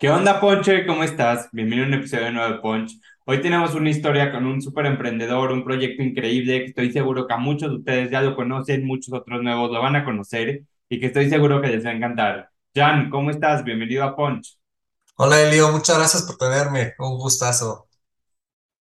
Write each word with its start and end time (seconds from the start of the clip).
¿Qué 0.00 0.08
onda, 0.08 0.40
Ponche? 0.40 0.86
¿Cómo 0.86 1.04
estás? 1.04 1.50
Bienvenido 1.52 1.84
a 1.84 1.88
un 1.88 1.94
episodio 1.94 2.32
nuevo 2.32 2.54
de 2.54 2.60
Punch. 2.60 2.98
Hoy 3.26 3.42
tenemos 3.42 3.74
una 3.74 3.90
historia 3.90 4.32
con 4.32 4.46
un 4.46 4.62
súper 4.62 4.86
emprendedor, 4.86 5.52
un 5.52 5.62
proyecto 5.62 6.02
increíble 6.02 6.60
que 6.60 6.64
estoy 6.68 6.90
seguro 6.90 7.26
que 7.26 7.34
a 7.34 7.36
muchos 7.36 7.68
de 7.68 7.76
ustedes 7.76 8.10
ya 8.10 8.22
lo 8.22 8.34
conocen, 8.34 8.86
muchos 8.86 9.12
otros 9.12 9.42
nuevos 9.42 9.70
lo 9.70 9.82
van 9.82 9.96
a 9.96 10.04
conocer 10.06 10.62
y 10.88 10.98
que 10.98 11.04
estoy 11.04 11.28
seguro 11.28 11.60
que 11.60 11.68
les 11.68 11.84
va 11.84 11.90
a 11.90 11.92
encantar. 11.92 12.48
Jan, 12.74 13.10
¿cómo 13.10 13.28
estás? 13.28 13.62
Bienvenido 13.62 14.02
a 14.04 14.16
Punch. 14.16 14.56
Hola 15.16 15.42
Elio, 15.42 15.70
muchas 15.70 15.98
gracias 15.98 16.22
por 16.22 16.38
tenerme, 16.38 16.94
un 16.98 17.18
gustazo. 17.18 17.86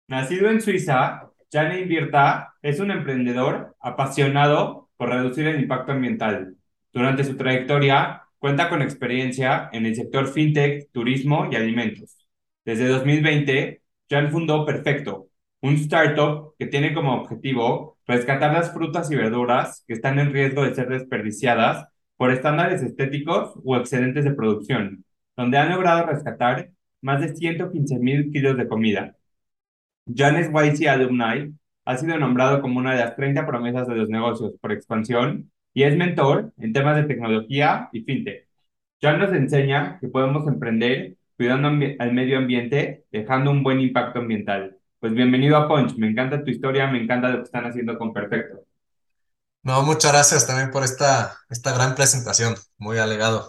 Nacido 0.07 0.49
en 0.49 0.61
Suiza, 0.61 1.29
Jan 1.51 1.77
Invierta 1.77 2.55
es 2.63 2.79
un 2.79 2.89
emprendedor 2.89 3.75
apasionado 3.79 4.89
por 4.97 5.09
reducir 5.09 5.45
el 5.45 5.61
impacto 5.61 5.91
ambiental. 5.91 6.55
Durante 6.91 7.23
su 7.23 7.37
trayectoria, 7.37 8.22
Cuenta 8.43 8.67
con 8.67 8.81
experiencia 8.81 9.69
en 9.71 9.85
el 9.85 9.95
sector 9.95 10.27
fintech, 10.27 10.91
turismo 10.91 11.47
y 11.49 11.55
alimentos. 11.55 12.17
Desde 12.65 12.89
2020, 12.89 13.81
Jan 14.09 14.31
fundó 14.33 14.65
Perfecto, 14.65 15.29
un 15.61 15.75
startup 15.75 16.53
que 16.59 16.65
tiene 16.65 16.93
como 16.93 17.15
objetivo 17.21 17.97
rescatar 18.05 18.51
las 18.51 18.73
frutas 18.73 19.09
y 19.09 19.15
verduras 19.15 19.85
que 19.87 19.93
están 19.93 20.19
en 20.19 20.33
riesgo 20.33 20.63
de 20.63 20.75
ser 20.75 20.89
desperdiciadas 20.89 21.87
por 22.17 22.31
estándares 22.31 22.83
estéticos 22.83 23.53
o 23.63 23.77
excedentes 23.77 24.25
de 24.25 24.33
producción, 24.33 25.05
donde 25.37 25.57
han 25.57 25.69
logrado 25.69 26.05
rescatar 26.07 26.69
más 26.99 27.21
de 27.21 27.33
115 27.33 27.97
mil 27.99 28.29
kilos 28.29 28.57
de 28.57 28.67
comida. 28.67 29.15
Jan 30.13 30.35
es 30.35 30.49
YC 30.49 30.89
Alumni, 30.89 31.55
ha 31.85 31.97
sido 31.97 32.19
nombrado 32.19 32.61
como 32.61 32.79
una 32.79 32.91
de 32.93 33.05
las 33.05 33.15
30 33.15 33.47
promesas 33.47 33.87
de 33.87 33.95
los 33.95 34.09
negocios 34.09 34.51
por 34.59 34.73
expansión 34.73 35.49
y 35.73 35.83
es 35.83 35.95
mentor 35.97 36.53
en 36.59 36.73
temas 36.73 36.95
de 36.95 37.03
tecnología 37.03 37.89
y 37.91 38.01
fintech. 38.03 38.47
Ya 39.01 39.17
nos 39.17 39.33
enseña 39.33 39.99
que 39.99 40.07
podemos 40.07 40.47
emprender 40.47 41.17
cuidando 41.37 41.69
al 41.99 42.13
medio 42.13 42.37
ambiente, 42.37 43.05
dejando 43.11 43.51
un 43.51 43.63
buen 43.63 43.79
impacto 43.81 44.19
ambiental. 44.19 44.77
Pues 44.99 45.13
bienvenido 45.13 45.57
a 45.57 45.67
Punch, 45.67 45.97
me 45.97 46.07
encanta 46.07 46.43
tu 46.43 46.51
historia, 46.51 46.87
me 46.87 47.01
encanta 47.01 47.29
lo 47.29 47.37
que 47.37 47.43
están 47.43 47.65
haciendo 47.65 47.97
con 47.97 48.13
Perfecto. 48.13 48.59
No, 49.63 49.81
muchas 49.83 50.11
gracias 50.11 50.45
también 50.47 50.71
por 50.71 50.83
esta, 50.83 51.37
esta 51.49 51.73
gran 51.73 51.95
presentación, 51.95 52.55
muy 52.77 52.97
alegado. 52.97 53.47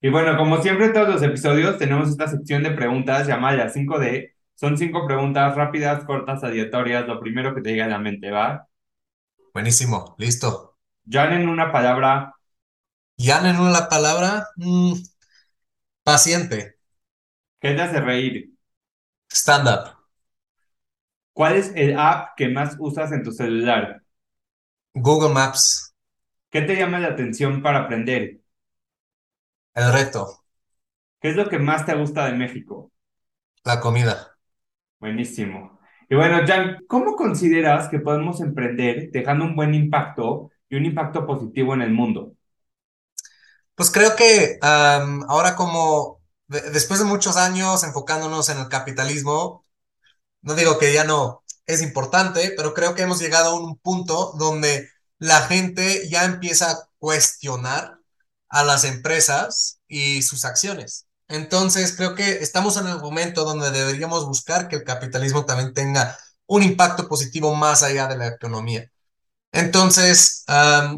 Y 0.00 0.08
bueno, 0.08 0.36
como 0.36 0.62
siempre 0.62 0.86
en 0.86 0.92
todos 0.94 1.08
los 1.08 1.22
episodios 1.22 1.78
tenemos 1.78 2.08
esta 2.08 2.26
sección 2.28 2.62
de 2.62 2.70
preguntas 2.72 3.26
llamada 3.26 3.68
5D. 3.68 4.34
Son 4.54 4.76
cinco 4.78 5.06
preguntas 5.06 5.54
rápidas, 5.56 6.04
cortas, 6.04 6.44
aleatorias, 6.44 7.06
lo 7.06 7.20
primero 7.20 7.54
que 7.54 7.62
te 7.62 7.70
diga 7.70 7.84
a 7.86 7.88
la 7.88 7.98
mente, 7.98 8.30
¿va? 8.30 8.66
Buenísimo, 9.54 10.16
listo. 10.18 10.69
Jan 11.10 11.32
en 11.34 11.48
una 11.48 11.70
palabra. 11.72 12.34
Jan 13.18 13.46
en 13.46 13.60
una 13.60 13.88
palabra. 13.88 14.48
Mm, 14.56 14.94
paciente. 16.04 16.76
¿Qué 17.60 17.74
te 17.74 17.82
hace 17.82 18.00
reír? 18.00 18.50
Stand 19.32 19.66
up. 19.68 19.96
¿Cuál 21.32 21.56
es 21.56 21.72
el 21.74 21.98
app 21.98 22.36
que 22.36 22.48
más 22.48 22.76
usas 22.78 23.10
en 23.12 23.24
tu 23.24 23.32
celular? 23.32 24.02
Google 24.94 25.30
Maps. 25.34 25.92
¿Qué 26.50 26.62
te 26.62 26.76
llama 26.76 27.00
la 27.00 27.08
atención 27.08 27.60
para 27.62 27.80
aprender? 27.80 28.40
El 29.74 29.92
reto. 29.92 30.44
¿Qué 31.20 31.30
es 31.30 31.36
lo 31.36 31.48
que 31.48 31.58
más 31.58 31.86
te 31.86 31.94
gusta 31.94 32.26
de 32.26 32.34
México? 32.36 32.92
La 33.64 33.80
comida. 33.80 34.36
Buenísimo. 34.98 35.80
Y 36.08 36.14
bueno, 36.14 36.40
Jan, 36.46 36.78
¿cómo 36.88 37.14
consideras 37.16 37.88
que 37.88 38.00
podemos 38.00 38.40
emprender 38.40 39.10
dejando 39.10 39.44
un 39.44 39.56
buen 39.56 39.74
impacto 39.74 40.50
y 40.70 40.76
un 40.76 40.86
impacto 40.86 41.26
positivo 41.26 41.74
en 41.74 41.82
el 41.82 41.90
mundo? 41.90 42.32
Pues 43.74 43.90
creo 43.90 44.16
que 44.16 44.58
ahora 44.62 45.56
como 45.56 46.20
después 46.46 47.00
de 47.00 47.06
muchos 47.06 47.36
años 47.36 47.84
enfocándonos 47.84 48.48
en 48.48 48.58
el 48.58 48.68
capitalismo, 48.68 49.64
no 50.42 50.54
digo 50.54 50.78
que 50.78 50.92
ya 50.92 51.04
no 51.04 51.42
es 51.66 51.82
importante, 51.82 52.52
pero 52.56 52.72
creo 52.74 52.94
que 52.94 53.02
hemos 53.02 53.20
llegado 53.20 53.50
a 53.50 53.60
un 53.60 53.76
punto 53.78 54.32
donde 54.38 54.88
la 55.18 55.42
gente 55.42 56.08
ya 56.08 56.24
empieza 56.24 56.70
a 56.70 56.88
cuestionar 56.98 57.98
a 58.48 58.64
las 58.64 58.84
empresas 58.84 59.80
y 59.86 60.22
sus 60.22 60.44
acciones. 60.44 61.06
Entonces, 61.28 61.94
creo 61.96 62.14
que 62.16 62.38
estamos 62.42 62.76
en 62.76 62.88
el 62.88 62.98
momento 62.98 63.44
donde 63.44 63.70
deberíamos 63.70 64.26
buscar 64.26 64.66
que 64.68 64.76
el 64.76 64.84
capitalismo 64.84 65.44
también 65.44 65.72
tenga 65.74 66.18
un 66.46 66.62
impacto 66.64 67.06
positivo 67.08 67.54
más 67.54 67.84
allá 67.84 68.08
de 68.08 68.16
la 68.16 68.26
economía. 68.28 68.89
Entonces, 69.52 70.44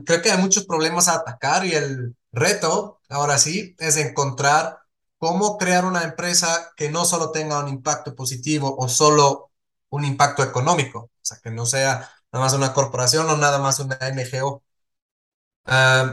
creo 0.04 0.22
que 0.22 0.30
hay 0.30 0.38
muchos 0.38 0.66
problemas 0.66 1.08
a 1.08 1.16
atacar 1.16 1.64
y 1.66 1.72
el 1.74 2.16
reto, 2.32 3.00
ahora 3.08 3.38
sí, 3.38 3.74
es 3.78 3.96
encontrar 3.96 4.78
cómo 5.18 5.56
crear 5.56 5.84
una 5.84 6.02
empresa 6.02 6.72
que 6.76 6.90
no 6.90 7.04
solo 7.04 7.30
tenga 7.30 7.62
un 7.62 7.68
impacto 7.68 8.14
positivo 8.14 8.74
o 8.76 8.88
solo 8.88 9.50
un 9.90 10.04
impacto 10.04 10.42
económico, 10.42 10.98
o 11.00 11.10
sea, 11.20 11.38
que 11.42 11.50
no 11.50 11.66
sea 11.66 12.10
nada 12.32 12.44
más 12.44 12.54
una 12.54 12.72
corporación 12.72 13.28
o 13.28 13.36
nada 13.36 13.58
más 13.58 13.78
una 13.78 13.96
NGO. 14.00 14.62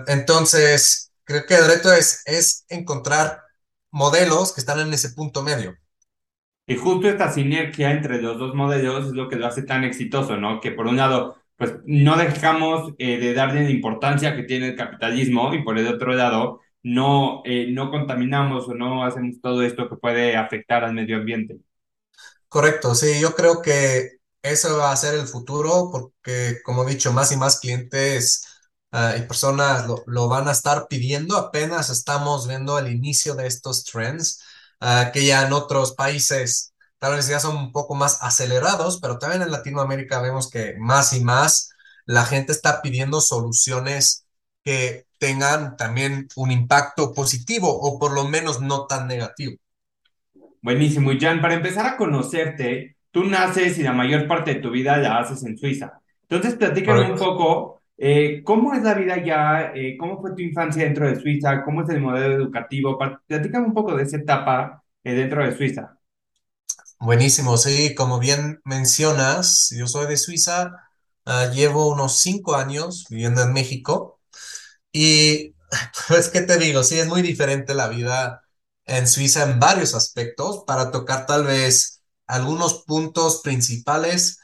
entonces, 0.07 1.11
creo 1.23 1.45
que 1.45 1.55
el 1.55 1.67
reto 1.67 1.91
es, 1.91 2.21
es 2.25 2.65
encontrar 2.69 3.41
modelos 3.91 4.53
que 4.53 4.61
están 4.61 4.79
en 4.79 4.93
ese 4.93 5.09
punto 5.11 5.41
medio. 5.41 5.75
Y 6.67 6.75
justo 6.75 7.09
esta 7.09 7.31
sinergia 7.31 7.89
entre 7.91 8.21
los 8.21 8.37
dos 8.37 8.53
modelos 8.53 9.07
es 9.07 9.13
lo 9.13 9.27
que 9.27 9.37
lo 9.37 9.47
hace 9.47 9.63
tan 9.63 9.83
exitoso, 9.83 10.37
¿no? 10.37 10.61
Que 10.61 10.71
por 10.71 10.85
un 10.85 10.97
lado 10.97 11.38
pues 11.59 11.73
no 11.85 12.17
dejamos 12.17 12.93
eh, 12.97 13.19
de 13.19 13.33
darle 13.33 13.65
la 13.65 13.69
importancia 13.69 14.33
que 14.33 14.43
tiene 14.43 14.69
el 14.69 14.75
capitalismo 14.77 15.53
y 15.53 15.61
por 15.61 15.77
el 15.77 15.87
otro 15.87 16.13
lado, 16.13 16.61
no, 16.83 17.41
eh, 17.43 17.67
no 17.69 17.91
contaminamos 17.91 18.69
o 18.69 18.73
no 18.73 19.03
hacemos 19.03 19.41
todo 19.41 19.61
esto 19.61 19.89
que 19.89 19.97
puede 19.97 20.37
afectar 20.37 20.85
al 20.85 20.93
medio 20.93 21.17
ambiente. 21.17 21.57
Correcto, 22.47 22.95
sí, 22.95 23.19
yo 23.19 23.35
creo 23.35 23.61
que 23.61 24.19
eso 24.41 24.77
va 24.77 24.93
a 24.93 24.95
ser 24.95 25.15
el 25.15 25.27
futuro 25.27 25.89
porque, 25.91 26.59
como 26.63 26.87
he 26.87 26.91
dicho, 26.93 27.11
más 27.11 27.33
y 27.33 27.35
más 27.35 27.59
clientes 27.59 28.45
ah, 28.93 29.15
y 29.17 29.23
personas 29.23 29.85
lo, 29.85 30.01
lo, 30.07 30.29
van 30.29 30.47
a 30.47 30.53
estar 30.53 30.87
pidiendo. 30.87 31.35
Apenas 31.35 31.89
estamos 31.89 32.47
viendo 32.47 32.79
el 32.79 32.89
inicio 32.89 33.35
de 33.35 33.47
estos 33.47 33.83
trends 33.83 34.41
uh, 34.79 35.11
que 35.11 35.25
ya 35.25 35.45
en 35.45 35.51
otros 35.51 35.91
países 35.93 36.73
tal 36.99 37.15
vez 37.15 37.27
ya 37.27 37.39
son 37.39 37.57
un 37.57 37.71
poco 37.71 37.95
más 37.95 38.19
acelerados, 38.21 38.99
pero 39.01 39.17
también 39.17 39.41
en 39.41 39.51
Latinoamérica 39.51 40.21
vemos 40.21 40.49
que 40.49 40.75
más 40.77 41.13
y 41.13 41.23
más 41.23 41.71
la 42.05 42.25
gente 42.25 42.51
está 42.51 42.81
pidiendo 42.81 43.21
soluciones 43.21 44.25
que 44.63 45.05
tengan 45.17 45.77
también 45.77 46.27
un 46.35 46.51
impacto 46.51 47.13
positivo 47.13 47.69
o 47.69 47.99
por 47.99 48.13
lo 48.13 48.25
menos 48.27 48.61
no 48.61 48.85
tan 48.87 49.07
negativo. 49.07 49.57
Buenísimo. 50.61 51.11
Y 51.11 51.19
Jan, 51.19 51.41
para 51.41 51.53
empezar 51.53 51.85
a 51.85 51.97
conocerte, 51.97 52.97
tú 53.11 53.25
naces 53.25 53.77
y 53.77 53.83
la 53.83 53.93
mayor 53.93 54.27
parte 54.27 54.55
de 54.55 54.59
tu 54.59 54.71
vida 54.71 54.97
la 54.97 55.19
haces 55.19 55.43
en 55.43 55.57
Suiza. 55.57 56.01
Entonces, 56.23 56.55
platícame 56.55 57.11
un 57.11 57.17
poco, 57.17 57.81
eh, 57.97 58.41
¿cómo 58.43 58.73
es 58.73 58.83
la 58.83 58.93
vida 58.93 59.23
ya? 59.23 59.71
Eh, 59.73 59.97
¿Cómo 59.97 60.21
fue 60.21 60.35
tu 60.35 60.41
infancia 60.41 60.83
dentro 60.83 61.07
de 61.07 61.19
Suiza? 61.19 61.63
¿Cómo 61.63 61.83
es 61.83 61.89
el 61.89 62.01
modelo 62.01 62.35
educativo? 62.35 62.97
Platícame 63.27 63.67
un 63.67 63.73
poco 63.73 63.95
de 63.95 64.03
esa 64.03 64.17
etapa 64.17 64.83
eh, 65.03 65.13
dentro 65.13 65.43
de 65.43 65.55
Suiza. 65.55 65.98
Buenísimo, 67.01 67.57
sí, 67.57 67.95
como 67.95 68.19
bien 68.19 68.59
mencionas, 68.65 69.69
yo 69.77 69.87
soy 69.87 70.05
de 70.07 70.17
Suiza, 70.17 70.71
ah, 71.25 71.45
llevo 71.53 71.87
unos 71.89 72.17
cinco 72.19 72.55
años 72.55 73.05
viviendo 73.09 73.41
en 73.41 73.53
México 73.53 74.19
y 74.93 75.55
pues, 76.09 76.29
¿qué 76.29 76.41
te 76.41 76.57
digo? 76.59 76.83
Sí, 76.83 76.99
es 76.99 77.07
muy 77.07 77.21
diferente 77.23 77.75
la 77.75 77.89
vida 77.89 78.43
en 78.85 79.07
Suiza 79.07 79.43
en 79.43 79.59
varios 79.59 79.95
aspectos, 79.95 80.63
para 80.67 80.91
tocar 80.91 81.25
tal 81.27 81.45
vez 81.45 82.03
algunos 82.27 82.83
puntos 82.85 83.41
principales. 83.43 84.39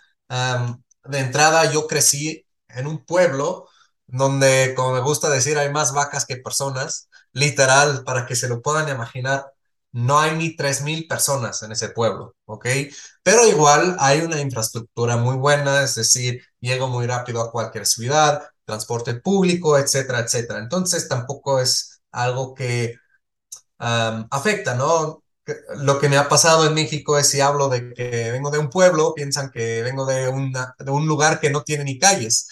de 1.05 1.19
entrada, 1.19 1.71
yo 1.71 1.87
crecí 1.87 2.45
en 2.69 2.87
un 2.87 3.05
pueblo 3.05 3.67
donde, 4.07 4.73
como 4.75 4.93
me 4.93 5.01
gusta 5.01 5.29
decir, 5.29 5.57
hay 5.57 5.71
más 5.71 5.93
vacas 5.93 6.25
que 6.25 6.37
personas, 6.37 7.09
literal, 7.31 8.03
para 8.03 8.25
que 8.25 8.35
se 8.35 8.47
lo 8.47 8.61
puedan 8.61 8.89
imaginar 8.89 9.45
no 9.95 10.19
hay 10.19 10.35
ni 10.35 10.57
3.000 10.57 11.07
personas 11.07 11.63
en 11.63 11.71
ese 11.71 11.89
pueblo, 11.89 12.35
¿ok? 12.45 12.67
Pero 13.23 13.47
igual 13.47 13.95
hay 13.99 14.21
una 14.21 14.41
infraestructura 14.41 15.15
muy 15.17 15.37
buena, 15.37 15.83
es 15.83 15.95
decir, 15.95 16.43
llego 16.59 16.87
muy 16.89 17.07
rápido 17.07 17.41
a 17.41 17.51
cualquier 17.51 17.85
ciudad, 17.85 18.43
transporte 18.65 19.15
público, 19.15 19.77
etcétera, 19.77 20.19
etcétera. 20.19 20.59
Entonces 20.59 21.07
tampoco 21.07 21.59
es 21.61 22.01
algo 22.11 22.53
que 22.53 22.95
afecta, 23.79 24.75
¿no? 24.75 25.23
Lo 25.77 25.99
que 25.99 26.09
me 26.09 26.17
ha 26.17 26.27
pasado 26.27 26.67
en 26.67 26.73
México 26.73 27.17
es 27.17 27.29
si 27.29 27.39
hablo 27.41 27.69
de 27.69 27.93
que 27.93 28.31
vengo 28.31 28.51
de 28.51 28.57
un 28.59 28.69
pueblo, 28.69 29.13
piensan 29.15 29.51
que 29.51 29.81
vengo 29.83 30.05
de, 30.05 30.27
una, 30.29 30.75
de 30.79 30.91
un 30.91 31.07
lugar 31.07 31.39
que 31.39 31.49
no 31.51 31.63
tiene 31.63 31.83
ni 31.85 31.99
calles. 31.99 32.49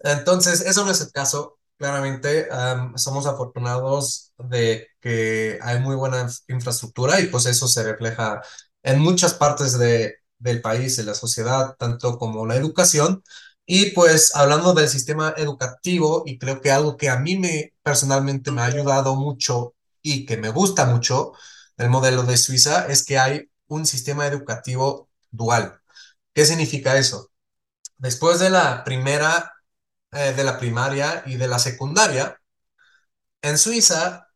Entonces, 0.00 0.62
eso 0.62 0.84
no 0.84 0.90
es 0.92 1.00
el 1.02 1.12
caso. 1.12 1.59
Claramente, 1.80 2.48
um, 2.52 2.98
somos 2.98 3.26
afortunados 3.26 4.34
de 4.38 4.88
que 5.00 5.58
hay 5.62 5.80
muy 5.80 5.96
buena 5.96 6.28
infraestructura 6.48 7.20
y 7.20 7.28
pues 7.28 7.46
eso 7.46 7.68
se 7.68 7.82
refleja 7.82 8.42
en 8.82 9.00
muchas 9.00 9.32
partes 9.34 9.78
de, 9.78 10.16
del 10.38 10.60
país, 10.60 10.98
en 10.98 11.06
la 11.06 11.14
sociedad, 11.14 11.76
tanto 11.78 12.18
como 12.18 12.46
la 12.46 12.56
educación. 12.56 13.22
Y 13.64 13.92
pues 13.92 14.36
hablando 14.36 14.74
del 14.74 14.90
sistema 14.90 15.32
educativo, 15.38 16.22
y 16.26 16.38
creo 16.38 16.60
que 16.60 16.70
algo 16.70 16.98
que 16.98 17.08
a 17.08 17.18
mí 17.18 17.36
me 17.38 17.72
personalmente 17.82 18.50
me 18.50 18.60
ha 18.60 18.66
ayudado 18.66 19.16
mucho 19.16 19.74
y 20.02 20.26
que 20.26 20.36
me 20.36 20.50
gusta 20.50 20.84
mucho 20.86 21.32
del 21.78 21.88
modelo 21.90 22.24
de 22.24 22.36
Suiza 22.36 22.88
es 22.88 23.04
que 23.06 23.18
hay 23.18 23.50
un 23.68 23.86
sistema 23.86 24.26
educativo 24.26 25.08
dual. 25.30 25.80
¿Qué 26.34 26.44
significa 26.46 26.98
eso? 26.98 27.30
Después 27.98 28.38
de 28.40 28.50
la 28.50 28.84
primera, 28.84 29.52
eh, 30.12 30.32
de 30.34 30.44
la 30.44 30.58
primaria 30.58 31.22
y 31.26 31.36
de 31.36 31.48
la 31.48 31.58
secundaria, 31.58 32.40
en 33.42 33.58
Suiza 33.58 34.26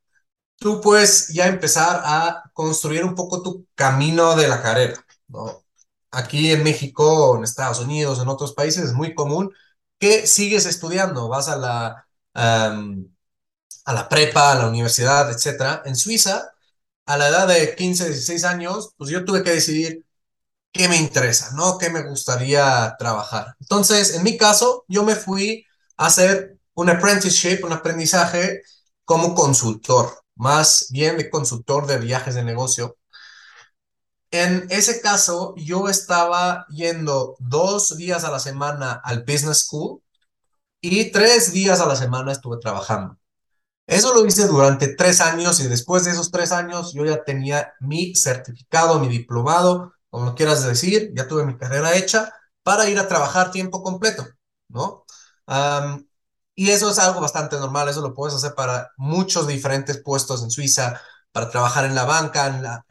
tú 0.58 0.80
puedes 0.80 1.28
ya 1.28 1.46
empezar 1.48 2.02
a 2.04 2.44
construir 2.52 3.04
un 3.04 3.14
poco 3.14 3.42
tu 3.42 3.66
camino 3.74 4.36
de 4.36 4.48
la 4.48 4.62
carrera, 4.62 5.04
¿no? 5.28 5.64
Aquí 6.10 6.52
en 6.52 6.62
México, 6.64 7.36
en 7.36 7.44
Estados 7.44 7.80
Unidos, 7.80 8.20
en 8.20 8.28
otros 8.28 8.54
países 8.54 8.84
es 8.84 8.92
muy 8.94 9.14
común 9.14 9.52
que 9.98 10.26
sigues 10.26 10.66
estudiando, 10.66 11.28
vas 11.28 11.48
a 11.48 11.56
la, 11.56 12.06
um, 12.34 13.06
a 13.84 13.92
la 13.92 14.08
prepa, 14.08 14.52
a 14.52 14.56
la 14.56 14.68
universidad, 14.68 15.30
etcétera. 15.32 15.82
En 15.86 15.96
Suiza, 15.96 16.52
a 17.06 17.16
la 17.18 17.28
edad 17.28 17.48
de 17.48 17.74
15, 17.76 18.06
16 18.10 18.44
años, 18.44 18.90
pues 18.96 19.10
yo 19.10 19.24
tuve 19.24 19.42
que 19.42 19.52
decidir 19.52 20.04
qué 20.74 20.88
me 20.88 20.96
interesa, 20.98 21.52
¿no? 21.54 21.78
¿Qué 21.78 21.88
me 21.90 22.02
gustaría 22.02 22.96
trabajar? 22.98 23.56
Entonces, 23.60 24.16
en 24.16 24.24
mi 24.24 24.36
caso, 24.36 24.84
yo 24.88 25.04
me 25.04 25.14
fui 25.16 25.66
a 25.96 26.06
hacer 26.06 26.58
un 26.74 26.90
apprenticeship, 26.90 27.64
un 27.64 27.72
aprendizaje 27.72 28.62
como 29.04 29.34
consultor, 29.34 30.24
más 30.34 30.88
bien 30.90 31.16
de 31.16 31.30
consultor 31.30 31.86
de 31.86 31.98
viajes 31.98 32.34
de 32.34 32.44
negocio. 32.44 32.96
En 34.30 34.66
ese 34.70 35.00
caso, 35.00 35.54
yo 35.56 35.88
estaba 35.88 36.66
yendo 36.68 37.36
dos 37.38 37.96
días 37.96 38.24
a 38.24 38.30
la 38.32 38.40
semana 38.40 39.00
al 39.04 39.20
Business 39.22 39.66
School 39.66 40.02
y 40.80 41.12
tres 41.12 41.52
días 41.52 41.80
a 41.80 41.86
la 41.86 41.96
semana 41.96 42.32
estuve 42.32 42.58
trabajando. 42.58 43.18
Eso 43.86 44.14
lo 44.14 44.26
hice 44.26 44.46
durante 44.48 44.94
tres 44.96 45.20
años 45.20 45.60
y 45.60 45.68
después 45.68 46.04
de 46.04 46.12
esos 46.12 46.30
tres 46.30 46.52
años 46.52 46.94
yo 46.94 47.04
ya 47.06 47.24
tenía 47.24 47.74
mi 47.80 48.14
certificado, 48.16 49.00
mi 49.00 49.08
diplomado, 49.08 49.93
como 50.14 50.36
quieras 50.36 50.64
decir, 50.64 51.10
ya 51.16 51.26
tuve 51.26 51.44
mi 51.44 51.56
carrera 51.58 51.96
hecha 51.96 52.32
para 52.62 52.88
ir 52.88 53.00
a 53.00 53.08
trabajar 53.08 53.50
tiempo 53.50 53.82
completo, 53.82 54.24
¿no? 54.68 55.04
Um, 55.48 56.06
y 56.54 56.70
eso 56.70 56.88
es 56.90 57.00
algo 57.00 57.20
bastante 57.20 57.56
normal, 57.58 57.88
eso 57.88 58.00
lo 58.00 58.14
puedes 58.14 58.36
hacer 58.36 58.54
para 58.54 58.92
muchos 58.96 59.48
diferentes 59.48 60.00
puestos 60.04 60.44
en 60.44 60.52
Suiza, 60.52 61.00
para 61.32 61.50
trabajar 61.50 61.84
en 61.86 61.96
la 61.96 62.04
banca, 62.04 62.84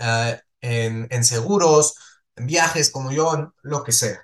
en, 0.60 1.08
en, 1.10 1.24
seguros, 1.24 1.96
en 2.36 2.46
viajes 2.48 2.92
como 2.92 3.12
yo, 3.14 3.54
lo 3.62 3.84
que 3.86 3.94
sea. 3.94 4.20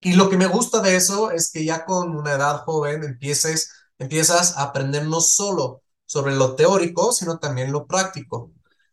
Y 0.00 0.12
lo 0.14 0.28
que 0.28 0.36
me 0.36 0.48
gusta 0.48 0.80
de 0.80 0.96
eso 0.96 1.30
es 1.30 1.50
que 1.50 1.64
ya 1.64 1.86
con 1.86 2.14
una 2.14 2.32
edad 2.34 2.58
joven 2.64 3.04
empieces, 3.04 3.70
empiezas 3.98 4.58
a 4.58 4.64
aprender 4.64 5.06
no 5.06 5.22
solo 5.22 5.82
sobre 6.04 6.34
lo 6.34 6.56
teórico, 6.56 7.12
sino 7.12 7.38
también 7.38 7.72
lo 7.72 7.86
práctico. 7.86 8.52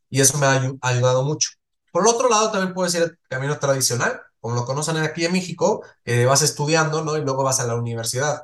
Y 0.09 0.21
eso 0.21 0.37
me 0.37 0.45
ha 0.45 0.61
ayudado 0.81 1.23
mucho. 1.23 1.49
Por 1.97 2.07
otro 2.07 2.29
lado, 2.29 2.51
también 2.51 2.75
puede 2.75 2.91
ser 2.91 3.01
el 3.03 3.19
camino 3.27 3.57
tradicional, 3.57 4.21
como 4.39 4.53
lo 4.53 4.65
conocen 4.65 4.97
aquí 4.97 5.25
en 5.25 5.31
México, 5.33 5.83
que 6.05 6.27
vas 6.27 6.43
estudiando, 6.43 7.03
¿no? 7.03 7.17
Y 7.17 7.21
luego 7.21 7.43
vas 7.43 7.59
a 7.59 7.65
la 7.65 7.75
universidad. 7.75 8.43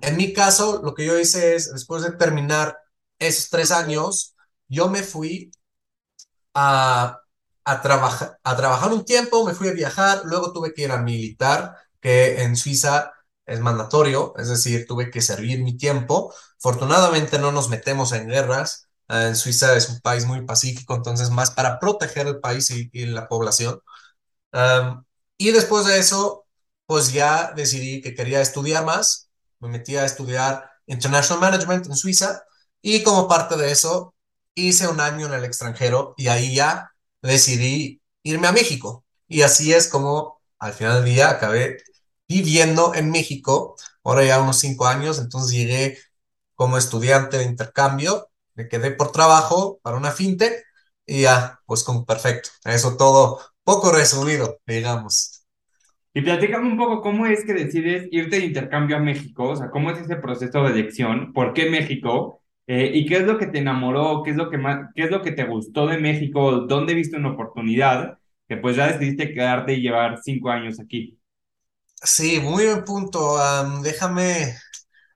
En 0.00 0.16
mi 0.16 0.32
caso, 0.32 0.82
lo 0.82 0.92
que 0.94 1.06
yo 1.06 1.18
hice 1.18 1.54
es, 1.54 1.72
después 1.72 2.02
de 2.02 2.12
terminar 2.12 2.76
esos 3.18 3.48
tres 3.48 3.70
años, 3.70 4.34
yo 4.68 4.88
me 4.88 5.02
fui 5.04 5.52
a, 6.54 7.20
a, 7.64 7.82
trabajar, 7.82 8.38
a 8.42 8.56
trabajar 8.56 8.92
un 8.92 9.04
tiempo, 9.04 9.44
me 9.46 9.54
fui 9.54 9.68
a 9.68 9.72
viajar, 9.72 10.22
luego 10.24 10.52
tuve 10.52 10.74
que 10.74 10.82
ir 10.82 10.90
a 10.92 10.98
militar, 10.98 11.76
que 12.00 12.42
en 12.42 12.56
Suiza 12.56 13.12
es 13.46 13.60
mandatorio, 13.60 14.34
es 14.36 14.48
decir, 14.48 14.84
tuve 14.88 15.10
que 15.12 15.20
servir 15.22 15.62
mi 15.62 15.76
tiempo. 15.76 16.34
Afortunadamente 16.58 17.38
no 17.38 17.52
nos 17.52 17.68
metemos 17.68 18.10
en 18.12 18.26
guerras. 18.28 18.88
En 19.08 19.36
Suiza 19.36 19.76
es 19.76 19.88
un 19.90 20.00
país 20.00 20.26
muy 20.26 20.42
pacífico, 20.46 20.94
entonces 20.94 21.30
más 21.30 21.50
para 21.50 21.78
proteger 21.78 22.26
el 22.26 22.40
país 22.40 22.70
y, 22.70 22.88
y 22.92 23.06
la 23.06 23.28
población. 23.28 23.80
Um, 24.52 25.04
y 25.38 25.50
después 25.52 25.86
de 25.86 25.98
eso, 25.98 26.46
pues 26.86 27.12
ya 27.12 27.52
decidí 27.56 28.00
que 28.02 28.14
quería 28.14 28.40
estudiar 28.40 28.84
más. 28.84 29.30
Me 29.60 29.68
metí 29.68 29.96
a 29.96 30.04
estudiar 30.04 30.68
International 30.86 31.40
Management 31.40 31.86
en 31.86 31.96
Suiza 31.96 32.42
y 32.82 33.02
como 33.02 33.28
parte 33.28 33.56
de 33.56 33.70
eso 33.72 34.14
hice 34.54 34.88
un 34.88 35.00
año 35.00 35.26
en 35.26 35.34
el 35.34 35.44
extranjero 35.44 36.14
y 36.16 36.28
ahí 36.28 36.54
ya 36.54 36.90
decidí 37.22 38.02
irme 38.22 38.48
a 38.48 38.52
México. 38.52 39.04
Y 39.28 39.42
así 39.42 39.72
es 39.72 39.88
como 39.88 40.40
al 40.58 40.72
final 40.74 40.96
del 41.04 41.14
día 41.14 41.30
acabé 41.30 41.78
viviendo 42.28 42.94
en 42.94 43.10
México, 43.10 43.76
ahora 44.04 44.24
ya 44.24 44.40
unos 44.40 44.58
cinco 44.58 44.86
años, 44.86 45.18
entonces 45.18 45.52
llegué 45.52 45.98
como 46.54 46.78
estudiante 46.78 47.38
de 47.38 47.44
intercambio, 47.44 48.28
me 48.62 48.68
quedé 48.68 48.92
por 48.92 49.12
trabajo 49.12 49.80
para 49.82 49.96
una 49.96 50.10
fintech 50.12 50.54
y 51.06 51.22
ya, 51.22 51.60
pues 51.66 51.84
como 51.84 52.04
perfecto. 52.06 52.50
Eso 52.64 52.96
todo 52.96 53.40
poco 53.64 53.92
resumido, 53.92 54.58
digamos. 54.66 55.44
Y 56.14 56.20
platícame 56.22 56.68
un 56.68 56.76
poco 56.76 57.00
cómo 57.00 57.26
es 57.26 57.44
que 57.44 57.54
decides 57.54 58.08
irte 58.10 58.36
de 58.38 58.46
intercambio 58.46 58.96
a 58.96 59.00
México, 59.00 59.50
o 59.50 59.56
sea, 59.56 59.70
cómo 59.70 59.90
es 59.90 59.98
ese 60.00 60.16
proceso 60.16 60.62
de 60.62 60.70
elección, 60.72 61.32
por 61.32 61.54
qué 61.54 61.70
México, 61.70 62.42
eh, 62.66 62.90
y 62.94 63.06
qué 63.06 63.16
es 63.18 63.22
lo 63.24 63.38
que 63.38 63.46
te 63.46 63.58
enamoró, 63.58 64.22
qué 64.22 64.32
es 64.32 64.36
lo 64.36 64.50
que 64.50 64.58
más, 64.58 64.90
qué 64.94 65.04
es 65.04 65.10
lo 65.10 65.22
que 65.22 65.32
te 65.32 65.44
gustó 65.44 65.86
de 65.86 65.98
México, 65.98 66.52
dónde 66.68 66.94
viste 66.94 67.16
una 67.16 67.30
oportunidad, 67.32 68.18
que 68.48 68.58
pues 68.58 68.76
ya 68.76 68.88
decidiste 68.92 69.32
quedarte 69.32 69.72
y 69.74 69.80
llevar 69.80 70.18
cinco 70.22 70.50
años 70.50 70.78
aquí. 70.80 71.18
Sí, 72.04 72.40
muy 72.40 72.66
buen 72.66 72.84
punto. 72.84 73.36
Um, 73.36 73.82
déjame, 73.82 74.56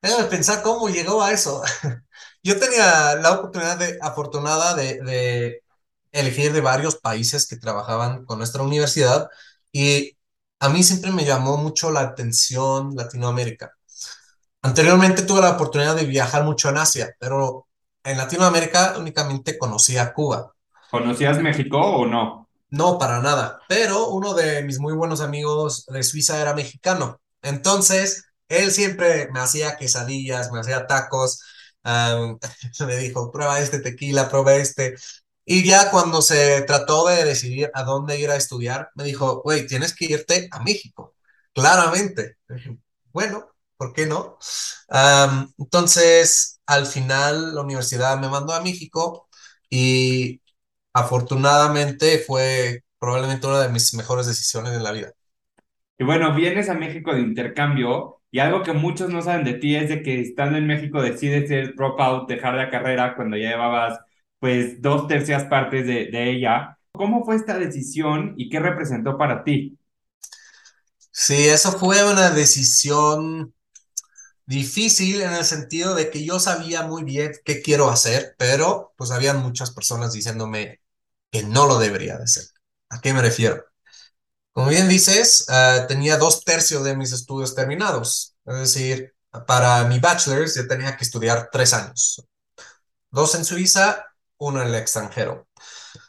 déjame 0.02 0.24
pensar 0.28 0.62
cómo 0.62 0.88
llegó 0.88 1.22
a 1.22 1.32
eso. 1.32 1.62
Yo 2.46 2.60
tenía 2.60 3.16
la 3.16 3.32
oportunidad 3.32 3.76
de, 3.76 3.98
afortunada 4.00 4.76
de, 4.76 5.02
de 5.02 5.64
elegir 6.12 6.52
de 6.52 6.60
varios 6.60 6.94
países 6.94 7.48
que 7.48 7.56
trabajaban 7.56 8.24
con 8.24 8.38
nuestra 8.38 8.62
universidad 8.62 9.28
y 9.72 10.16
a 10.60 10.68
mí 10.68 10.84
siempre 10.84 11.10
me 11.10 11.24
llamó 11.24 11.56
mucho 11.56 11.90
la 11.90 12.02
atención 12.02 12.94
Latinoamérica. 12.94 13.72
Anteriormente 14.62 15.22
tuve 15.22 15.40
la 15.40 15.50
oportunidad 15.50 15.96
de 15.96 16.04
viajar 16.04 16.44
mucho 16.44 16.68
en 16.68 16.78
Asia, 16.78 17.16
pero 17.18 17.66
en 18.04 18.16
Latinoamérica 18.16 18.94
únicamente 18.96 19.58
conocía 19.58 20.12
Cuba. 20.12 20.52
¿Conocías 20.88 21.42
México 21.42 21.80
o 21.80 22.06
no? 22.06 22.48
No, 22.70 22.96
para 22.96 23.20
nada, 23.20 23.58
pero 23.68 24.10
uno 24.10 24.34
de 24.34 24.62
mis 24.62 24.78
muy 24.78 24.92
buenos 24.92 25.20
amigos 25.20 25.84
de 25.86 26.04
Suiza 26.04 26.40
era 26.40 26.54
mexicano. 26.54 27.20
Entonces, 27.42 28.26
él 28.48 28.70
siempre 28.70 29.28
me 29.32 29.40
hacía 29.40 29.76
quesadillas, 29.76 30.52
me 30.52 30.60
hacía 30.60 30.86
tacos, 30.86 31.42
um, 31.86 32.38
me 32.86 32.96
dijo, 32.96 33.30
prueba 33.32 33.60
este 33.60 33.80
tequila, 33.80 34.28
prueba 34.28 34.56
este. 34.56 34.96
Y 35.44 35.64
ya 35.64 35.90
cuando 35.90 36.22
se 36.22 36.62
trató 36.62 37.06
de 37.06 37.24
decidir 37.24 37.70
a 37.74 37.84
dónde 37.84 38.18
ir 38.18 38.30
a 38.30 38.36
estudiar, 38.36 38.90
me 38.96 39.04
dijo, 39.04 39.42
güey, 39.42 39.66
tienes 39.66 39.94
que 39.94 40.06
irte 40.06 40.48
a 40.50 40.62
México. 40.62 41.14
Claramente. 41.52 42.36
Bueno, 43.12 43.48
¿por 43.76 43.92
qué 43.92 44.06
no? 44.06 44.38
Um, 44.88 45.52
entonces, 45.58 46.60
al 46.66 46.86
final, 46.86 47.54
la 47.54 47.62
universidad 47.62 48.18
me 48.18 48.28
mandó 48.28 48.52
a 48.52 48.60
México 48.60 49.28
y 49.70 50.42
afortunadamente 50.92 52.18
fue 52.18 52.82
probablemente 52.98 53.46
una 53.46 53.60
de 53.60 53.68
mis 53.68 53.94
mejores 53.94 54.26
decisiones 54.26 54.72
en 54.72 54.82
la 54.82 54.92
vida. 54.92 55.12
Y 55.98 56.04
bueno, 56.04 56.34
vienes 56.34 56.68
a 56.68 56.74
México 56.74 57.14
de 57.14 57.20
intercambio 57.20 58.15
y 58.30 58.38
algo 58.38 58.62
que 58.62 58.72
muchos 58.72 59.10
no 59.10 59.22
saben 59.22 59.44
de 59.44 59.54
ti 59.54 59.76
es 59.76 59.88
de 59.88 60.02
que 60.02 60.20
estando 60.20 60.58
en 60.58 60.66
México 60.66 61.00
decides 61.00 61.48
ser 61.48 61.74
dropout, 61.74 62.28
dejar 62.28 62.54
la 62.54 62.70
carrera 62.70 63.14
cuando 63.16 63.36
ya 63.36 63.50
llevabas 63.50 63.98
pues 64.38 64.82
dos 64.82 65.08
tercias 65.08 65.44
partes 65.44 65.86
de, 65.86 66.30
ella. 66.30 66.78
¿Cómo 66.92 67.24
fue 67.24 67.36
esta 67.36 67.58
decisión 67.58 68.34
y 68.36 68.48
qué 68.48 68.60
representó 68.60 69.16
para 69.16 69.44
ti? 69.44 69.78
Sí, 71.10 71.48
eso 71.48 71.72
fue 71.72 72.04
una 72.10 72.30
decisión 72.30 73.54
difícil 74.44 75.22
en 75.22 75.32
el 75.32 75.44
sentido 75.44 75.94
de 75.94 76.10
que 76.10 76.24
yo 76.24 76.38
sabía 76.38 76.82
muy 76.82 77.04
bien 77.04 77.32
qué 77.44 77.62
quiero 77.62 77.90
hacer, 77.90 78.34
pero 78.38 78.92
pues 78.96 79.10
habían 79.10 79.42
muchas 79.42 79.72
personas 79.72 80.12
diciéndome 80.12 80.80
que 81.30 81.42
no 81.42 81.66
lo 81.66 81.78
debería 81.78 82.16
de 82.18 82.24
hacer. 82.24 82.44
¿A 82.90 83.00
qué 83.00 83.12
me 83.12 83.22
refiero? 83.22 83.64
Como 84.56 84.70
bien 84.70 84.88
dices, 84.88 85.44
uh, 85.50 85.86
tenía 85.86 86.16
dos 86.16 86.42
tercios 86.42 86.82
de 86.82 86.96
mis 86.96 87.12
estudios 87.12 87.54
terminados, 87.54 88.36
es 88.46 88.56
decir, 88.56 89.14
para 89.46 89.84
mi 89.84 89.98
bachelor's 89.98 90.54
yo 90.54 90.66
tenía 90.66 90.96
que 90.96 91.04
estudiar 91.04 91.50
tres 91.52 91.74
años, 91.74 92.26
dos 93.10 93.34
en 93.34 93.44
Suiza 93.44 94.06
uno 94.38 94.62
en 94.62 94.68
el 94.68 94.74
extranjero. 94.76 95.46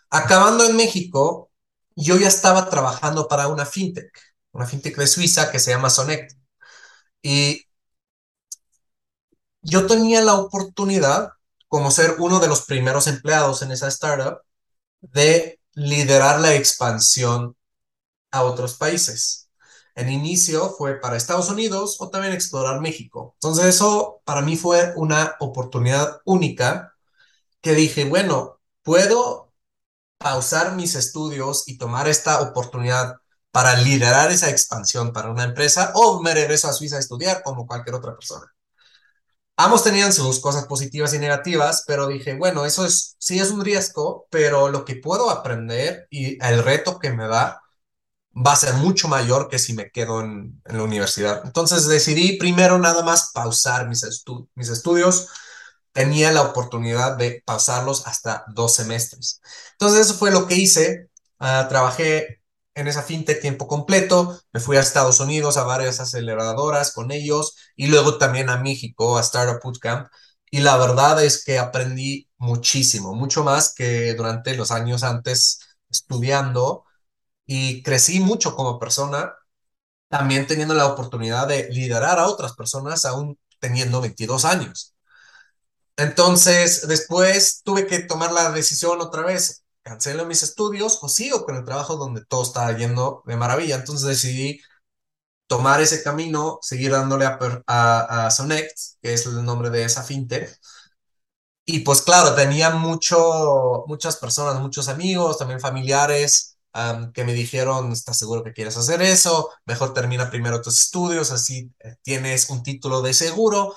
Acabando 0.10 0.64
en 0.64 0.78
México, 0.78 1.52
yo 1.98 2.16
ya 2.16 2.30
estaba 2.30 2.70
trabajando 2.70 3.28
para 3.28 3.50
una 3.50 3.66
fintech, 3.66 4.18
una 4.54 4.66
fintech 4.66 4.96
de 4.96 5.08
Suiza 5.08 5.52
que 5.52 5.60
se 5.60 5.72
llama 5.72 5.90
Sonect. 5.90 6.32
Y 7.22 7.66
yo 9.62 9.88
tenía 9.88 10.22
la 10.22 10.36
oportunidad, 10.36 11.32
como 11.68 11.92
ser 11.92 12.16
uno 12.20 12.40
de 12.40 12.48
los 12.48 12.62
primeros 12.62 13.08
empleados 13.08 13.62
en 13.62 13.74
esa 13.74 13.90
startup, 13.90 14.40
de 15.02 15.60
liderar 15.74 16.40
la 16.40 16.54
expansión 16.54 17.57
a 18.32 18.44
otros 18.44 18.76
países. 18.76 19.50
En 19.96 20.10
inicio 20.10 20.70
fue 20.78 21.00
para 21.00 21.18
Estados 21.18 21.50
Unidos 21.50 21.98
o 22.00 22.10
también 22.10 22.34
explorar 22.34 22.82
México. 22.82 23.36
Entonces 23.38 23.66
eso 23.66 24.22
para 24.26 24.42
mí 24.42 24.56
fue 24.56 24.94
una 24.96 25.36
oportunidad 25.40 26.22
única 26.26 26.94
que 27.62 27.74
dije, 27.74 28.06
bueno, 28.06 28.60
puedo 28.84 29.54
pausar 30.18 30.76
mis 30.76 30.96
estudios 30.96 31.64
y 31.68 31.78
tomar 31.78 32.08
esta 32.08 32.42
oportunidad 32.42 33.18
para 33.52 33.76
liderar 33.78 34.32
esa 34.32 34.50
expansión 34.50 35.14
para 35.14 35.32
una 35.32 35.44
empresa 35.44 35.92
o 35.96 36.22
me 36.22 36.34
regreso 36.34 36.68
a 36.68 36.74
Suiza 36.74 36.98
a 36.98 37.00
estudiar 37.00 37.42
como 37.44 37.66
cualquier 37.66 37.96
otra 37.96 38.14
persona. 38.16 38.54
Ambos 39.60 39.84
tenían 39.84 40.14
sus 40.14 40.40
cosas 40.40 40.68
positivas 40.68 41.16
y 41.16 41.20
negativas, 41.20 41.84
pero 41.88 42.08
dije, 42.08 42.36
bueno, 42.36 42.66
eso 42.66 42.86
es, 42.86 43.16
sí 43.18 43.40
es 43.40 43.50
un 43.50 43.66
riesgo, 43.66 44.28
pero 44.30 44.70
lo 44.70 44.86
que 44.86 44.98
puedo 44.98 45.32
aprender 45.32 46.08
y 46.12 46.38
el 46.46 46.64
reto 46.64 47.00
que 47.00 47.12
me 47.12 47.28
da 47.28 47.60
va 48.46 48.54
a 48.54 48.56
ser 48.56 48.74
mucho 48.76 49.08
mayor 49.08 49.50
que 49.50 49.60
si 49.60 49.74
me 49.74 49.92
quedo 49.92 50.22
en, 50.22 50.62
la 50.66 50.84
universidad. 50.84 51.42
Entonces 51.46 51.88
decidí 51.88 52.38
primero 52.38 52.78
nada 52.80 53.04
más 53.04 53.32
pausar 53.34 53.88
mis, 53.88 54.04
estu 54.04 54.50
mis 54.56 54.70
estudios. 54.70 55.30
Tenía 55.92 56.32
la 56.32 56.44
oportunidad 56.44 57.18
de 57.18 57.42
pausarlos 57.46 58.06
hasta 58.08 58.46
dos 58.54 58.76
semestres. 58.76 59.42
Entonces 59.74 60.08
eso 60.08 60.14
fue 60.16 60.32
lo 60.32 60.48
que 60.48 60.56
hice. 60.56 61.10
Uh, 61.40 61.68
trabajé 61.70 62.42
en 62.76 62.88
esa 62.88 63.02
fintech 63.02 63.42
tiempo 63.42 63.68
completo, 63.68 64.40
me 64.54 64.60
fui 64.60 64.78
a 64.78 64.82
Estados 64.82 65.20
Unidos 65.20 65.58
a 65.58 65.64
varias 65.64 66.00
aceleradoras 66.00 66.94
con 66.94 67.12
ellos 67.12 67.56
y 67.76 67.88
luego 67.88 68.20
también 68.20 68.50
a 68.50 68.58
México 68.58 69.18
a 69.18 69.22
Startup 69.22 69.60
Bootcamp. 69.64 70.08
Y 70.52 70.60
la 70.60 70.78
verdad 70.78 71.24
es 71.24 71.44
que 71.44 71.58
aprendí 71.60 72.30
muchísimo, 72.38 73.16
mucho 73.16 73.44
más 73.44 73.74
que 73.74 74.14
durante 74.14 74.56
los 74.56 74.72
años 74.72 75.04
antes 75.04 75.60
estudiando 75.90 76.86
y 77.48 77.84
crecí 77.84 78.22
mucho 78.22 78.56
como 78.56 78.80
persona, 78.80 79.36
también 80.10 80.48
teniendo 80.48 80.74
la 80.76 80.88
oportunidad 80.88 81.48
de 81.48 81.70
liderar 81.72 82.20
a 82.20 82.28
otras 82.28 82.54
personas 82.56 83.06
aún 83.06 83.40
teniendo 83.60 84.02
22 84.02 84.46
años. 84.46 84.96
Entonces, 85.98 86.88
después 86.88 87.62
tuve 87.64 87.88
que 87.88 88.00
tomar 88.00 88.32
la 88.32 88.52
decisión 88.52 89.02
otra 89.02 89.24
vez, 89.24 89.64
cancelo 89.84 90.26
mis 90.26 90.44
estudios 90.44 91.00
o 91.02 91.10
sigo 91.10 91.44
con 91.46 91.56
el 91.56 91.64
trabajo 91.66 91.96
donde 91.98 92.24
todo 92.26 92.44
estaba 92.44 92.76
yendo 92.78 93.24
de 93.26 93.36
maravilla. 93.36 93.76
Entonces 93.76 94.08
decidí 94.08 94.62
tomar 95.48 95.82
ese 95.82 96.04
camino, 96.04 96.60
seguir 96.62 96.92
dándole 96.92 97.26
a, 97.26 97.40
a, 97.68 98.28
a 98.28 98.30
que 99.02 99.14
es 99.14 99.26
el 99.28 99.44
nombre 99.46 99.70
de 99.72 99.84
esa 99.86 100.04
fintech. 100.04 100.60
Y 101.66 101.82
pues 101.82 102.02
claro, 102.02 102.34
tenía 102.36 102.70
mucho, 102.72 103.84
muchas 103.88 104.16
personas, 104.18 104.62
muchos 104.62 104.88
amigos, 104.88 105.38
también 105.38 105.60
familiares, 105.60 106.57
um, 106.78 107.12
que 107.14 107.26
me 107.26 107.34
dijeron, 107.34 107.92
¿estás 107.92 108.18
seguro 108.20 108.44
que 108.44 108.54
quieres 108.54 108.78
hacer 108.78 109.02
eso? 109.02 109.50
Mejor 109.66 109.94
termina 109.94 110.30
primero 110.30 110.62
tus 110.62 110.82
estudios, 110.82 111.32
así 111.32 111.72
tienes 112.04 112.50
un 112.50 112.64
título 112.64 113.02
de 113.02 113.14
seguro. 113.14 113.76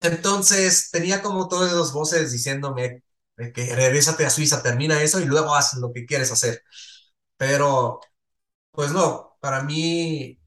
Entonces 0.00 0.90
tenía 0.90 1.22
como 1.22 1.48
todas 1.48 1.72
esas 1.72 1.92
voces 1.92 2.32
diciéndome, 2.32 3.02
que 3.54 3.74
regresate 3.74 4.26
a 4.26 4.30
Suiza, 4.30 4.62
termina 4.62 5.02
eso 5.02 5.20
y 5.20 5.24
luego 5.26 5.54
haz 5.54 5.74
lo 5.74 5.92
que 5.92 6.06
quieres 6.06 6.30
hacer. 6.32 6.62
Pero, 7.38 8.00
pues 8.72 8.92
no, 8.92 9.36
para 9.40 9.62
mí 9.62 10.40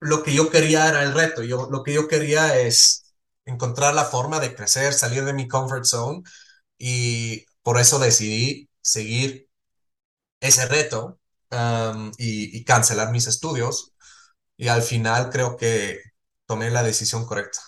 lo 0.00 0.22
que 0.22 0.34
yo 0.34 0.50
quería 0.50 0.88
era 0.88 1.02
el 1.02 1.14
reto. 1.14 1.42
Yo, 1.42 1.68
lo 1.70 1.82
que 1.82 1.94
yo 1.94 2.08
quería 2.08 2.58
es 2.60 3.14
encontrar 3.44 3.94
la 3.94 4.04
forma 4.04 4.40
de 4.40 4.54
crecer, 4.54 4.92
salir 4.94 5.24
de 5.24 5.32
mi 5.34 5.48
comfort 5.48 5.84
zone 5.84 6.22
y 6.78 7.46
por 7.62 7.80
eso 7.80 8.00
decidí 8.00 8.70
seguir 8.82 9.49
ese 10.40 10.66
reto 10.66 11.18
um, 11.50 12.10
y, 12.18 12.56
y 12.58 12.64
cancelar 12.64 13.12
mis 13.12 13.26
estudios. 13.26 13.94
Y 14.56 14.68
al 14.68 14.82
final 14.82 15.30
creo 15.30 15.56
que 15.56 15.98
tomé 16.46 16.70
la 16.70 16.82
decisión 16.82 17.26
correcta. 17.26 17.60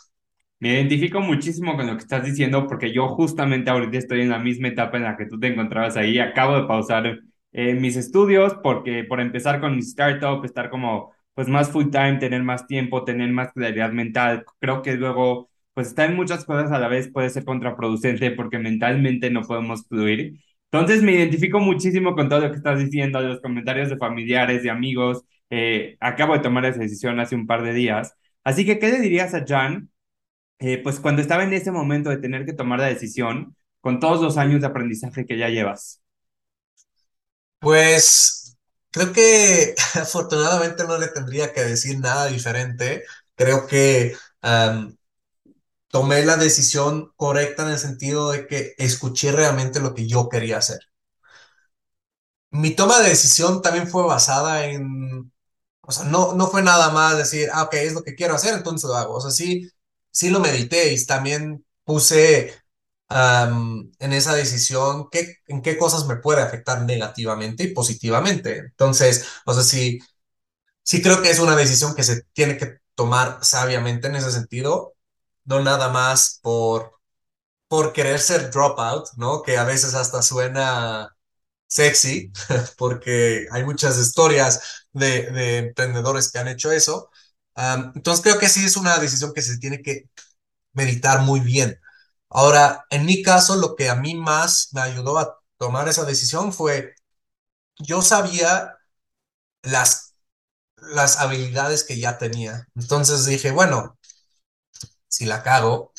Me 0.61 0.75
identifico 0.75 1.21
muchísimo 1.21 1.77
con 1.77 1.87
lo 1.89 1.95
que 1.97 2.03
estás 2.03 2.25
diciendo 2.25 2.67
porque 2.69 2.93
yo 2.93 3.09
justamente 3.09 3.71
ahorita 3.71 3.99
estoy 3.99 4.21
en 4.23 4.29
la 4.31 4.39
misma 4.39 4.69
etapa 4.69 4.97
en 4.97 5.03
la 5.05 5.17
que 5.17 5.27
tú 5.27 5.39
te 5.41 5.49
encontrabas 5.49 5.97
ahí. 5.97 6.19
Acabo 6.21 6.57
de 6.57 6.67
pausar 6.69 7.19
eh, 7.53 7.75
mis 7.75 7.97
estudios 7.97 8.55
porque 8.63 9.03
por 9.05 9.21
empezar 9.21 9.61
con 9.61 9.75
mi 9.75 9.81
startup, 9.81 10.45
estar 10.45 10.71
como 10.71 11.13
pues 11.35 11.49
más 11.49 11.71
full 11.71 11.91
time, 11.91 12.19
tener 12.19 12.43
más 12.45 12.67
tiempo, 12.69 13.05
tener 13.05 13.31
más 13.33 13.53
claridad 13.53 13.91
mental, 13.93 14.45
creo 14.61 14.83
que 14.83 14.95
luego 14.95 15.49
pues 15.75 15.89
estar 15.89 16.09
en 16.11 16.17
muchas 16.17 16.45
cosas 16.45 16.71
a 16.71 16.79
la 16.79 16.87
vez 16.89 17.11
puede 17.11 17.31
ser 17.31 17.45
contraproducente 17.45 18.31
porque 18.33 18.59
mentalmente 18.59 19.31
no 19.31 19.43
podemos 19.43 19.87
fluir. 19.89 20.39
Entonces 20.73 21.03
me 21.03 21.13
identifico 21.13 21.61
muchísimo 21.61 22.15
con 22.15 22.29
todo 22.29 22.41
lo 22.41 22.51
que 22.51 22.57
estás 22.57 22.79
diciendo, 22.79 23.21
los 23.21 23.41
comentarios 23.41 23.91
de 23.91 23.99
familiares, 23.99 24.63
de 24.63 24.71
amigos. 24.71 25.23
Eh, 25.51 25.97
acabo 26.01 26.33
de 26.35 26.41
tomar 26.41 26.65
esa 26.65 26.81
decisión 26.81 27.21
hace 27.21 27.35
un 27.37 27.47
par 27.47 27.63
de 27.63 27.75
días. 27.75 28.15
Así 28.45 28.65
que, 28.67 28.79
¿qué 28.79 28.89
le 28.91 29.01
dirías 29.01 29.35
a 29.35 29.45
Jan? 29.47 29.91
eh, 30.59 30.79
pues 30.83 31.01
cuando 31.01 31.23
estaba 31.23 31.45
en 31.45 31.53
ese 31.55 31.73
momento 31.73 32.11
de 32.11 32.19
tener 32.19 32.47
que 32.47 32.53
tomar 32.55 32.79
la 32.81 32.87
decisión, 32.87 33.57
con 33.81 34.01
todos 34.01 34.21
los 34.23 34.39
años 34.39 34.61
de 34.61 34.69
aprendizaje 34.69 35.27
que 35.27 35.39
ya 35.39 35.49
llevas? 35.49 36.03
Pues 37.59 38.57
creo 38.91 39.13
que 39.13 39.75
afortunadamente 39.95 40.85
no 40.85 40.99
le 40.99 41.09
tendría 41.09 41.53
que 41.53 41.63
decir 41.63 41.99
nada 42.01 42.27
diferente. 42.27 43.05
Creo 43.37 43.67
que 43.67 44.15
tomé 45.93 46.25
la 46.27 46.37
decisión 46.39 47.13
correcta 47.17 47.65
en 47.65 47.71
el 47.71 47.79
sentido 47.81 48.33
de 48.33 48.49
que 48.49 48.75
escuché 48.79 49.33
realmente 49.33 49.81
lo 49.81 49.95
que 49.95 50.09
yo 50.09 50.29
quería 50.29 50.59
hacer. 50.59 50.81
Mi 52.51 52.75
toma 52.75 52.99
de 53.01 53.09
decisión 53.11 53.63
también 53.63 53.89
fue 53.89 54.05
basada 54.07 54.67
en, 54.67 55.33
o 55.83 55.93
sea, 55.93 56.05
no, 56.05 56.35
no 56.35 56.49
fue 56.49 56.63
nada 56.63 56.91
más 56.91 57.17
decir, 57.19 57.49
ah, 57.53 57.65
ok, 57.65 57.75
es 57.75 57.95
lo 57.95 58.03
que 58.05 58.15
quiero 58.15 58.35
hacer, 58.35 58.55
entonces 58.55 58.89
lo 58.89 58.97
hago. 58.97 59.15
O 59.17 59.21
sea, 59.21 59.31
sí, 59.31 59.71
sí 60.11 60.31
lo 60.31 60.41
medité 60.41 60.93
y 60.93 61.07
también 61.07 61.65
puse 61.85 62.53
en 63.99 64.13
esa 64.13 64.35
decisión 64.35 65.09
qué, 65.11 65.37
en 65.47 65.63
qué 65.63 65.77
cosas 65.79 66.07
me 66.07 66.17
puede 66.17 66.43
afectar 66.43 66.83
negativamente 66.83 67.65
y 67.65 67.75
positivamente. 67.75 68.59
Entonces, 68.59 69.27
o 69.47 69.55
sea, 69.55 69.63
sí, 69.63 69.99
sí 70.83 71.03
creo 71.03 71.23
que 71.23 71.31
es 71.31 71.41
una 71.41 71.57
decisión 71.57 71.95
que 71.95 72.05
se 72.05 72.23
tiene 72.33 72.57
que 72.59 72.79
tomar 72.95 73.41
sabiamente 73.45 74.09
en 74.09 74.17
ese 74.17 74.33
sentido, 74.33 74.95
no 75.45 75.61
nada 75.63 75.89
más 75.91 76.39
por, 76.43 76.93
por 77.69 77.93
querer 77.93 78.21
ser 78.21 78.51
dropout, 78.51 79.09
¿no? 79.17 79.43
Que 79.43 79.59
a 79.59 79.65
veces 79.65 79.95
hasta 79.95 80.23
suena 80.23 81.17
sexy, 81.69 82.33
porque 82.79 83.47
hay 83.53 83.65
muchas 83.65 83.99
historias 83.99 84.87
de, 84.93 85.31
de 85.33 85.59
emprendedores 85.59 86.31
que 86.33 86.39
han 86.41 86.49
hecho 86.49 86.73
eso. 86.73 87.11
Entonces 87.95 88.23
creo 88.23 88.39
que 88.39 88.49
sí 88.49 88.65
es 88.65 88.77
una 88.77 88.99
decisión 88.99 89.33
que 89.35 89.43
se 89.43 89.59
tiene 89.59 89.83
que 89.83 90.09
meditar 90.75 91.23
muy 91.23 91.41
bien. 91.41 91.81
Ahora, 92.31 92.87
en 92.91 93.07
mi 93.07 93.23
caso, 93.23 93.57
lo 93.57 93.77
que 93.77 93.91
a 93.91 93.97
mí 93.97 94.15
más 94.17 94.71
me 94.73 94.81
ayudó 94.83 95.19
a 95.19 95.39
tomar 95.59 95.89
esa 95.89 96.05
decisión 96.05 96.53
fue, 96.53 96.95
yo 97.79 98.03
sabía 98.03 98.77
las, 99.63 100.15
las 100.77 101.19
habilidades 101.21 101.85
que 101.85 101.99
ya 101.99 102.19
tenía. 102.19 102.67
Entonces 102.77 103.27
dije, 103.27 103.51
bueno, 103.53 103.99
si 105.13 105.27
la 105.27 105.43
cago, 105.43 105.93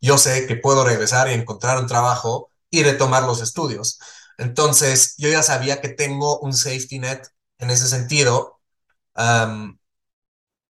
yo 0.00 0.18
sé 0.18 0.46
que 0.46 0.56
puedo 0.56 0.84
regresar 0.84 1.28
y 1.30 1.34
encontrar 1.34 1.78
un 1.78 1.86
trabajo 1.86 2.50
y 2.70 2.82
retomar 2.82 3.24
los 3.24 3.40
estudios. 3.42 3.98
Entonces, 4.38 5.14
yo 5.18 5.28
ya 5.30 5.42
sabía 5.42 5.80
que 5.80 5.88
tengo 5.90 6.40
un 6.40 6.52
safety 6.54 6.98
net 7.00 7.28
en 7.58 7.70
ese 7.70 7.88
sentido. 7.88 8.60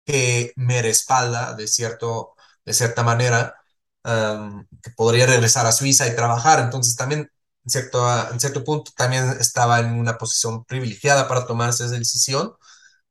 Que 0.05 0.53
me 0.55 0.81
respalda 0.81 1.53
de, 1.53 1.67
cierto, 1.67 2.33
de 2.65 2.73
cierta 2.73 3.03
manera, 3.03 3.55
que 4.03 4.89
podría 4.95 5.27
regresar 5.27 5.65
a 5.67 5.71
Suiza 5.71 6.07
y 6.07 6.15
trabajar. 6.15 6.59
Entonces 6.59 6.95
también, 6.95 7.31
en 7.65 7.69
cierto, 7.69 8.07
en 8.31 8.39
cierto 8.39 8.63
punto, 8.63 8.91
también 8.95 9.37
estaba 9.39 9.79
en 9.79 9.93
una 9.99 10.17
posición 10.17 10.65
privilegiada 10.65 11.27
para 11.27 11.45
tomarse 11.45 11.85
esa 11.85 11.95
decisión. 11.95 12.53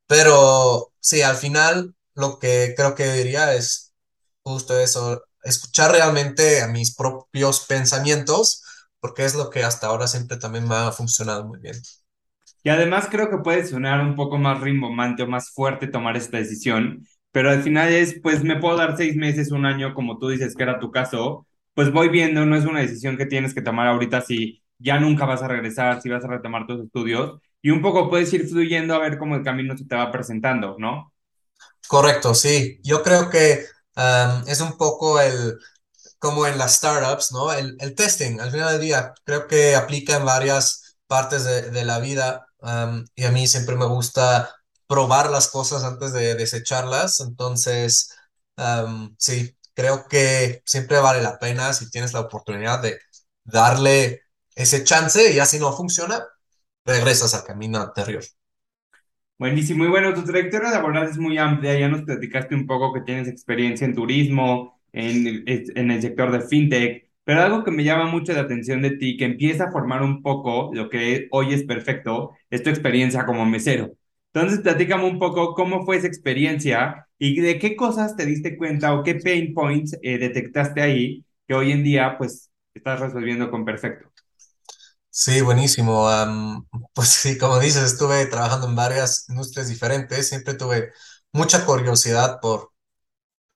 Pero 0.06 0.92
sí, 1.00 1.22
al 1.22 1.36
final 1.36 1.94
lo 2.14 2.38
que 2.38 2.74
creo 2.76 2.94
que 2.94 3.12
diría 3.12 3.54
es 3.54 3.87
justo 4.48 4.78
eso, 4.78 5.22
escuchar 5.44 5.92
realmente 5.92 6.62
a 6.62 6.68
mis 6.68 6.94
propios 6.94 7.60
pensamientos, 7.66 8.62
porque 9.00 9.24
es 9.24 9.34
lo 9.34 9.50
que 9.50 9.64
hasta 9.64 9.86
ahora 9.88 10.06
siempre 10.08 10.36
también 10.38 10.68
me 10.68 10.74
ha 10.76 10.92
funcionado 10.92 11.44
muy 11.46 11.58
bien. 11.60 11.76
Y 12.62 12.70
además 12.70 13.08
creo 13.10 13.30
que 13.30 13.38
puede 13.38 13.66
sonar 13.66 14.00
un 14.00 14.14
poco 14.16 14.38
más 14.38 14.60
rimbombante 14.60 15.22
o 15.22 15.26
más 15.26 15.50
fuerte 15.50 15.86
tomar 15.86 16.16
esta 16.16 16.38
decisión, 16.38 17.06
pero 17.32 17.50
al 17.50 17.62
final 17.62 17.88
es, 17.92 18.20
pues 18.22 18.42
me 18.44 18.56
puedo 18.56 18.76
dar 18.76 18.96
seis 18.96 19.16
meses, 19.16 19.52
un 19.52 19.64
año, 19.66 19.94
como 19.94 20.18
tú 20.18 20.28
dices 20.28 20.54
que 20.54 20.62
era 20.64 20.80
tu 20.80 20.90
caso, 20.90 21.46
pues 21.74 21.92
voy 21.92 22.08
viendo, 22.08 22.44
no 22.46 22.56
es 22.56 22.64
una 22.66 22.80
decisión 22.80 23.16
que 23.16 23.26
tienes 23.26 23.54
que 23.54 23.62
tomar 23.62 23.86
ahorita 23.88 24.20
si 24.22 24.62
ya 24.78 24.98
nunca 24.98 25.24
vas 25.24 25.42
a 25.42 25.48
regresar, 25.48 26.02
si 26.02 26.08
vas 26.08 26.24
a 26.24 26.28
retomar 26.28 26.66
tus 26.66 26.84
estudios, 26.84 27.40
y 27.62 27.70
un 27.70 27.80
poco 27.82 28.10
puedes 28.10 28.32
ir 28.32 28.46
fluyendo 28.48 28.94
a 28.94 28.98
ver 28.98 29.18
cómo 29.18 29.36
el 29.36 29.44
camino 29.44 29.76
se 29.76 29.84
te 29.86 29.96
va 29.96 30.10
presentando, 30.12 30.76
¿no? 30.78 31.12
Correcto, 31.88 32.34
sí. 32.34 32.80
Yo 32.84 33.02
creo 33.02 33.30
que 33.30 33.64
um, 33.98 34.44
es 34.48 34.60
un 34.62 34.78
poco 34.78 35.20
el, 35.20 35.58
como 36.18 36.46
en 36.46 36.58
las 36.58 36.76
startups, 36.76 37.32
¿no? 37.32 37.52
El, 37.52 37.76
el 37.80 37.94
testing, 37.94 38.40
al 38.40 38.50
final 38.50 38.72
del 38.72 38.80
día, 38.80 39.14
creo 39.24 39.46
que 39.48 39.76
aplica 39.76 40.16
en 40.16 40.24
varias 40.24 40.98
partes 41.06 41.44
de, 41.44 41.70
de 41.70 41.84
la 41.84 41.98
vida 42.00 42.46
y 43.14 43.24
a 43.24 43.30
mí 43.30 43.46
siempre 43.46 43.76
me 43.76 43.86
gusta 43.86 44.50
probar 44.86 45.30
las 45.30 45.48
cosas 45.48 45.84
antes 45.84 46.12
de 46.12 46.34
desecharlas. 46.34 47.20
Entonces, 47.20 48.10
um, 48.56 49.14
sí, 49.18 49.56
creo 49.74 50.08
que 50.08 50.62
siempre 50.66 50.98
vale 50.98 51.22
la 51.22 51.38
pena 51.38 51.72
si 51.72 51.90
tienes 51.90 52.12
la 52.12 52.20
oportunidad 52.20 52.82
de 52.82 52.98
darle 53.44 54.22
ese 54.54 54.84
chance 54.84 55.30
y 55.30 55.36
ya 55.36 55.46
si 55.46 55.58
no 55.58 55.76
funciona, 55.76 56.26
regresas 56.84 57.34
al 57.34 57.44
camino 57.44 57.80
anterior. 57.80 58.24
Buenísimo, 59.38 59.84
y 59.84 59.88
bueno, 59.88 60.12
tu 60.14 60.24
trayectoria 60.24 60.70
laboral 60.70 61.08
es 61.08 61.16
muy 61.16 61.38
amplia, 61.38 61.78
ya 61.78 61.88
nos 61.88 62.02
platicaste 62.02 62.56
un 62.56 62.66
poco 62.66 62.92
que 62.92 63.02
tienes 63.02 63.28
experiencia 63.28 63.84
en 63.86 63.94
turismo, 63.94 64.80
en 64.92 65.44
el, 65.46 66.02
sector 66.02 66.32
de 66.32 66.40
fintech, 66.40 67.08
pero 67.22 67.42
algo 67.42 67.62
que 67.62 67.70
me 67.70 67.84
llama 67.84 68.06
mucho 68.06 68.32
la 68.32 68.40
atención 68.40 68.82
de 68.82 68.96
ti, 68.96 69.16
que 69.16 69.26
empieza 69.26 69.64
a 69.66 69.70
formar 69.72 70.02
un 70.02 70.22
poco 70.22 70.70
lo 70.74 70.88
que 70.90 71.28
hoy 71.30 71.54
es 71.54 71.62
perfecto, 71.62 72.32
es 72.50 72.64
tu 72.64 72.70
experiencia 72.70 73.24
como 73.26 73.46
mesero. 73.46 73.92
Entonces, 74.32 74.60
platícame 74.60 75.04
un 75.04 75.18
poco 75.20 75.54
cómo 75.54 75.84
fue 75.84 75.98
esa 75.98 76.08
experiencia 76.08 77.06
y 77.18 77.40
de 77.40 77.58
qué 77.60 77.76
cosas 77.76 78.16
te 78.16 78.26
diste 78.26 78.56
cuenta 78.56 78.92
o 78.94 79.04
qué 79.04 79.14
pain 79.16 79.54
points 79.54 79.96
eh, 80.02 80.18
detectaste 80.18 80.80
ahí 80.80 81.24
que 81.46 81.54
hoy 81.54 81.70
en 81.72 81.84
día, 81.84 82.16
pues, 82.18 82.50
estás 82.74 82.98
resolviendo 83.00 83.50
con 83.50 83.64
perfecto. 83.64 84.07
Sí, 85.20 85.40
buenísimo. 85.40 86.08
Pues 86.94 87.08
sí, 87.08 87.38
como 87.38 87.58
dices, 87.58 87.82
estuve 87.92 88.26
trabajando 88.26 88.66
en 88.68 88.76
varias 88.76 89.28
industrias 89.28 89.68
diferentes, 89.68 90.28
siempre 90.28 90.54
tuve 90.54 90.92
mucha 91.32 91.64
curiosidad 91.64 92.40
por 92.40 92.72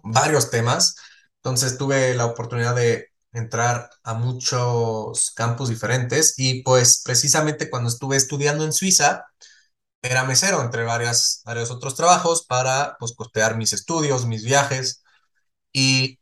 varios 0.02 0.50
temas, 0.50 0.96
entonces 1.36 1.78
tuve 1.78 2.14
la 2.14 2.26
oportunidad 2.26 2.74
de 2.76 3.08
entrar 3.32 3.90
a 4.04 4.14
muchos 4.14 5.32
campus 5.32 5.68
diferentes 5.70 6.34
y 6.38 6.62
pues 6.64 7.02
precisamente 7.04 7.70
cuando 7.70 7.90
estuve 7.90 8.16
estudiando 8.16 8.64
en 8.64 8.72
Suiza, 8.74 9.24
era 10.02 10.24
mesero 10.24 10.62
entre 10.62 10.84
varias, 10.84 11.42
varios 11.44 11.70
otros 11.70 11.94
trabajos 11.96 12.46
para 12.46 12.96
pues 13.00 13.14
costear 13.14 13.56
mis 13.58 13.72
estudios, 13.74 14.26
mis 14.26 14.44
viajes 14.44 15.02
y 15.72 16.18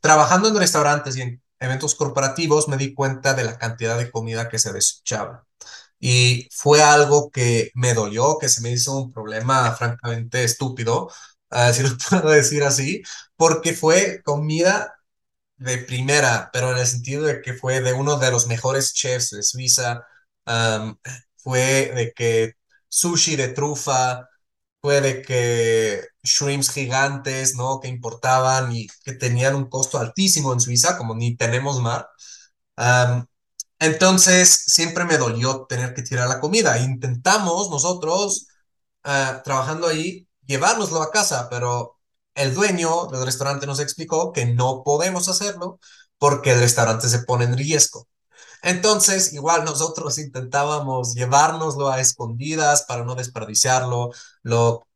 trabajando 0.00 0.48
en 0.48 0.56
restaurantes 0.56 1.16
y 1.16 1.22
en 1.22 1.39
eventos 1.60 1.94
corporativos 1.94 2.68
me 2.68 2.76
di 2.76 2.94
cuenta 2.94 3.34
de 3.34 3.44
la 3.44 3.58
cantidad 3.58 3.98
de 3.98 4.10
comida 4.10 4.48
que 4.48 4.58
se 4.58 4.72
desechaba. 4.72 5.46
Y 6.00 6.48
fue 6.52 6.82
algo 6.82 7.30
que 7.30 7.70
me 7.74 7.94
dolió, 7.94 8.38
que 8.40 8.48
se 8.48 8.62
me 8.62 8.70
hizo 8.72 8.96
un 8.98 9.12
problema 9.12 9.72
francamente 9.76 10.44
estúpido, 10.44 11.10
si 11.74 11.82
lo 11.82 11.90
puedo 12.10 12.30
decir 12.30 12.64
así, 12.64 13.02
porque 13.36 13.74
fue 13.74 14.22
comida 14.24 14.94
de 15.58 15.78
primera, 15.78 16.50
pero 16.52 16.72
en 16.72 16.78
el 16.78 16.86
sentido 16.86 17.24
de 17.26 17.42
que 17.42 17.54
fue 17.54 17.80
de 17.82 17.92
uno 17.94 18.18
de 18.18 18.30
los 18.32 18.46
mejores 18.48 18.94
chefs 18.94 19.30
de 19.30 19.42
Suiza, 19.42 20.06
fue 21.36 21.92
de 21.94 22.12
que 22.14 22.54
sushi 22.88 23.36
de 23.36 23.48
trufa, 23.48 24.28
fue 24.80 25.00
de 25.00 25.22
que 25.22 26.02
shrimps 26.22 26.70
gigantes, 26.70 27.54
¿no? 27.56 27.80
Que 27.80 27.88
importaban 27.88 28.72
y 28.72 28.86
que 29.04 29.12
tenían 29.14 29.54
un 29.54 29.68
costo 29.68 29.98
altísimo 29.98 30.52
en 30.52 30.60
Suiza, 30.60 30.96
como 30.98 31.14
ni 31.14 31.36
tenemos 31.36 31.80
mar. 31.80 32.08
Entonces, 33.78 34.64
siempre 34.66 35.04
me 35.04 35.16
dolió 35.18 35.66
tener 35.66 35.94
que 35.94 36.02
tirar 36.02 36.28
la 36.28 36.40
comida. 36.40 36.78
Intentamos 36.78 37.70
nosotros, 37.70 38.46
ah, 39.04 39.40
trabajando 39.44 39.86
ahí, 39.88 40.28
llevárnoslo 40.46 41.02
a 41.02 41.10
casa, 41.10 41.48
pero 41.50 41.98
el 42.34 42.54
dueño 42.54 43.06
del 43.06 43.24
restaurante 43.24 43.66
nos 43.66 43.80
explicó 43.80 44.32
que 44.32 44.46
no 44.46 44.82
podemos 44.84 45.28
hacerlo 45.28 45.80
porque 46.18 46.52
el 46.52 46.60
restaurante 46.60 47.08
se 47.08 47.20
pone 47.20 47.44
en 47.46 47.56
riesgo. 47.56 48.06
Entonces, 48.62 49.32
igual 49.32 49.64
nosotros 49.64 50.18
intentábamos 50.18 51.14
llevárnoslo 51.14 51.88
a 51.90 52.00
escondidas 52.00 52.82
para 52.84 53.04
no 53.04 53.14
desperdiciarlo, 53.14 54.10
lo 54.42 54.86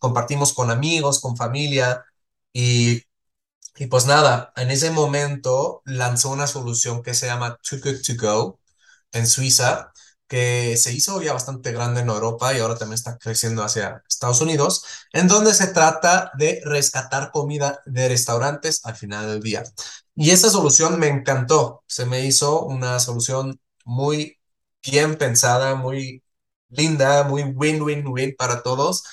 compartimos 0.00 0.52
con 0.52 0.70
amigos, 0.70 1.20
con 1.20 1.36
familia 1.36 2.04
y 2.52 3.02
y 3.76 3.86
pues 3.88 4.06
nada, 4.06 4.52
en 4.56 4.70
ese 4.70 4.90
momento 4.90 5.82
lanzó 5.86 6.30
una 6.30 6.46
solución 6.46 7.02
que 7.02 7.14
se 7.14 7.26
llama 7.26 7.58
Too 7.68 7.78
Good 7.84 8.02
To 8.06 8.14
Go 8.20 8.60
en 9.12 9.26
Suiza, 9.26 9.91
que 10.32 10.76
se 10.78 10.92
hizo 10.94 11.20
ya 11.22 11.34
bastante 11.34 11.72
grande 11.72 12.00
en 12.00 12.08
Europa 12.08 12.54
y 12.54 12.60
ahora 12.60 12.76
también 12.76 12.94
está 12.94 13.18
creciendo 13.18 13.62
hacia 13.64 14.02
Estados 14.08 14.40
Unidos, 14.40 14.84
en 15.12 15.28
donde 15.28 15.52
se 15.54 15.68
trata 15.68 16.30
de 16.38 16.60
rescatar 16.64 17.30
comida 17.32 17.80
de 17.86 18.08
restaurantes 18.08 18.80
al 18.84 18.96
final 18.96 19.26
del 19.28 19.42
día. 19.42 19.62
Y 20.14 20.30
esa 20.30 20.50
solución 20.50 20.98
me 20.98 21.08
encantó, 21.08 21.84
se 21.86 22.06
me 22.06 22.24
hizo 22.24 22.64
una 22.64 22.98
solución 23.00 23.60
muy 23.84 24.38
bien 24.86 25.16
pensada, 25.18 25.74
muy 25.74 26.22
linda, 26.70 27.24
muy 27.24 27.42
win-win-win 27.44 28.34
para 28.36 28.62
todos. 28.62 29.04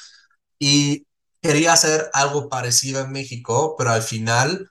Y 0.59 1.05
quería 1.41 1.73
hacer 1.73 2.09
algo 2.13 2.49
parecido 2.49 3.01
en 3.01 3.11
México, 3.11 3.75
pero 3.77 3.91
al 3.91 4.03
final 4.03 4.69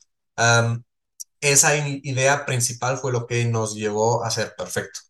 esa 1.41 1.77
idea 1.77 2.47
principal 2.47 2.99
fue 2.99 3.11
lo 3.13 3.27
que 3.27 3.45
nos 3.47 3.75
llevó 3.75 4.25
a 4.25 4.31
ser 4.31 4.55
perfecto. 4.57 5.01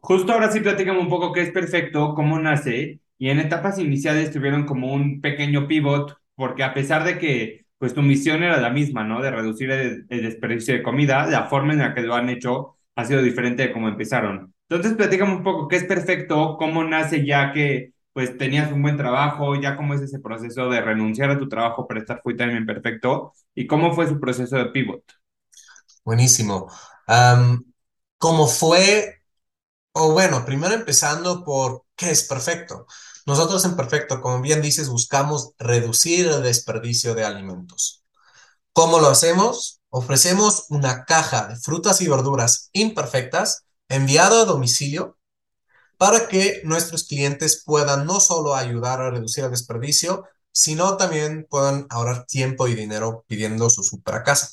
Justo 0.00 0.32
ahora 0.32 0.50
sí 0.50 0.60
platícame 0.60 0.98
un 1.00 1.08
poco 1.08 1.32
qué 1.32 1.42
es 1.42 1.50
perfecto, 1.50 2.14
cómo 2.14 2.38
nace, 2.38 3.00
y 3.18 3.30
en 3.30 3.40
etapas 3.40 3.78
iniciales 3.78 4.30
tuvieron 4.30 4.64
como 4.64 4.92
un 4.92 5.20
pequeño 5.20 5.66
pivot, 5.66 6.16
porque 6.34 6.62
a 6.62 6.72
pesar 6.74 7.04
de 7.04 7.18
que 7.18 7.66
pues 7.78 7.94
tu 7.94 8.02
misión 8.02 8.42
era 8.42 8.60
la 8.60 8.70
misma, 8.70 9.04
¿no? 9.04 9.22
De 9.22 9.30
reducir 9.30 9.70
el, 9.70 10.06
desperdicio 10.08 10.74
de 10.74 10.82
comida, 10.82 11.26
la 11.26 11.44
forma 11.46 11.72
en 11.72 11.78
la 11.80 11.94
que 11.94 12.02
lo 12.02 12.14
han 12.14 12.28
hecho 12.28 12.76
ha 12.96 13.04
sido 13.04 13.22
diferente 13.22 13.62
de 13.62 13.72
cómo 13.72 13.88
empezaron. 13.88 14.52
Entonces 14.68 14.94
platícame 14.94 15.32
un 15.32 15.42
poco 15.42 15.68
qué 15.68 15.76
es 15.76 15.84
perfecto, 15.84 16.56
cómo 16.58 16.84
nace 16.84 17.24
ya 17.24 17.52
que 17.52 17.92
pues 18.12 18.36
tenías 18.36 18.72
un 18.72 18.82
buen 18.82 18.96
trabajo, 18.96 19.54
ya 19.60 19.76
cómo 19.76 19.94
es 19.94 20.00
ese 20.00 20.18
proceso 20.18 20.68
de 20.68 20.80
renunciar 20.80 21.30
a 21.30 21.38
tu 21.38 21.48
trabajo 21.48 21.86
para 21.86 22.00
estar 22.00 22.20
full 22.20 22.34
time 22.34 22.64
perfecto, 22.64 23.32
y 23.54 23.66
cómo 23.66 23.94
fue 23.94 24.08
su 24.08 24.18
proceso 24.18 24.56
de 24.56 24.66
pivot. 24.66 25.04
Buenísimo. 26.04 26.68
¿cómo 28.18 28.48
fue? 28.48 29.17
O 30.00 30.12
bueno, 30.12 30.44
primero 30.44 30.74
empezando 30.74 31.44
por 31.44 31.84
qué 31.96 32.10
es 32.12 32.22
perfecto. 32.22 32.86
Nosotros 33.26 33.64
en 33.64 33.74
Perfecto, 33.74 34.20
como 34.20 34.40
bien 34.40 34.62
dices, 34.62 34.88
buscamos 34.88 35.54
reducir 35.58 36.28
el 36.28 36.42
desperdicio 36.44 37.16
de 37.16 37.24
alimentos. 37.24 38.04
¿Cómo 38.72 39.00
lo 39.00 39.08
hacemos? 39.08 39.80
Ofrecemos 39.90 40.66
una 40.70 41.04
caja 41.04 41.48
de 41.48 41.56
frutas 41.56 42.00
y 42.00 42.08
verduras 42.08 42.70
imperfectas 42.72 43.64
enviado 43.88 44.42
a 44.42 44.44
domicilio 44.44 45.18
para 45.98 46.28
que 46.28 46.62
nuestros 46.64 47.04
clientes 47.04 47.64
puedan 47.64 48.06
no 48.06 48.20
solo 48.20 48.54
ayudar 48.54 49.00
a 49.00 49.10
reducir 49.10 49.44
el 49.44 49.50
desperdicio, 49.50 50.26
sino 50.52 50.96
también 50.96 51.46
puedan 51.50 51.86
ahorrar 51.90 52.26
tiempo 52.26 52.68
y 52.68 52.74
dinero 52.74 53.24
pidiendo 53.26 53.70
su 53.70 53.82
súper 53.82 54.14
a 54.16 54.22
casa. 54.22 54.50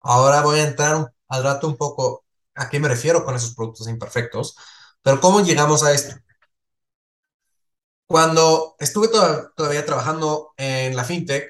Ahora 0.00 0.42
voy 0.42 0.60
a 0.60 0.64
entrar 0.68 1.12
al 1.28 1.42
rato 1.44 1.66
un 1.66 1.76
poco 1.76 2.21
a 2.54 2.68
qué 2.70 2.80
me 2.80 2.88
refiero 2.88 3.24
con 3.24 3.34
esos 3.36 3.54
productos 3.54 3.88
imperfectos, 3.88 4.56
pero 5.02 5.20
¿cómo 5.20 5.40
llegamos 5.42 5.82
a 5.84 5.92
esto? 5.92 6.14
Cuando 8.06 8.76
estuve 8.78 9.08
to- 9.08 9.50
todavía 9.56 9.86
trabajando 9.86 10.52
en 10.56 10.94
la 10.96 11.04
fintech, 11.04 11.48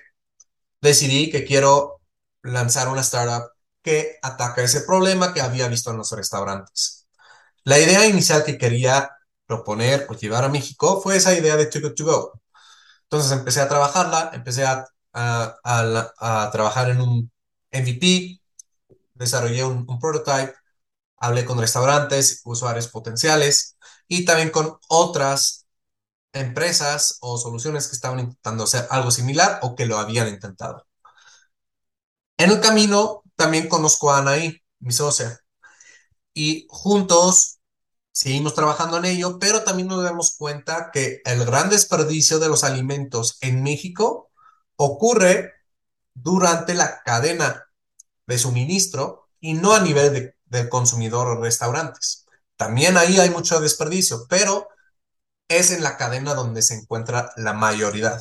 decidí 0.83 1.31
que 1.31 1.45
quiero 1.45 2.01
lanzar 2.43 2.89
una 2.89 3.03
startup 3.03 3.51
que 3.83 4.19
ataca 4.23 4.63
ese 4.63 4.83
problema 4.83 5.35
que 5.35 5.43
había 5.43 5.69
visto 5.69 5.91
en 5.91 5.99
los 5.99 6.13
restaurantes. 6.13 7.09
La 7.65 7.79
idea 7.81 8.07
inicial 8.07 8.45
que 8.45 8.59
quería 8.59 9.11
proponer 9.47 10.07
o 10.11 10.15
llevar 10.15 10.45
a 10.45 10.49
México 10.51 11.01
fue 11.03 11.17
esa 11.17 11.35
idea 11.35 11.57
de 11.57 11.67
Too 11.67 11.81
Good 11.83 11.95
To 11.97 12.05
Go. 12.07 12.43
Entonces 13.05 13.33
empecé 13.33 13.61
a 13.61 13.69
trabajarla, 13.69 14.31
empecé 14.35 14.65
a, 14.65 14.87
a- 15.13 15.57
a 15.65 16.45
a 16.47 16.51
trabajar 16.53 16.91
en 16.91 17.01
un 17.01 17.33
MVP, 17.71 18.41
desarrollé 19.15 19.65
un, 19.65 19.85
un 19.89 19.99
prototype, 20.01 20.55
hablé 21.23 21.45
con 21.45 21.59
restaurantes, 21.59 22.43
usuarios 22.45 22.89
potenciales 22.89 23.77
y 24.09 24.25
también 24.25 24.51
con 24.51 24.77
otras 24.89 25.67
empresas 26.33 27.19
o 27.21 27.39
soluciones 27.39 27.87
que 27.87 27.95
estaban 27.95 28.19
intentando 28.21 28.65
hacer 28.65 28.87
algo 28.91 29.11
similar 29.13 29.61
o 29.63 29.77
que 29.77 29.87
lo 29.87 29.99
habían 29.99 30.29
intentado. 30.29 30.87
En 32.37 32.51
el 32.51 32.61
camino 32.61 33.23
también 33.37 33.69
conozco 33.69 34.11
a 34.11 34.19
Anaí, 34.19 34.61
mi 34.81 34.93
socia, 34.93 35.39
y 36.35 36.67
juntos 36.69 37.61
seguimos 38.11 38.55
trabajando 38.55 38.97
en 38.99 39.05
ello, 39.05 39.39
pero 39.39 39.63
también 39.63 39.89
nos 39.89 40.03
damos 40.03 40.37
cuenta 40.37 40.91
que 40.93 41.21
el 41.25 41.45
gran 41.45 41.71
desperdicio 41.71 42.41
de 42.41 42.49
los 42.49 42.65
alimentos 42.65 43.39
en 43.43 43.63
México 43.63 44.31
ocurre 44.75 45.53
durante 46.15 46.75
la 46.75 47.03
cadena 47.05 47.65
de 48.27 48.39
suministro 48.39 49.29
y 49.39 49.55
no 49.55 49.73
a 49.73 49.81
nivel 49.81 50.13
de, 50.13 50.35
del 50.53 50.69
consumidor 50.69 51.29
o 51.29 51.41
restaurantes. 51.41 52.27
También 52.57 52.97
ahí 52.99 53.19
hay 53.19 53.31
mucho 53.31 53.59
desperdicio, 53.59 54.27
pero 54.29 54.69
es 55.49 55.71
en 55.71 55.83
la 55.83 55.97
cadena 55.97 56.35
donde 56.35 56.63
se 56.63 56.75
encuentra 56.75 57.33
la 57.37 57.55
mayoría. 57.55 58.21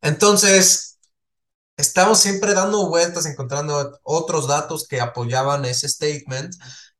Entonces, 0.00 0.98
estamos 1.76 2.20
siempre 2.20 2.54
dando 2.54 2.88
vueltas, 2.88 3.26
encontrando 3.26 3.98
otros 4.04 4.46
datos 4.46 4.86
que 4.88 5.00
apoyaban 5.00 5.64
ese 5.64 5.88
statement 5.88 6.54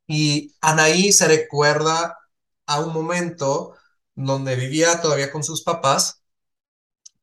y 0.06 0.54
Anaí 0.60 1.12
se 1.12 1.28
recuerda 1.28 2.18
a 2.66 2.80
un 2.80 2.92
momento 2.92 3.76
donde 4.16 4.56
vivía 4.56 5.00
todavía 5.00 5.30
con 5.30 5.44
sus 5.44 5.62
papás 5.62 6.22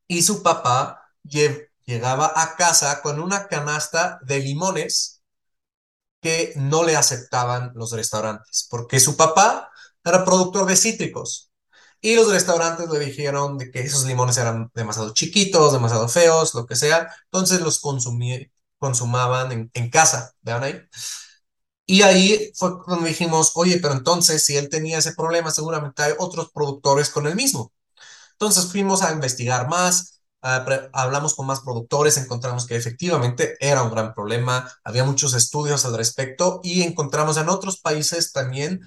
y 0.07 0.23
su 0.23 0.41
papá 0.41 1.01
llegaba 1.23 2.31
a 2.35 2.55
casa 2.55 3.01
con 3.01 3.19
una 3.19 3.47
canasta 3.47 4.19
de 4.23 4.39
limones 4.39 5.14
que 6.25 6.53
no 6.57 6.83
le 6.83 6.95
aceptaban 6.95 7.71
los 7.75 7.91
restaurantes, 7.91 8.67
porque 8.71 8.99
su 8.99 9.15
papá 9.15 9.69
era 10.03 10.25
productor 10.25 10.65
de 10.65 10.75
cítricos 10.75 11.51
y 12.01 12.15
los 12.15 12.31
restaurantes 12.31 12.89
le 12.89 12.99
dijeron 12.99 13.59
que 13.59 13.81
esos 13.81 14.05
limones 14.05 14.37
eran 14.37 14.71
demasiado 14.73 15.13
chiquitos, 15.13 15.73
demasiado 15.73 16.09
feos, 16.09 16.55
lo 16.55 16.65
que 16.65 16.75
sea, 16.75 17.07
entonces 17.25 17.61
los 17.61 17.79
consumí, 17.79 18.47
consumaban 18.79 19.51
en, 19.51 19.71
en 19.75 19.89
casa, 19.91 20.33
vean 20.41 20.63
ahí. 20.63 20.81
Y 21.87 22.01
ahí 22.01 22.51
fue 22.55 22.81
cuando 22.83 23.05
dijimos, 23.05 23.51
oye, 23.55 23.79
pero 23.79 23.93
entonces 23.93 24.43
si 24.43 24.57
él 24.57 24.69
tenía 24.69 24.97
ese 24.97 25.13
problema, 25.13 25.51
seguramente 25.51 26.01
hay 26.03 26.13
otros 26.17 26.51
productores 26.51 27.09
con 27.09 27.27
el 27.27 27.35
mismo. 27.35 27.73
Entonces 28.33 28.67
fuimos 28.71 29.03
a 29.03 29.13
investigar 29.13 29.69
más, 29.69 30.14
hablamos 30.93 31.33
con 31.35 31.47
más 31.47 31.61
productores, 31.61 32.17
encontramos 32.17 32.67
que 32.67 32.75
efectivamente 32.75 33.57
era 33.59 33.83
un 33.83 33.91
gran 33.91 34.13
problema, 34.13 34.71
había 34.83 35.03
muchos 35.03 35.33
estudios 35.33 35.85
al 35.85 35.97
respecto 35.97 36.59
y 36.63 36.83
encontramos 36.83 37.37
en 37.37 37.49
otros 37.49 37.79
países 37.79 38.31
también 38.31 38.81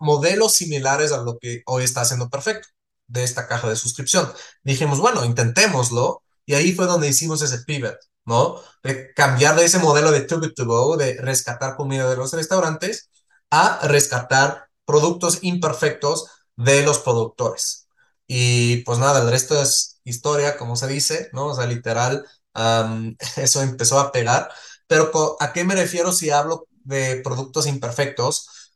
modelos 0.00 0.52
similares 0.54 1.12
a 1.12 1.18
lo 1.18 1.38
que 1.38 1.62
hoy 1.66 1.84
está 1.84 2.00
haciendo 2.02 2.28
Perfecto 2.28 2.68
de 3.06 3.22
esta 3.24 3.46
caja 3.46 3.68
de 3.68 3.76
suscripción. 3.76 4.32
Dijimos, 4.64 4.98
bueno, 4.98 5.24
intentémoslo 5.24 6.22
y 6.44 6.54
ahí 6.54 6.72
fue 6.74 6.86
donde 6.86 7.08
hicimos 7.08 7.42
ese 7.42 7.58
pivot. 7.64 7.96
¿no? 8.26 8.60
De 8.82 9.14
cambiar 9.14 9.56
de 9.56 9.64
ese 9.64 9.78
modelo 9.78 10.10
de 10.10 10.26
good 10.26 10.52
to 10.54 10.66
go, 10.66 10.96
de 10.96 11.14
rescatar 11.20 11.76
comida 11.76 12.10
de 12.10 12.16
los 12.16 12.32
restaurantes, 12.32 13.10
a 13.50 13.86
rescatar 13.86 14.68
productos 14.84 15.38
imperfectos 15.42 16.26
de 16.56 16.82
los 16.82 16.98
productores. 16.98 17.85
Y 18.26 18.78
pues 18.78 18.98
nada, 18.98 19.22
el 19.22 19.30
resto 19.30 19.60
es 19.60 20.00
historia, 20.04 20.56
como 20.56 20.76
se 20.76 20.86
dice, 20.88 21.28
¿no? 21.32 21.46
O 21.48 21.54
sea, 21.54 21.66
literal, 21.66 22.24
eso 23.36 23.62
empezó 23.62 23.98
a 24.00 24.12
pegar. 24.12 24.50
Pero 24.86 25.10
¿a 25.40 25.52
qué 25.52 25.64
me 25.64 25.74
refiero 25.74 26.12
si 26.12 26.30
hablo 26.30 26.66
de 26.84 27.20
productos 27.22 27.66
imperfectos? 27.66 28.72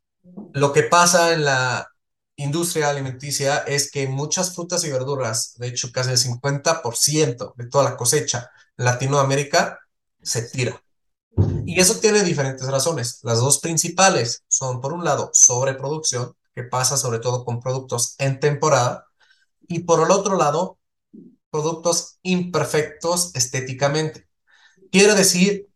Lo 0.52 0.72
que 0.72 0.82
pasa 0.84 1.32
en 1.32 1.44
la 1.44 1.86
industria 2.36 2.90
alimenticia 2.90 3.58
es 3.58 3.90
que 3.90 4.08
muchas 4.08 4.54
frutas 4.54 4.84
y 4.84 4.90
verduras, 4.90 5.54
de 5.58 5.68
hecho 5.68 5.92
casi 5.92 6.10
el 6.10 6.18
50% 6.18 7.54
de 7.56 7.68
toda 7.68 7.84
la 7.84 7.96
cosecha, 7.96 8.50
Latinoamérica 8.76 9.78
se 10.22 10.42
tira. 10.42 10.82
Y 11.64 11.80
eso 11.80 12.00
tiene 12.00 12.22
diferentes 12.24 12.66
razones. 12.66 13.20
Las 13.22 13.38
dos 13.38 13.60
principales 13.60 14.44
son, 14.48 14.80
por 14.80 14.92
un 14.92 15.04
lado, 15.04 15.30
sobreproducción, 15.32 16.34
que 16.54 16.64
pasa 16.64 16.96
sobre 16.96 17.20
todo 17.20 17.44
con 17.44 17.60
productos 17.60 18.14
en 18.18 18.40
temporada, 18.40 19.06
y 19.70 19.80
por 19.84 20.04
el 20.04 20.10
otro 20.10 20.36
lado, 20.36 20.78
productos 21.50 22.18
imperfectos 22.22 23.30
estéticamente. 23.34 24.28
Quiere 24.90 25.14
decir 25.14 25.68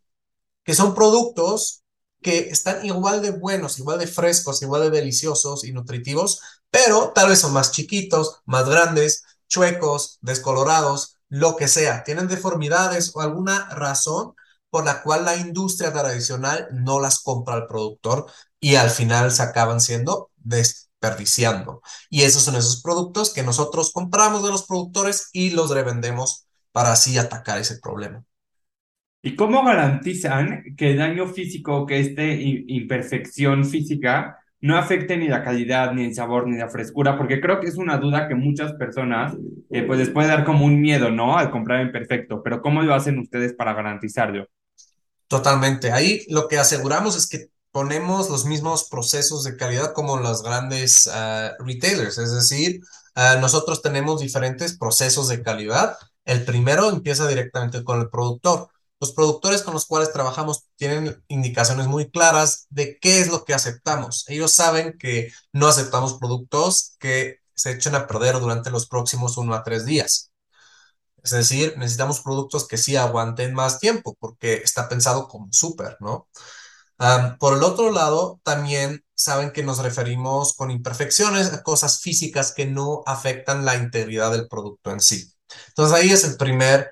que 0.64 0.74
son 0.74 0.94
productos 0.94 1.84
que 2.20 2.48
están 2.50 2.84
igual 2.84 3.22
de 3.22 3.30
buenos, 3.30 3.78
igual 3.78 4.00
de 4.00 4.08
frescos, 4.08 4.62
igual 4.62 4.82
de 4.82 4.90
deliciosos 4.90 5.64
y 5.64 5.72
nutritivos, 5.72 6.40
pero 6.70 7.12
tal 7.14 7.28
vez 7.28 7.38
son 7.38 7.52
más 7.52 7.70
chiquitos, 7.70 8.40
más 8.46 8.68
grandes, 8.68 9.24
chuecos, 9.46 10.18
descolorados, 10.22 11.18
lo 11.28 11.54
que 11.54 11.68
sea, 11.68 12.02
tienen 12.02 12.26
deformidades 12.26 13.12
o 13.14 13.20
alguna 13.20 13.68
razón 13.70 14.34
por 14.70 14.84
la 14.84 15.04
cual 15.04 15.24
la 15.24 15.36
industria 15.36 15.92
tradicional 15.92 16.66
no 16.72 16.98
las 16.98 17.20
compra 17.20 17.54
al 17.54 17.68
productor 17.68 18.26
y 18.58 18.74
al 18.74 18.90
final 18.90 19.30
se 19.30 19.44
acaban 19.44 19.80
siendo 19.80 20.32
desperdiciando. 21.04 21.82
Y 22.10 22.22
esos 22.22 22.42
son 22.42 22.56
esos 22.56 22.82
productos 22.82 23.32
que 23.32 23.42
nosotros 23.42 23.92
compramos 23.92 24.42
de 24.44 24.50
los 24.50 24.66
productores 24.66 25.30
y 25.32 25.50
los 25.50 25.70
revendemos 25.70 26.46
para 26.72 26.92
así 26.92 27.18
atacar 27.18 27.58
ese 27.58 27.78
problema. 27.80 28.24
¿Y 29.22 29.36
cómo 29.36 29.64
garantizan 29.64 30.62
que 30.76 30.90
el 30.90 30.98
daño 30.98 31.26
físico, 31.26 31.86
que 31.86 32.00
esta 32.00 32.24
imperfección 32.24 33.64
física 33.64 34.38
no 34.60 34.76
afecte 34.76 35.16
ni 35.16 35.28
la 35.28 35.42
calidad, 35.42 35.92
ni 35.92 36.04
el 36.04 36.14
sabor, 36.14 36.46
ni 36.46 36.58
la 36.58 36.68
frescura, 36.68 37.16
porque 37.16 37.40
creo 37.40 37.60
que 37.60 37.68
es 37.68 37.76
una 37.76 37.98
duda 37.98 38.28
que 38.28 38.34
muchas 38.34 38.72
personas 38.74 39.34
eh, 39.70 39.82
pues 39.82 39.98
les 39.98 40.10
puede 40.10 40.28
dar 40.28 40.44
como 40.44 40.64
un 40.64 40.80
miedo, 40.80 41.10
¿no? 41.10 41.36
Al 41.36 41.50
comprar 41.50 41.80
en 41.80 41.92
perfecto, 41.92 42.42
pero 42.42 42.60
¿cómo 42.60 42.82
lo 42.82 42.94
hacen 42.94 43.18
ustedes 43.18 43.54
para 43.54 43.74
garantizarlo? 43.74 44.46
Totalmente. 45.28 45.90
Ahí 45.90 46.22
lo 46.28 46.48
que 46.48 46.58
aseguramos 46.58 47.16
es 47.16 47.28
que 47.28 47.48
ponemos 47.74 48.30
los 48.30 48.44
mismos 48.44 48.84
procesos 48.84 49.42
de 49.42 49.56
calidad 49.56 49.94
como 49.94 50.16
los 50.18 50.44
grandes 50.44 51.08
ah, 51.08 51.54
retailers, 51.58 52.18
es 52.18 52.32
decir, 52.32 52.80
ah, 53.16 53.36
nosotros 53.40 53.82
tenemos 53.82 54.20
diferentes 54.20 54.78
procesos 54.78 55.26
de 55.26 55.42
calidad. 55.42 55.98
El 56.24 56.44
primero 56.44 56.88
empieza 56.88 57.26
directamente 57.26 57.82
con 57.82 58.00
el 58.00 58.08
productor. 58.10 58.68
Los 59.00 59.12
productores 59.12 59.62
con 59.64 59.74
los 59.74 59.86
cuales 59.86 60.12
trabajamos 60.12 60.66
tienen 60.76 61.20
indicaciones 61.26 61.88
muy 61.88 62.08
claras 62.08 62.66
de 62.70 62.96
qué 63.00 63.18
es 63.20 63.26
lo 63.26 63.44
que 63.44 63.54
aceptamos. 63.54 64.24
Ellos 64.28 64.52
saben 64.52 64.96
que 64.96 65.32
no 65.52 65.66
aceptamos 65.66 66.14
productos 66.14 66.94
que 67.00 67.40
se 67.56 67.72
echen 67.72 67.96
a 67.96 68.06
perder 68.06 68.38
durante 68.38 68.70
los 68.70 68.86
próximos 68.86 69.36
uno 69.36 69.52
a 69.52 69.64
tres 69.64 69.84
días. 69.84 70.30
Es 71.24 71.32
decir, 71.32 71.74
necesitamos 71.76 72.20
productos 72.20 72.68
que 72.68 72.78
sí 72.78 72.94
aguanten 72.94 73.52
más 73.52 73.80
tiempo 73.80 74.16
porque 74.20 74.54
está 74.62 74.88
pensado 74.88 75.26
como 75.26 75.48
súper, 75.52 75.96
¿no? 75.98 76.28
Por 77.38 77.56
el 77.56 77.62
otro 77.62 77.90
lado, 77.90 78.40
también 78.42 79.04
saben 79.14 79.52
que 79.52 79.62
nos 79.62 79.78
referimos 79.78 80.54
con 80.54 80.70
imperfecciones 80.70 81.52
a 81.52 81.62
cosas 81.62 82.00
físicas 82.00 82.52
que 82.52 82.66
no 82.66 83.02
afectan 83.06 83.64
la 83.64 83.76
integridad 83.76 84.32
del 84.32 84.48
producto 84.48 84.90
en 84.90 85.00
sí. 85.00 85.32
Entonces 85.68 85.96
ahí 85.96 86.10
es 86.10 86.24
el 86.24 86.36
primer 86.36 86.90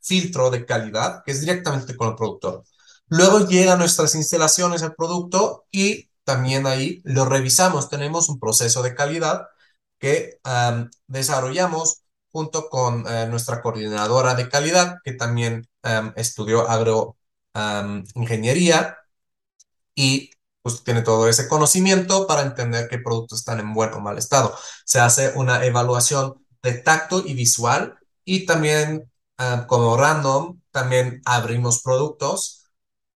filtro 0.00 0.50
de 0.50 0.64
calidad, 0.66 1.22
que 1.24 1.32
es 1.32 1.40
directamente 1.40 1.96
con 1.96 2.08
el 2.08 2.16
productor. 2.16 2.64
Luego 3.08 3.46
llega 3.46 3.74
a 3.74 3.76
nuestras 3.76 4.14
instalaciones 4.14 4.82
el 4.82 4.94
producto 4.94 5.66
y 5.70 6.10
también 6.24 6.66
ahí 6.66 7.00
lo 7.04 7.24
revisamos. 7.24 7.88
Tenemos 7.88 8.28
un 8.28 8.40
proceso 8.40 8.82
de 8.82 8.94
calidad 8.94 9.46
que 9.98 10.40
desarrollamos 11.06 12.02
junto 12.32 12.68
con 12.68 13.06
eh, 13.08 13.26
nuestra 13.28 13.62
coordinadora 13.62 14.34
de 14.34 14.48
calidad, 14.48 14.98
que 15.04 15.12
también 15.12 15.66
estudió 16.16 16.68
agroingeniería 17.56 18.98
y 19.94 20.30
pues 20.62 20.82
tiene 20.84 21.02
todo 21.02 21.28
ese 21.28 21.48
conocimiento 21.48 22.26
para 22.26 22.42
entender 22.42 22.88
qué 22.88 22.98
productos 22.98 23.38
están 23.40 23.60
en 23.60 23.72
buen 23.72 23.92
o 23.94 24.00
mal 24.00 24.18
estado. 24.18 24.56
Se 24.84 25.00
hace 25.00 25.32
una 25.36 25.64
evaluación 25.64 26.44
de 26.62 26.74
tacto 26.74 27.22
y 27.24 27.34
visual 27.34 27.96
y 28.24 28.46
también 28.46 29.10
como 29.66 29.96
random, 29.96 30.60
también 30.70 31.22
abrimos 31.24 31.82
productos. 31.82 32.64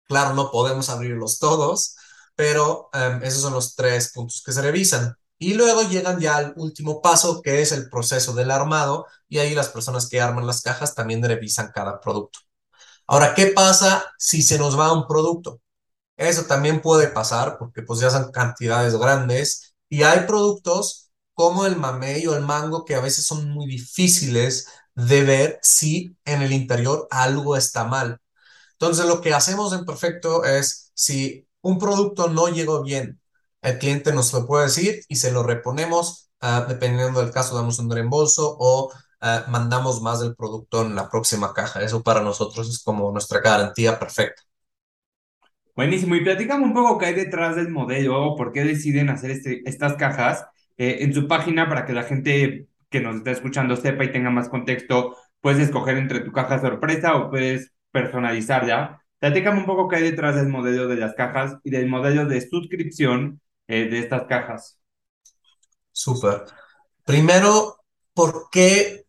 Claro, 0.04 0.34
no 0.34 0.50
podemos 0.50 0.88
abrirlos 0.90 1.38
todos, 1.38 1.96
pero 2.34 2.90
esos 3.22 3.42
son 3.42 3.54
los 3.54 3.74
tres 3.74 4.12
puntos 4.12 4.42
que 4.44 4.52
se 4.52 4.62
revisan. 4.62 5.16
Y 5.38 5.54
luego 5.54 5.82
llegan 5.82 6.20
ya 6.20 6.36
al 6.36 6.52
último 6.56 7.00
paso, 7.00 7.40
que 7.42 7.62
es 7.62 7.72
el 7.72 7.88
proceso 7.88 8.34
del 8.34 8.50
armado, 8.50 9.06
y 9.28 9.38
ahí 9.38 9.54
las 9.54 9.70
personas 9.70 10.08
que 10.08 10.20
arman 10.20 10.46
las 10.46 10.62
cajas 10.62 10.94
también 10.94 11.22
revisan 11.22 11.72
cada 11.74 12.00
producto. 12.00 12.40
Ahora, 13.10 13.34
¿qué 13.34 13.48
pasa 13.48 14.04
si 14.18 14.40
se 14.40 14.56
nos 14.56 14.78
va 14.78 14.92
un 14.92 15.08
producto? 15.08 15.60
Eso 16.16 16.44
también 16.46 16.82
puede 16.82 17.08
pasar 17.08 17.58
porque 17.58 17.82
pues 17.82 18.00
ya 18.00 18.10
son 18.10 18.32
cantidades 18.32 18.96
grandes 18.96 19.74
y 19.88 20.04
hay 20.04 20.26
productos 20.26 21.10
como 21.34 21.66
el 21.66 21.76
mamey 21.76 22.26
o 22.28 22.36
el 22.36 22.44
mango 22.44 22.84
que 22.84 22.94
a 22.94 23.00
veces 23.00 23.26
son 23.26 23.50
muy 23.50 23.66
difíciles 23.66 24.68
de 24.94 25.24
ver 25.24 25.58
si 25.62 26.16
en 26.24 26.42
el 26.42 26.52
interior 26.52 27.08
algo 27.10 27.56
está 27.56 27.84
mal. 27.84 28.20
Entonces, 28.72 29.06
lo 29.06 29.20
que 29.20 29.34
hacemos 29.34 29.72
en 29.74 29.84
Perfecto 29.86 30.44
es, 30.44 30.92
si 30.94 31.48
un 31.62 31.78
producto 31.78 32.28
no 32.28 32.48
llegó 32.48 32.82
bien, 32.82 33.20
el 33.62 33.78
cliente 33.78 34.12
nos 34.12 34.32
lo 34.32 34.46
puede 34.46 34.66
decir 34.66 35.02
y 35.08 35.16
se 35.16 35.32
lo 35.32 35.42
reponemos, 35.42 36.30
ah, 36.40 36.66
dependiendo 36.68 37.20
del 37.20 37.32
caso, 37.32 37.56
damos 37.56 37.78
un 37.80 37.90
reembolso 37.90 38.56
o 38.60 38.92
ah, 39.20 39.44
mandamos 39.48 40.02
más 40.02 40.20
del 40.20 40.34
producto 40.34 40.82
en 40.82 40.94
la 40.94 41.08
próxima 41.08 41.52
caja. 41.52 41.82
Eso 41.82 42.02
para 42.02 42.22
nosotros 42.22 42.68
es 42.68 42.82
como 42.82 43.10
nuestra 43.12 43.40
garantía 43.40 43.98
perfecta. 43.98 44.42
Buenísimo. 45.76 46.14
Y 46.14 46.24
platicamos 46.24 46.68
un 46.68 46.74
poco 46.74 46.98
qué 46.98 47.06
hay 47.06 47.14
detrás 47.14 47.56
del 47.56 47.70
modelo, 47.70 48.34
por 48.36 48.52
qué 48.52 48.64
deciden 48.64 49.08
hacer 49.08 49.30
este, 49.30 49.62
estas 49.64 49.94
cajas 49.94 50.44
eh, 50.76 50.98
en 51.00 51.14
su 51.14 51.26
página 51.26 51.68
para 51.68 51.86
que 51.86 51.92
la 51.92 52.02
gente 52.02 52.66
que 52.90 53.00
nos 53.00 53.16
está 53.16 53.30
escuchando 53.30 53.76
sepa 53.76 54.04
y 54.04 54.12
tenga 54.12 54.30
más 54.30 54.48
contexto, 54.48 55.16
puedes 55.40 55.60
escoger 55.60 55.96
entre 55.96 56.20
tu 56.20 56.32
caja 56.32 56.60
sorpresa 56.60 57.16
o 57.16 57.30
puedes 57.30 57.72
personalizar 57.92 58.66
ya. 58.66 59.00
Platícame 59.18 59.60
un 59.60 59.66
poco 59.66 59.88
qué 59.88 59.96
hay 59.96 60.02
detrás 60.02 60.34
del 60.34 60.48
modelo 60.48 60.88
de 60.88 60.96
las 60.96 61.14
cajas 61.14 61.56
y 61.62 61.70
del 61.70 61.88
modelo 61.88 62.26
de 62.26 62.40
suscripción 62.40 63.40
eh, 63.68 63.88
de 63.88 64.00
estas 64.00 64.24
cajas. 64.24 64.78
Súper. 65.92 66.44
Primero, 67.04 67.76
¿por 68.14 68.48
qué 68.50 69.04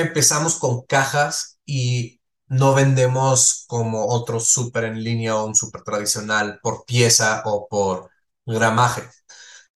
empezamos 0.00 0.56
con 0.58 0.82
cajas 0.86 1.58
y 1.66 2.20
no 2.48 2.74
vendemos 2.74 3.64
como 3.68 4.06
otro 4.06 4.40
súper 4.40 4.84
en 4.84 5.02
línea 5.04 5.36
o 5.36 5.46
un 5.46 5.54
súper 5.54 5.82
tradicional 5.82 6.60
por 6.62 6.84
pieza 6.86 7.42
o 7.46 7.68
por 7.68 8.10
gramaje? 8.46 9.02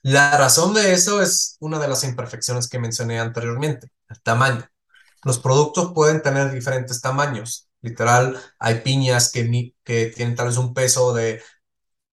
La 0.03 0.37
razón 0.37 0.75
de 0.75 0.93
eso 0.93 1.23
es 1.23 1.57
una 1.61 1.79
de 1.79 1.89
las 1.89 2.05
imperfecciones 2.05 2.69
que 2.69 2.79
mencioné 2.79 3.21
anteriormente, 3.21 3.89
el 4.09 4.21
tamaño. 4.23 4.69
Los 5.25 5.39
productos 5.39 5.93
pueden 5.95 6.23
tener 6.23 6.51
diferentes 6.53 7.01
tamaños. 7.01 7.69
Literal, 7.83 8.41
hay 8.59 8.81
piñas 8.81 9.31
que, 9.33 9.75
que 9.85 10.07
tienen 10.07 10.37
tal 10.37 10.49
vez 10.49 10.57
un 10.57 10.75
peso 10.75 11.13
de 11.15 11.43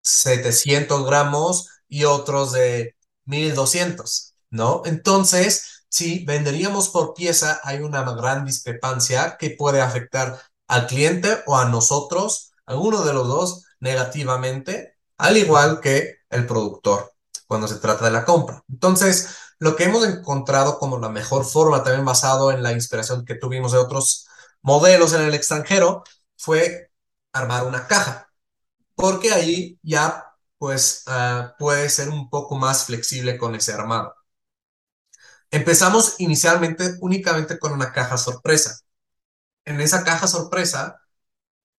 700 0.03 1.05
gramos 1.05 1.69
y 1.87 2.05
otros 2.05 2.51
de 2.53 2.95
1200, 3.25 4.35
¿no? 4.49 4.83
Entonces, 4.85 5.78
si 5.89 6.23
venderíamos 6.25 6.89
por 6.89 7.13
pieza, 7.13 7.59
hay 7.63 7.79
una 7.79 8.03
gran 8.13 8.45
discrepancia 8.45 9.37
que 9.37 9.51
puede 9.51 9.81
afectar 9.81 10.39
al 10.67 10.87
cliente 10.87 11.39
o 11.47 11.57
a 11.57 11.65
nosotros, 11.65 12.51
alguno 12.65 13.03
de 13.03 13.13
los 13.13 13.27
dos, 13.27 13.65
negativamente, 13.79 14.97
al 15.17 15.37
igual 15.37 15.79
que 15.81 16.17
el 16.29 16.45
productor 16.45 17.13
cuando 17.47 17.67
se 17.67 17.77
trata 17.77 18.05
de 18.05 18.11
la 18.11 18.25
compra. 18.25 18.63
Entonces, 18.69 19.29
lo 19.59 19.75
que 19.75 19.85
hemos 19.85 20.05
encontrado 20.05 20.77
como 20.79 20.99
la 20.99 21.09
mejor 21.09 21.45
forma, 21.45 21.83
también 21.83 22.05
basado 22.05 22.51
en 22.51 22.63
la 22.63 22.71
inspiración 22.73 23.25
que 23.25 23.35
tuvimos 23.35 23.71
de 23.71 23.79
otros 23.79 24.27
modelos 24.61 25.13
en 25.13 25.21
el 25.21 25.33
extranjero, 25.33 26.03
fue 26.37 26.91
armar 27.33 27.65
una 27.65 27.87
caja, 27.87 28.29
porque 28.95 29.31
ahí 29.33 29.79
ya 29.83 30.25
pues 30.57 31.05
uh, 31.07 31.49
puede 31.57 31.89
ser 31.89 32.09
un 32.09 32.29
poco 32.29 32.55
más 32.57 32.85
flexible 32.85 33.37
con 33.37 33.55
ese 33.55 33.73
armado. 33.73 34.13
Empezamos 35.51 36.15
inicialmente 36.19 36.95
únicamente 37.01 37.57
con 37.59 37.73
una 37.73 37.91
caja 37.91 38.17
sorpresa. 38.17 38.79
En 39.65 39.81
esa 39.81 40.03
caja 40.03 40.27
sorpresa 40.27 41.01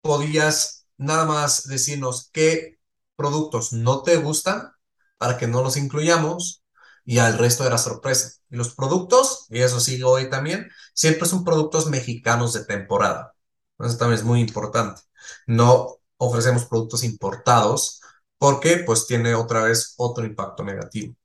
podías 0.01 0.87
nada 0.97 1.25
más 1.25 1.67
decirnos 1.67 2.29
qué 2.33 2.79
productos 3.15 3.73
no 3.73 4.03
te 4.03 4.17
gustan 4.17 4.71
para 5.17 5.37
que 5.37 5.47
no 5.47 5.63
los 5.63 5.77
incluyamos 5.77 6.63
y 7.05 7.19
al 7.19 7.37
resto 7.37 7.65
era 7.65 7.77
sorpresa. 7.77 8.31
Y 8.49 8.57
los 8.57 8.75
productos, 8.75 9.45
y 9.49 9.61
eso 9.61 9.79
sigo 9.79 10.11
hoy 10.11 10.29
también, 10.29 10.69
siempre 10.93 11.27
son 11.27 11.43
productos 11.43 11.87
mexicanos 11.87 12.53
de 12.53 12.65
temporada. 12.65 13.35
Eso 13.79 13.97
también 13.97 14.19
es 14.19 14.25
muy 14.25 14.41
importante. 14.41 15.01
No 15.47 15.97
ofrecemos 16.17 16.65
productos 16.65 17.03
importados 17.03 18.01
porque 18.37 18.77
pues 18.85 19.07
tiene 19.07 19.35
otra 19.35 19.63
vez 19.63 19.93
otro 19.97 20.25
impacto 20.25 20.63
negativo. 20.63 21.15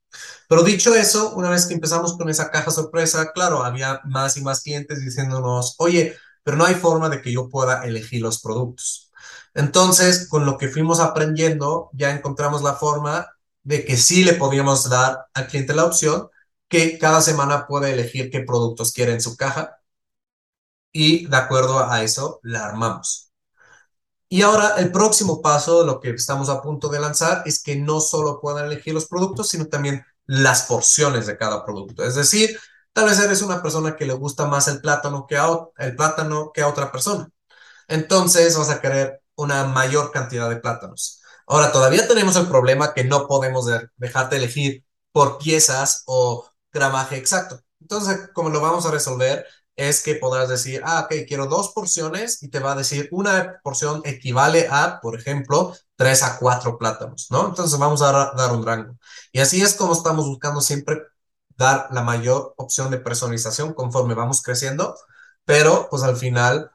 Pero 0.47 0.63
dicho 0.63 0.93
eso, 0.95 1.33
una 1.35 1.49
vez 1.49 1.65
que 1.65 1.73
empezamos 1.73 2.17
con 2.17 2.29
esa 2.29 2.51
caja 2.51 2.71
sorpresa, 2.71 3.31
claro, 3.33 3.63
había 3.63 4.01
más 4.05 4.37
y 4.37 4.41
más 4.41 4.61
clientes 4.61 5.01
diciéndonos, 5.03 5.75
oye, 5.79 6.17
pero 6.43 6.57
no 6.57 6.65
hay 6.65 6.75
forma 6.75 7.09
de 7.09 7.21
que 7.21 7.31
yo 7.31 7.49
pueda 7.49 7.83
elegir 7.85 8.21
los 8.21 8.41
productos. 8.41 9.11
Entonces, 9.53 10.27
con 10.29 10.45
lo 10.45 10.57
que 10.57 10.69
fuimos 10.69 10.99
aprendiendo, 10.99 11.89
ya 11.93 12.11
encontramos 12.11 12.61
la 12.61 12.73
forma 12.75 13.27
de 13.63 13.85
que 13.85 13.97
sí 13.97 14.23
le 14.23 14.33
podíamos 14.33 14.89
dar 14.89 15.25
al 15.33 15.47
cliente 15.47 15.73
la 15.73 15.85
opción 15.85 16.29
que 16.67 16.97
cada 16.99 17.21
semana 17.21 17.67
puede 17.67 17.91
elegir 17.93 18.29
qué 18.31 18.41
productos 18.41 18.91
quiere 18.91 19.13
en 19.13 19.21
su 19.21 19.35
caja 19.37 19.77
y 20.91 21.27
de 21.27 21.37
acuerdo 21.37 21.79
a 21.91 22.01
eso 22.03 22.39
la 22.43 22.65
armamos. 22.65 23.24
Y 24.35 24.41
ahora 24.41 24.75
el 24.79 24.91
próximo 24.91 25.41
paso, 25.41 25.85
lo 25.85 26.01
que 26.01 26.09
estamos 26.09 26.49
a 26.49 26.61
punto 26.61 26.89
de 26.89 26.99
lanzar, 26.99 27.43
es 27.45 27.63
que 27.63 27.77
no 27.77 28.01
solo 28.01 28.41
puedan 28.41 28.65
elegir 28.65 28.93
los 28.93 29.05
productos, 29.05 29.47
sino 29.47 29.67
también 29.67 30.05
las 30.25 30.63
porciones 30.63 31.25
de 31.25 31.37
cada 31.37 31.63
producto. 31.63 32.03
Es 32.03 32.15
decir, 32.15 32.59
tal 32.91 33.05
vez 33.05 33.17
eres 33.17 33.41
una 33.41 33.61
persona 33.61 33.95
que 33.95 34.05
le 34.05 34.11
gusta 34.11 34.45
más 34.45 34.67
el 34.67 34.81
plátano 34.81 35.25
que 35.25 35.37
a, 35.37 35.47
el 35.77 35.95
plátano 35.95 36.51
que 36.53 36.61
a 36.61 36.67
otra 36.67 36.91
persona. 36.91 37.29
Entonces 37.87 38.57
vas 38.57 38.69
a 38.69 38.81
querer 38.81 39.21
una 39.35 39.63
mayor 39.67 40.11
cantidad 40.11 40.49
de 40.49 40.57
plátanos. 40.57 41.21
Ahora, 41.47 41.71
todavía 41.71 42.05
tenemos 42.05 42.35
el 42.35 42.47
problema 42.47 42.93
que 42.93 43.05
no 43.05 43.27
podemos 43.27 43.65
dejarte 43.95 44.35
elegir 44.35 44.83
por 45.13 45.37
piezas 45.37 46.03
o 46.07 46.45
gramaje 46.73 47.15
exacto. 47.15 47.61
Entonces, 47.79 48.31
como 48.33 48.49
lo 48.49 48.59
vamos 48.59 48.85
a 48.85 48.91
resolver, 48.91 49.45
es 49.75 50.01
que 50.03 50.15
podrás 50.15 50.49
decir, 50.49 50.81
ah, 50.85 51.01
ok, 51.05 51.25
quiero 51.27 51.47
dos 51.47 51.71
porciones 51.73 52.41
y 52.43 52.49
te 52.49 52.59
va 52.59 52.73
a 52.73 52.75
decir 52.75 53.09
una 53.11 53.59
porción 53.63 54.01
equivale 54.05 54.67
a, 54.71 54.99
por 55.01 55.19
ejemplo, 55.19 55.75
tres 55.95 56.23
a 56.23 56.37
cuatro 56.39 56.77
plátanos, 56.77 57.27
¿no? 57.29 57.47
Entonces 57.47 57.77
vamos 57.79 58.01
a 58.01 58.33
dar 58.35 58.53
un 58.53 58.65
rango. 58.65 58.97
Y 59.31 59.39
así 59.39 59.61
es 59.61 59.75
como 59.75 59.93
estamos 59.93 60.25
buscando 60.27 60.61
siempre 60.61 61.01
dar 61.57 61.87
la 61.91 62.03
mayor 62.03 62.53
opción 62.57 62.91
de 62.91 62.99
personalización 62.99 63.73
conforme 63.73 64.13
vamos 64.13 64.41
creciendo, 64.41 64.95
pero 65.45 65.87
pues 65.89 66.03
al 66.03 66.17
final 66.17 66.71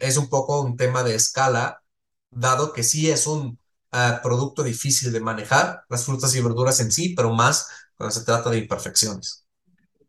es 0.00 0.16
un 0.16 0.28
poco 0.28 0.62
un 0.62 0.76
tema 0.76 1.02
de 1.02 1.14
escala, 1.14 1.82
dado 2.30 2.72
que 2.72 2.82
sí 2.82 3.10
es 3.10 3.26
un 3.26 3.58
producto 4.22 4.64
difícil 4.64 5.12
de 5.12 5.20
manejar, 5.20 5.84
las 5.88 6.04
frutas 6.04 6.34
y 6.34 6.40
verduras 6.40 6.80
en 6.80 6.90
sí, 6.90 7.14
pero 7.14 7.32
más 7.32 7.68
cuando 7.96 8.12
se 8.12 8.24
trata 8.24 8.50
de 8.50 8.58
imperfecciones. 8.58 9.43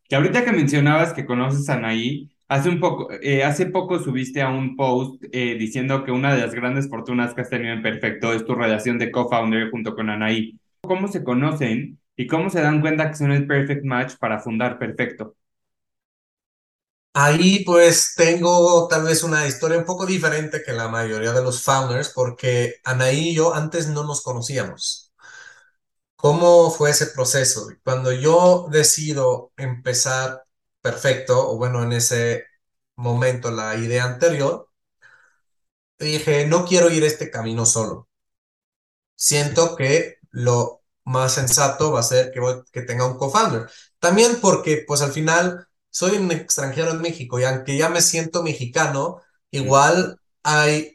Que 0.08 0.16
ahorita 0.16 0.46
que 0.46 0.52
mencionabas 0.52 1.14
que 1.14 1.26
conoces 1.26 1.68
a 1.70 1.74
Anaí, 1.76 2.30
hace, 2.48 2.70
un 2.70 2.80
poco, 2.80 3.10
eh, 3.12 3.44
hace 3.44 3.66
poco 3.68 4.00
subiste 4.00 4.42
a 4.42 4.50
un 4.50 4.76
post 4.76 5.24
eh, 5.32 5.56
diciendo 5.58 6.04
que 6.04 6.12
una 6.12 6.34
de 6.36 6.42
las 6.42 6.54
grandes 6.54 6.90
fortunas 6.90 7.34
que 7.34 7.42
has 7.42 7.50
tenido 7.50 7.74
en 7.74 7.82
Perfecto 7.82 8.34
es 8.34 8.46
tu 8.46 8.56
relación 8.56 9.00
de 9.00 9.12
co-founder 9.12 9.72
junto 9.72 9.96
con 9.96 10.10
Anaí. 10.10 10.60
¿Cómo 10.82 11.08
se 11.08 11.24
conocen 11.24 12.00
y 12.16 12.28
cómo 12.28 12.50
se 12.50 12.62
dan 12.62 12.82
cuenta 12.82 13.10
que 13.10 13.18
son 13.18 13.32
el 13.32 13.48
perfect 13.48 13.84
match 13.84 14.16
para 14.20 14.40
fundar 14.40 14.78
Perfecto? 14.80 15.36
Ahí 17.14 17.64
pues 17.66 18.14
tengo 18.16 18.88
tal 18.90 19.06
vez 19.06 19.24
una 19.24 19.48
historia 19.48 19.78
un 19.78 19.86
poco 19.86 20.06
diferente 20.06 20.62
que 20.64 20.74
la 20.74 20.88
mayoría 20.90 21.32
de 21.32 21.42
los 21.42 21.64
founders 21.64 22.10
porque 22.14 22.76
Anaí 22.84 23.30
y 23.30 23.36
yo 23.36 23.54
antes 23.56 23.88
no 23.88 24.04
nos 24.04 24.22
conocíamos. 24.22 25.05
¿Cómo 26.26 26.72
fue 26.72 26.90
ese 26.90 27.06
proceso? 27.06 27.68
Cuando 27.84 28.12
yo 28.12 28.68
decido 28.72 29.54
empezar 29.58 30.44
perfecto, 30.82 31.52
o 31.52 31.56
bueno, 31.58 31.84
en 31.84 31.94
ese 31.94 32.46
momento, 32.96 33.52
la 33.52 33.76
idea 33.76 34.06
anterior, 34.06 34.68
dije, 36.00 36.48
no 36.48 36.66
quiero 36.66 36.90
ir 36.90 37.04
este 37.04 37.30
camino 37.30 37.64
solo. 37.68 38.10
Siento 39.16 39.76
que 39.76 40.18
lo 40.32 40.82
más 41.04 41.34
sensato 41.36 41.92
va 41.92 42.00
a 42.00 42.04
ser 42.04 42.32
que, 42.32 42.42
que 42.72 42.82
tenga 42.82 43.06
un 43.06 43.18
co-founder. 43.18 43.70
También 44.00 44.40
porque, 44.42 44.84
pues 44.88 45.04
al 45.04 45.12
final 45.12 45.68
soy 45.92 46.18
un 46.18 46.32
extranjero 46.32 46.90
en 46.90 47.02
México 47.02 47.40
y 47.40 47.44
aunque 47.44 47.78
ya 47.78 47.90
me 47.90 48.02
siento 48.02 48.42
mexicano, 48.42 49.22
igual 49.52 50.20
hay 50.42 50.95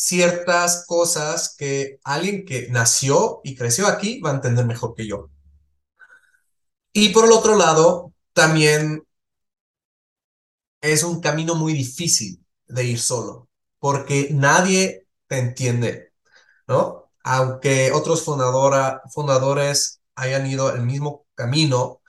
ciertas 0.00 0.84
cosas 0.86 1.54
que 1.56 1.98
alguien 2.04 2.44
que 2.44 2.68
nació 2.70 3.40
y 3.44 3.54
creció 3.56 3.86
aquí 3.86 4.20
va 4.20 4.30
a 4.30 4.34
entender 4.34 4.66
mejor 4.66 4.94
que 4.94 5.06
yo. 5.06 5.30
Y 6.92 7.10
por 7.10 7.24
el 7.24 7.32
otro 7.32 7.56
lado, 7.56 8.12
también 8.32 9.06
es 10.80 11.02
un 11.04 11.20
camino 11.20 11.54
muy 11.54 11.72
difícil 11.72 12.44
de 12.66 12.84
ir 12.84 13.00
solo, 13.00 13.48
porque 13.78 14.28
nadie 14.32 15.06
te 15.28 15.38
entiende, 15.38 16.12
¿no? 16.66 17.10
Aunque 17.24 17.92
otros 17.92 18.24
fundadores 18.24 20.00
hayan 20.16 20.46
ido 20.46 20.74
el 20.74 20.82
mismo 20.82 21.26
camino, 21.34 22.02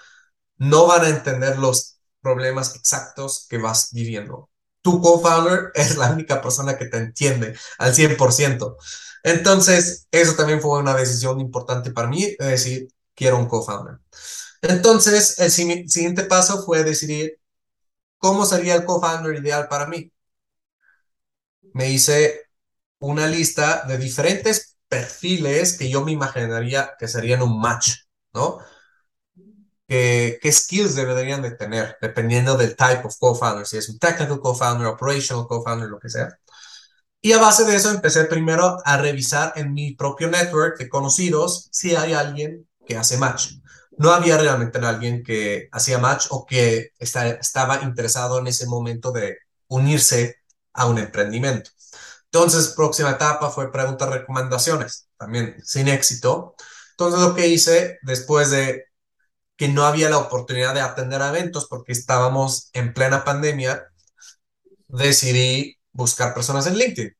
no 0.57 0.87
van 0.87 1.05
a 1.05 1.09
entender 1.09 1.59
los 1.59 1.99
problemas 2.21 2.75
exactos 2.75 3.45
que 3.49 3.57
vas 3.57 3.89
viviendo. 3.91 4.49
Tu 4.83 5.01
co-founder 5.01 5.71
es 5.75 5.97
la 5.97 6.11
única 6.11 6.41
persona 6.41 6.77
que 6.77 6.87
te 6.87 6.97
entiende 6.97 7.55
al 7.79 7.95
100%. 7.95 8.77
Entonces, 9.23 10.07
eso 10.11 10.35
también 10.35 10.61
fue 10.61 10.79
una 10.79 10.95
decisión 10.95 11.41
importante 11.41 11.91
para 11.91 12.09
mí, 12.09 12.35
de 12.39 12.47
decir, 12.47 12.89
quiero 13.15 13.39
un 13.39 13.47
co-founder. 13.47 13.99
Entonces, 14.61 15.39
el 15.39 15.51
siguiente 15.51 16.23
paso 16.25 16.63
fue 16.65 16.83
decidir 16.85 17.39
cómo 18.19 18.45
sería 18.45 18.75
el 18.75 18.85
co-founder 18.85 19.35
ideal 19.37 19.67
para 19.69 19.87
mí. 19.87 20.11
Me 21.73 21.89
hice 21.91 22.41
una 22.99 23.27
lista 23.27 23.83
de 23.87 23.97
diferentes 23.97 24.77
perfiles 24.87 25.77
que 25.77 25.89
yo 25.89 26.03
me 26.05 26.11
imaginaría 26.13 26.93
que 26.99 27.07
serían 27.07 27.41
un 27.41 27.59
match, 27.61 27.91
¿no? 28.33 28.59
Qué, 30.41 30.51
skills 30.51 30.95
deberían 30.95 31.41
de 31.41 31.51
tener, 31.51 31.97
dependiendo 32.01 32.57
del 32.57 32.75
type 32.75 33.01
of 33.05 33.15
co-founder, 33.19 33.65
si 33.65 33.77
es 33.77 33.89
un 33.89 33.99
technical 33.99 34.39
co-founder, 34.39 34.87
operational 34.87 35.45
co-founder, 35.47 35.89
lo 35.89 35.99
que 35.99 36.09
sea. 36.09 36.29
Y 37.21 37.31
a 37.33 37.39
base 37.39 37.63
de 37.65 37.75
eso 37.75 37.89
empecé 37.91 38.25
primero 38.25 38.77
a 38.83 38.97
revisar 38.97 39.53
en 39.55 39.73
mi 39.73 39.95
propio 39.95 40.29
network 40.29 40.77
de 40.77 40.89
conocidos 40.89 41.69
si 41.71 41.95
hay 41.95 42.13
alguien 42.13 42.67
que 42.85 42.97
hace 42.97 43.17
match. 43.17 43.53
No 43.97 44.11
había 44.11 44.37
realmente 44.37 44.79
alguien 44.79 45.23
que 45.23 45.69
hacía 45.71 45.99
match 45.99 46.25
o 46.31 46.45
que 46.45 46.91
estaba 46.99 47.81
interesado 47.83 48.39
en 48.39 48.47
ese 48.47 48.65
momento 48.65 49.11
de 49.11 49.37
unirse 49.67 50.37
a 50.73 50.87
un 50.87 50.97
emprendimiento. 50.97 51.69
Entonces, 52.25 52.73
próxima 52.75 53.11
etapa 53.11 53.51
fue 53.51 53.71
preguntar 53.71 54.09
recomendaciones, 54.09 55.07
también 55.17 55.55
sin 55.63 55.87
éxito. 55.87 56.55
Entonces, 56.91 57.19
lo 57.21 57.35
que 57.35 57.47
hice 57.47 57.99
después 58.01 58.49
de 58.49 58.85
que 59.63 59.69
no 59.69 59.85
había 59.85 60.09
la 60.09 60.17
oportunidad 60.17 60.73
de 60.73 60.81
atender 60.81 61.21
eventos 61.21 61.67
porque 61.69 61.93
estábamos 61.93 62.69
en 62.73 62.93
plena 62.93 63.23
pandemia, 63.23 63.87
decidí 64.89 65.79
buscar 65.93 66.33
personas 66.33 66.67
en 66.67 66.75
LinkedIn. 66.75 67.15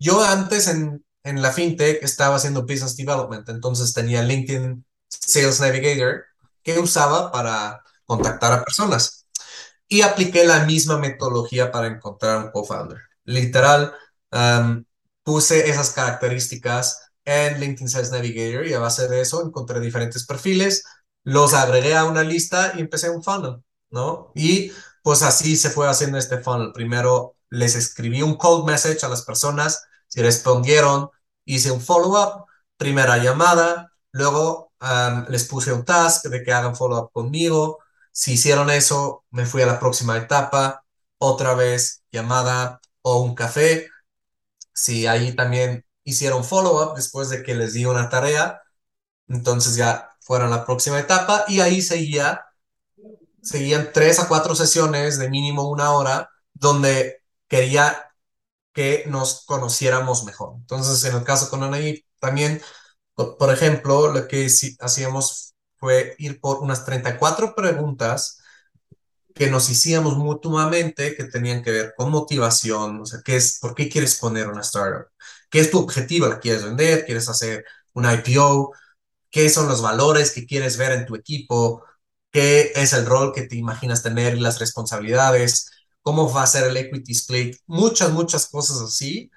Yo 0.00 0.24
antes 0.24 0.68
en, 0.68 1.04
en 1.22 1.42
la 1.42 1.52
fintech 1.52 2.02
estaba 2.02 2.36
haciendo 2.36 2.62
business 2.62 2.96
development, 2.96 3.46
entonces 3.50 3.92
tenía 3.92 4.22
LinkedIn 4.22 4.86
Sales 5.06 5.60
Navigator 5.60 6.24
que 6.62 6.78
usaba 6.78 7.30
para 7.30 7.82
contactar 8.06 8.54
a 8.54 8.64
personas 8.64 9.26
y 9.86 10.00
apliqué 10.00 10.46
la 10.46 10.64
misma 10.64 10.96
metodología 10.96 11.70
para 11.70 11.88
encontrar 11.88 12.42
un 12.42 12.52
co-founder. 12.52 13.02
Literal, 13.24 13.92
um, 14.32 14.82
puse 15.22 15.68
esas 15.68 15.90
características 15.90 17.02
en 17.26 17.60
LinkedIn 17.60 17.90
Sales 17.90 18.12
Navigator 18.12 18.66
y 18.66 18.72
a 18.72 18.78
base 18.78 19.08
de 19.08 19.20
eso 19.20 19.44
encontré 19.44 19.78
diferentes 19.78 20.24
perfiles, 20.24 20.82
los 21.26 21.54
agregué 21.54 21.96
a 21.96 22.04
una 22.04 22.22
lista 22.22 22.74
y 22.76 22.80
empecé 22.80 23.10
un 23.10 23.20
funnel, 23.20 23.56
¿no? 23.90 24.30
Y 24.36 24.70
pues 25.02 25.22
así 25.22 25.56
se 25.56 25.70
fue 25.70 25.88
haciendo 25.88 26.18
este 26.18 26.38
funnel. 26.38 26.72
Primero 26.72 27.34
les 27.50 27.74
escribí 27.74 28.22
un 28.22 28.36
cold 28.36 28.64
message 28.64 29.04
a 29.04 29.08
las 29.08 29.22
personas, 29.22 29.84
si 30.06 30.22
respondieron, 30.22 31.10
hice 31.44 31.72
un 31.72 31.80
follow-up, 31.80 32.44
primera 32.76 33.18
llamada, 33.18 33.92
luego 34.12 34.72
um, 34.80 35.24
les 35.28 35.44
puse 35.48 35.72
un 35.72 35.84
task 35.84 36.26
de 36.26 36.44
que 36.44 36.52
hagan 36.52 36.76
follow-up 36.76 37.10
conmigo, 37.10 37.78
si 38.12 38.34
hicieron 38.34 38.70
eso, 38.70 39.24
me 39.30 39.46
fui 39.46 39.62
a 39.62 39.66
la 39.66 39.80
próxima 39.80 40.16
etapa, 40.16 40.84
otra 41.18 41.54
vez 41.54 42.04
llamada 42.12 42.80
o 43.02 43.20
un 43.22 43.34
café. 43.34 43.90
Si 44.72 45.08
ahí 45.08 45.34
también 45.34 45.84
hicieron 46.04 46.44
follow-up 46.44 46.94
después 46.94 47.30
de 47.30 47.42
que 47.42 47.56
les 47.56 47.72
di 47.72 47.84
una 47.84 48.08
tarea, 48.08 48.62
entonces 49.28 49.74
ya 49.76 50.15
fueron 50.26 50.52
a 50.52 50.56
la 50.58 50.66
próxima 50.66 50.98
etapa 50.98 51.44
y 51.46 51.60
ahí 51.60 51.80
seguía, 51.80 52.44
seguían 53.42 53.90
tres 53.92 54.18
a 54.18 54.26
cuatro 54.28 54.56
sesiones 54.56 55.18
de 55.18 55.30
mínimo 55.30 55.68
una 55.70 55.92
hora 55.92 56.30
donde 56.52 57.22
quería 57.48 58.10
que 58.72 59.04
nos 59.06 59.44
conociéramos 59.46 60.24
mejor. 60.24 60.56
Entonces, 60.58 61.04
en 61.04 61.16
el 61.16 61.24
caso 61.24 61.48
con 61.48 61.62
Anaí, 61.62 62.04
también, 62.18 62.60
por 63.14 63.52
ejemplo, 63.52 64.12
lo 64.12 64.26
que 64.28 64.48
hacíamos 64.80 65.54
fue 65.76 66.16
ir 66.18 66.40
por 66.40 66.58
unas 66.58 66.84
34 66.84 67.54
preguntas 67.54 68.40
que 69.34 69.50
nos 69.50 69.70
hacíamos 69.70 70.16
mutuamente 70.16 71.14
que 71.14 71.24
tenían 71.24 71.62
que 71.62 71.70
ver 71.70 71.94
con 71.96 72.10
motivación, 72.10 73.00
o 73.02 73.06
sea, 73.06 73.20
¿qué 73.24 73.36
es, 73.36 73.58
¿por 73.60 73.74
qué 73.74 73.88
quieres 73.88 74.16
poner 74.16 74.48
una 74.48 74.62
startup? 74.62 75.08
¿Qué 75.50 75.60
es 75.60 75.70
tu 75.70 75.78
objetivo? 75.78 76.26
¿La 76.26 76.40
quieres 76.40 76.64
vender? 76.64 77.04
¿Quieres 77.04 77.28
hacer 77.28 77.64
un 77.92 78.06
IPO? 78.10 78.72
¿Qué 79.36 79.50
son 79.50 79.68
los 79.68 79.82
valores 79.82 80.30
que 80.32 80.46
quieres 80.46 80.78
ver 80.78 80.92
en 80.92 81.04
tu 81.04 81.14
equipo? 81.14 81.84
¿Qué 82.30 82.72
es 82.74 82.94
el 82.94 83.04
rol 83.04 83.34
que 83.34 83.42
te 83.42 83.56
imaginas 83.56 84.02
tener 84.02 84.38
las 84.38 84.58
responsabilidades? 84.58 85.70
¿Cómo 86.00 86.32
va 86.32 86.44
a 86.44 86.46
ser 86.46 86.64
el 86.70 86.76
equity 86.78 87.12
split? 87.12 87.56
Muchas, 87.66 88.12
muchas 88.12 88.46
cosas 88.48 88.80
así. 88.80 89.30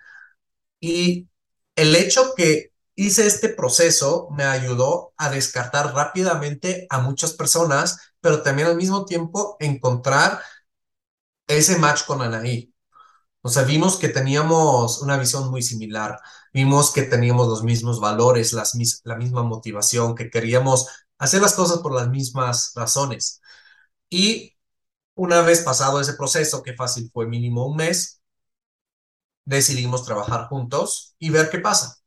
Y 0.80 1.28
el 1.76 1.96
hecho 1.98 2.34
que 2.38 2.72
hice 2.96 3.28
este 3.28 3.50
proceso 3.50 4.30
me 4.32 4.46
ayudó 4.46 5.14
a 5.18 5.32
descartar 5.32 5.94
rápidamente 5.94 6.88
a 6.90 7.02
muchas 7.02 7.34
personas, 7.34 8.00
pero 8.22 8.42
también 8.42 8.70
al 8.70 8.78
mismo 8.78 9.04
tiempo 9.04 9.58
encontrar 9.60 10.42
ese 11.48 11.78
match 11.78 12.06
con 12.06 12.22
Anaí. 12.22 12.69
O 13.42 13.50
sea, 13.50 13.64
vimos 13.64 13.98
que 13.98 14.10
teníamos 14.10 15.02
una 15.02 15.18
visión 15.18 15.50
muy 15.50 15.62
similar, 15.62 16.20
vimos 16.54 16.92
que 16.92 17.04
teníamos 17.04 17.48
los 17.48 17.64
mismos 17.64 18.00
valores, 18.00 18.54
las, 18.54 18.74
la 19.06 19.16
misma 19.16 19.44
motivación, 19.44 20.16
que 20.16 20.30
queríamos 20.30 20.88
hacer 21.18 21.42
las 21.42 21.54
cosas 21.54 21.80
por 21.80 21.94
las 21.96 22.10
mismas 22.10 22.74
razones. 22.76 23.42
Y 24.10 24.58
una 25.16 25.42
vez 25.42 25.62
pasado 25.64 26.02
ese 26.02 26.14
proceso, 26.16 26.64
que 26.64 26.74
fácil 26.76 27.10
fue 27.14 27.28
mínimo 27.28 27.68
un 27.68 27.78
mes, 27.78 28.22
decidimos 29.46 30.06
trabajar 30.06 30.48
juntos 30.48 31.16
y 31.20 31.30
ver 31.30 31.50
qué 31.50 31.60
pasa. 31.60 31.98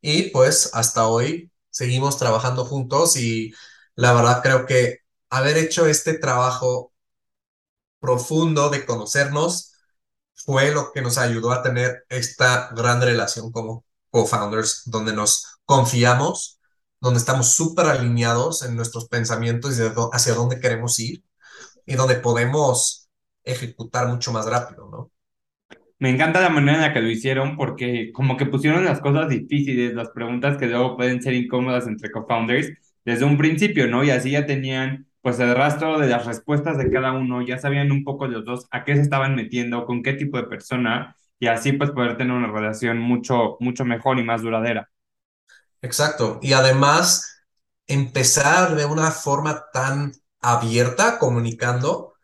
Y 0.00 0.30
pues 0.30 0.70
hasta 0.74 1.08
hoy 1.08 1.52
seguimos 1.70 2.18
trabajando 2.18 2.64
juntos 2.64 3.16
y 3.16 3.52
la 3.96 4.12
verdad 4.14 4.42
creo 4.42 4.66
que 4.66 5.00
haber 5.30 5.58
hecho 5.58 5.86
este 5.86 6.18
trabajo 6.18 6.92
profundo 8.00 8.70
de 8.70 8.84
conocernos 8.86 9.72
fue 10.46 10.72
lo 10.72 10.92
que 10.92 11.02
nos 11.02 11.18
ayudó 11.18 11.52
a 11.52 11.62
tener 11.62 12.06
esta 12.08 12.70
gran 12.74 13.02
relación 13.02 13.52
como 13.52 13.84
co-founders, 14.10 14.84
donde 14.86 15.12
nos 15.12 15.58
confiamos, 15.66 16.60
donde 17.00 17.18
estamos 17.18 17.52
súper 17.52 17.86
alineados 17.86 18.62
en 18.62 18.76
nuestros 18.76 19.08
pensamientos 19.08 19.78
y 19.78 19.82
hacia 20.12 20.34
dónde 20.34 20.60
queremos 20.60 20.98
ir 21.00 21.22
y 21.84 21.94
donde 21.94 22.16
podemos 22.16 23.08
ejecutar 23.44 24.08
mucho 24.08 24.32
más 24.32 24.46
rápido, 24.46 24.88
¿no? 24.90 25.10
Me 25.98 26.10
encanta 26.10 26.40
la 26.40 26.50
manera 26.50 26.76
en 26.76 26.82
la 26.82 26.92
que 26.92 27.00
lo 27.00 27.10
hicieron 27.10 27.56
porque 27.56 28.12
como 28.12 28.36
que 28.36 28.46
pusieron 28.46 28.84
las 28.84 29.00
cosas 29.00 29.28
difíciles, 29.30 29.94
las 29.94 30.10
preguntas 30.10 30.58
que 30.58 30.66
luego 30.66 30.96
pueden 30.96 31.22
ser 31.22 31.34
incómodas 31.34 31.86
entre 31.86 32.10
co-founders 32.10 32.70
desde 33.04 33.24
un 33.24 33.38
principio, 33.38 33.88
¿no? 33.88 34.04
Y 34.04 34.10
así 34.10 34.32
ya 34.32 34.46
tenían 34.46 35.06
pues 35.26 35.40
el 35.40 35.56
rastro 35.56 35.98
de 35.98 36.06
las 36.06 36.24
respuestas 36.24 36.78
de 36.78 36.88
cada 36.88 37.10
uno, 37.10 37.42
ya 37.42 37.58
sabían 37.58 37.90
un 37.90 38.04
poco 38.04 38.28
los 38.28 38.44
dos 38.44 38.68
a 38.70 38.84
qué 38.84 38.94
se 38.94 39.00
estaban 39.00 39.34
metiendo, 39.34 39.84
con 39.84 40.04
qué 40.04 40.12
tipo 40.12 40.36
de 40.36 40.44
persona 40.44 41.16
y 41.40 41.48
así 41.48 41.72
pues 41.72 41.90
poder 41.90 42.16
tener 42.16 42.32
una 42.32 42.46
relación 42.46 43.00
mucho, 43.00 43.56
mucho 43.58 43.84
mejor 43.84 44.20
y 44.20 44.22
más 44.22 44.42
duradera. 44.42 44.88
Exacto. 45.82 46.38
Y 46.42 46.52
además 46.52 47.42
empezar 47.88 48.76
de 48.76 48.84
una 48.84 49.10
forma 49.10 49.64
tan 49.72 50.12
abierta, 50.40 51.18
comunicando, 51.18 52.14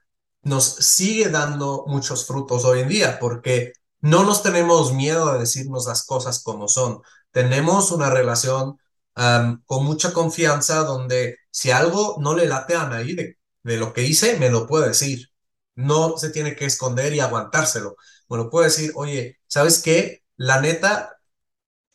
nos 0.42 0.64
sigue 0.64 1.28
dando 1.28 1.82
muchos 1.88 2.24
frutos 2.24 2.64
hoy 2.64 2.82
en 2.82 2.88
día, 2.88 3.18
porque 3.18 3.72
no 4.00 4.22
nos 4.22 4.44
tenemos 4.44 4.94
miedo 4.94 5.32
de 5.32 5.40
decirnos 5.40 5.88
las 5.88 6.06
cosas 6.06 6.40
como 6.44 6.68
son. 6.68 7.00
Tenemos 7.32 7.90
una 7.90 8.10
relación 8.10 8.78
con 9.14 9.84
mucha 9.84 10.12
confianza 10.12 10.84
donde 10.84 11.38
si 11.50 11.70
algo 11.70 12.16
no 12.20 12.34
le 12.34 12.46
late 12.46 12.74
a 12.76 12.88
nadie 12.88 13.38
de, 13.62 13.76
lo 13.76 13.92
que 13.92 14.02
hice, 14.02 14.38
me 14.38 14.50
lo 14.50 14.66
puede 14.66 14.88
decir. 14.88 15.28
No 15.74 16.18
se 16.18 16.30
tiene 16.30 16.56
que 16.56 16.66
esconder 16.66 17.14
y 17.14 17.20
aguantárselo. 17.20 17.96
Me 18.28 18.36
lo 18.36 18.50
puede 18.50 18.66
decir, 18.68 18.92
oye, 18.94 19.38
¿sabes 19.46 19.82
qué? 19.82 20.22
La 20.36 20.60
neta, 20.60 21.18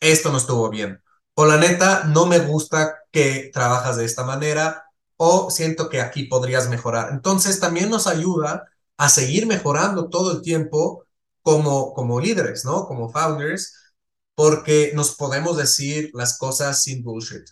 esto 0.00 0.30
no 0.32 0.38
estuvo 0.38 0.70
bien. 0.70 1.02
O 1.34 1.46
la 1.46 1.56
neta, 1.58 2.04
no 2.04 2.26
me 2.26 2.40
gusta 2.40 2.96
que 3.12 3.50
trabajas 3.52 3.96
de 3.96 4.04
esta 4.04 4.24
manera 4.24 4.84
o 5.16 5.50
siento 5.50 5.88
que 5.88 6.00
aquí 6.00 6.24
podrías 6.24 6.68
mejorar. 6.68 7.10
Entonces 7.12 7.60
también 7.60 7.90
nos 7.90 8.06
ayuda 8.06 8.68
a 8.96 9.08
seguir 9.08 9.46
mejorando 9.46 10.08
todo 10.08 10.32
el 10.32 10.42
tiempo 10.42 11.04
como, 11.42 11.94
como 11.94 12.20
líderes, 12.20 12.64
¿no? 12.64 12.86
Como 12.86 13.10
founders, 13.10 13.74
porque 14.38 14.92
nos 14.94 15.16
podemos 15.16 15.56
decir 15.56 16.12
las 16.14 16.38
cosas 16.38 16.80
sin 16.80 17.02
bullshit. 17.02 17.42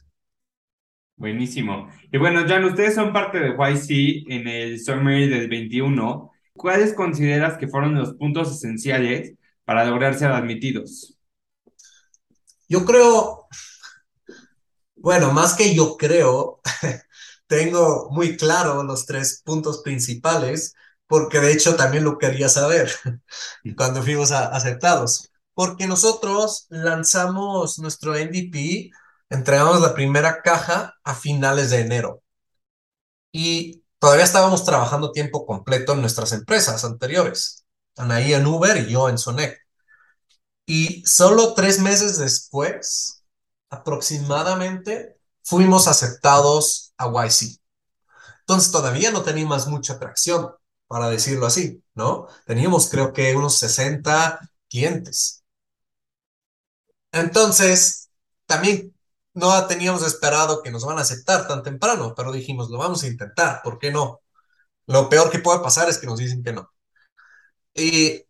Buenísimo. 1.17 1.91
Y 2.13 2.17
bueno, 2.17 2.45
Jan, 2.47 2.65
ustedes 2.65 2.95
son 2.95 3.13
parte 3.13 3.41
de 3.41 3.57
YC 3.57 4.31
en 4.33 4.47
el 4.47 4.81
Summary 4.81 5.29
del 5.29 5.49
21. 5.49 6.31
¿Cuáles 6.53 6.95
consideras 6.95 7.59
que 7.59 7.67
fueron 7.67 7.97
los 7.97 8.15
puntos 8.15 8.55
esenciales 8.55 9.35
para 9.65 9.85
lograr 9.85 10.17
ser 10.17 10.31
admitidos? 10.31 11.19
Yo 12.69 12.85
creo, 12.85 13.49
bueno, 14.95 15.33
más 15.33 15.55
que 15.55 15.75
yo 15.75 15.97
creo, 15.97 16.61
tengo 17.49 18.11
muy 18.13 18.37
claro 18.37 18.85
los 18.85 19.07
tres 19.07 19.43
puntos 19.45 19.83
principales, 19.83 20.77
porque 21.09 21.41
de 21.41 21.53
hecho 21.53 21.75
también 21.75 22.05
lo 22.05 22.17
quería 22.17 22.49
saber 22.49 22.93
cuando 23.77 24.05
fuimos 24.05 24.31
aceptados. 24.31 25.33
Porque 25.57 25.87
nosotros 25.87 26.67
lanzamos 26.69 27.79
nuestro 27.79 28.15
MVP, 28.15 28.91
entregamos 29.31 29.81
la 29.81 29.95
primera 29.95 30.43
caja 30.43 30.95
a 31.03 31.15
finales 31.15 31.71
de 31.71 31.81
enero. 31.81 32.23
Y 33.33 33.83
todavía 33.99 34.25
estábamos 34.25 34.65
trabajando 34.67 35.13
tiempo 35.13 35.47
completo 35.47 35.95
en 35.95 36.03
nuestras 36.03 36.33
empresas 36.33 36.85
anteriores. 36.85 37.65
Anaí 37.97 38.35
en 38.35 38.47
Uber 38.47 38.77
y 38.77 38.91
yo 38.93 39.09
en 39.09 39.17
Sonec. 39.19 39.59
Y 40.67 41.05
solo 41.07 41.55
tres 41.55 41.81
meses 41.81 42.19
después, 42.19 43.25
aproximadamente, 43.71 45.17
fuimos 45.43 45.89
aceptados 45.89 46.93
a 46.99 47.07
YC. 47.09 47.59
Entonces 48.41 48.73
todavía 48.73 49.11
no 49.11 49.23
teníamos 49.23 49.69
mucha 49.69 49.95
atracción, 49.95 50.51
para 50.87 51.09
decirlo 51.09 51.47
así, 51.47 51.83
¿no? 51.95 52.29
Teníamos 52.47 52.89
creo 52.91 53.13
que 53.15 53.35
unos 53.35 53.57
60 53.57 54.41
clientes. 54.69 55.45
Entonces, 57.21 58.11
también 58.47 58.95
no 59.35 59.67
teníamos 59.67 60.03
esperado 60.07 60.63
que 60.63 60.71
nos 60.71 60.85
van 60.85 60.99
a 60.99 61.03
aceptar 61.03 61.49
tan 61.49 61.63
temprano, 61.63 62.15
pero 62.17 62.33
dijimos, 62.33 62.71
lo 62.71 62.79
vamos 62.79 63.03
a 63.03 63.07
intentar, 63.09 63.61
¿por 63.63 63.79
qué 63.79 63.91
no? 63.91 64.23
Lo 64.87 65.09
peor 65.09 65.31
que 65.31 65.41
puede 65.41 65.61
pasar 65.61 65.89
es 65.89 65.99
que 65.99 66.07
nos 66.07 66.19
dicen 66.19 66.43
que 66.45 66.53
no. 66.53 66.71
Y 67.75 68.23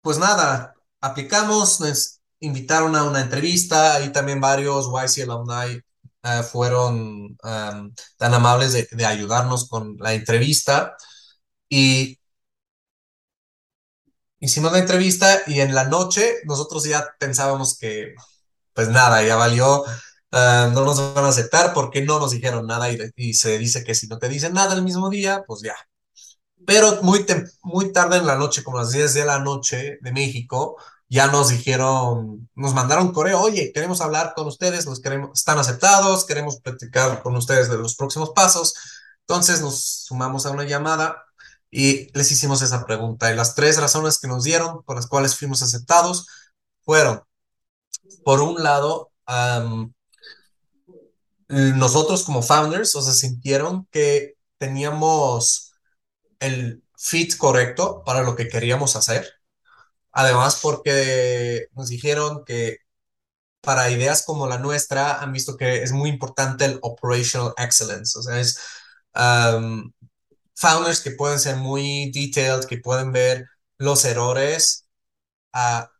pues 0.00 0.18
nada, 0.18 0.74
aplicamos, 1.00 1.80
nos 1.80 2.20
invitaron 2.40 2.96
a 2.96 3.04
una 3.04 3.20
entrevista 3.20 4.00
y 4.02 4.12
también 4.12 4.40
varios 4.40 4.88
YC 4.88 5.24
alumni 5.24 5.80
uh, 6.24 6.42
fueron 6.42 7.36
tan 7.36 8.34
amables 8.34 8.72
de, 8.72 8.88
de, 8.92 9.06
ayudarnos 9.06 9.68
con 9.68 9.96
la 9.98 10.14
entrevista 10.14 10.96
y 11.68 12.18
hicimos 14.40 14.72
la 14.72 14.78
entrevista 14.78 15.42
y 15.46 15.60
en 15.60 15.74
la 15.74 15.84
noche 15.84 16.36
nosotros 16.44 16.84
ya 16.84 17.06
pensábamos 17.18 17.78
que 17.78 18.14
pues 18.74 18.88
nada, 18.88 19.22
ya 19.22 19.36
valió, 19.36 19.82
uh, 19.82 20.70
no 20.72 20.84
nos 20.84 21.14
van 21.14 21.24
a 21.24 21.28
aceptar 21.28 21.72
porque 21.72 22.02
no 22.02 22.20
nos 22.20 22.32
dijeron 22.32 22.66
nada 22.66 22.90
y, 22.92 22.98
y, 23.16 23.34
se 23.34 23.58
dice 23.58 23.84
que 23.84 23.94
si 23.94 24.06
no 24.06 24.18
te 24.18 24.28
dicen 24.28 24.52
nada 24.52 24.74
el 24.74 24.82
mismo 24.82 25.08
día, 25.08 25.44
pues 25.46 25.62
ya. 25.62 25.74
Pero 26.66 27.02
muy, 27.02 27.24
muy 27.62 27.92
tarde 27.92 28.18
en 28.18 28.26
la 28.26 28.36
noche, 28.36 28.62
como 28.62 28.78
las 28.78 28.90
10 28.92 29.14
de 29.14 29.24
la 29.24 29.38
noche 29.38 29.98
de 30.00 30.12
México, 30.12 30.76
ya 31.08 31.28
nos 31.28 31.48
dijeron, 31.50 32.48
nos 32.54 32.74
mandaron 32.74 33.12
correo, 33.12 33.40
oye, 33.40 33.72
queremos 33.72 34.00
hablar 34.00 34.34
con 34.34 34.46
ustedes, 34.46 34.86
los 34.86 35.00
queremos, 35.00 35.30
están 35.38 35.58
aceptados, 35.58 36.26
queremos 36.26 36.60
platicar 36.60 37.22
con 37.22 37.36
ustedes 37.36 37.70
de 37.70 37.78
los 37.78 37.94
próximos 37.96 38.30
pasos. 38.30 38.74
Entonces 39.20 39.60
nos 39.60 40.04
sumamos 40.06 40.46
a 40.46 40.50
una 40.50 40.64
llamada 40.64 41.25
y 41.78 42.10
les 42.14 42.32
hicimos 42.32 42.62
esa 42.62 42.86
pregunta. 42.86 43.30
Y 43.30 43.36
las 43.36 43.54
tres 43.54 43.78
razones 43.78 44.18
que 44.18 44.28
nos 44.28 44.44
dieron 44.44 44.82
por 44.84 44.96
las 44.96 45.06
cuales 45.06 45.36
fuimos 45.36 45.60
aceptados 45.60 46.26
fueron, 46.86 47.22
por 48.24 48.40
un 48.40 48.62
lado, 48.62 49.12
um, 49.28 49.92
nosotros 51.48 52.24
como 52.24 52.40
founders, 52.42 52.94
o 52.96 53.02
sea, 53.02 53.12
sintieron 53.12 53.86
que 53.90 54.36
teníamos 54.56 55.74
el 56.40 56.82
fit 56.96 57.36
correcto 57.36 58.02
para 58.06 58.22
lo 58.22 58.36
que 58.36 58.48
queríamos 58.48 58.96
hacer. 58.96 59.30
Además, 60.12 60.60
porque 60.62 61.66
nos 61.74 61.88
dijeron 61.88 62.42
que 62.46 62.78
para 63.60 63.90
ideas 63.90 64.24
como 64.24 64.46
la 64.46 64.58
nuestra 64.58 65.20
han 65.20 65.32
visto 65.32 65.58
que 65.58 65.82
es 65.82 65.92
muy 65.92 66.08
importante 66.08 66.64
el 66.64 66.78
operational 66.80 67.52
excellence. 67.58 68.18
O 68.18 68.22
sea, 68.22 68.40
es 68.40 68.58
um, 69.14 69.92
founders 70.56 71.00
que 71.00 71.12
pueden 71.12 71.38
ser 71.40 71.56
muy 71.56 72.10
detailed, 72.12 72.66
que 72.66 72.78
pueden 72.78 73.12
ver 73.12 73.46
los 73.78 74.04
errores 74.04 74.88
a 75.52 75.90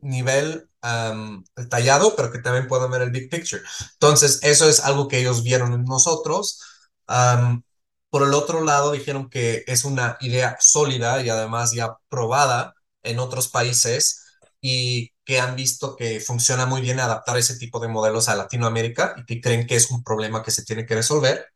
nivel 0.00 0.68
um, 0.82 1.44
detallado, 1.56 2.16
pero 2.16 2.32
que 2.32 2.38
también 2.40 2.68
pueden 2.68 2.90
ver 2.90 3.02
el 3.02 3.10
big 3.10 3.30
picture. 3.30 3.62
Entonces, 3.94 4.40
eso 4.42 4.68
es 4.68 4.80
algo 4.80 5.08
que 5.08 5.18
ellos 5.18 5.42
vieron 5.42 5.72
en 5.72 5.84
nosotros. 5.84 6.60
Um, 7.08 7.62
por 8.10 8.22
el 8.22 8.34
otro 8.34 8.62
lado, 8.64 8.92
dijeron 8.92 9.30
que 9.30 9.64
es 9.66 9.84
una 9.84 10.18
idea 10.20 10.56
sólida 10.60 11.22
y 11.22 11.30
además 11.30 11.72
ya 11.72 11.96
probada 12.08 12.74
en 13.02 13.18
otros 13.18 13.48
países 13.48 14.24
y 14.60 15.12
que 15.24 15.40
han 15.40 15.56
visto 15.56 15.96
que 15.96 16.20
funciona 16.20 16.66
muy 16.66 16.80
bien 16.80 17.00
adaptar 17.00 17.36
ese 17.38 17.56
tipo 17.56 17.80
de 17.80 17.88
modelos 17.88 18.28
a 18.28 18.36
Latinoamérica 18.36 19.14
y 19.18 19.24
que 19.26 19.40
creen 19.40 19.66
que 19.66 19.76
es 19.76 19.90
un 19.90 20.02
problema 20.02 20.42
que 20.42 20.50
se 20.50 20.64
tiene 20.64 20.86
que 20.86 20.94
resolver. 20.94 21.46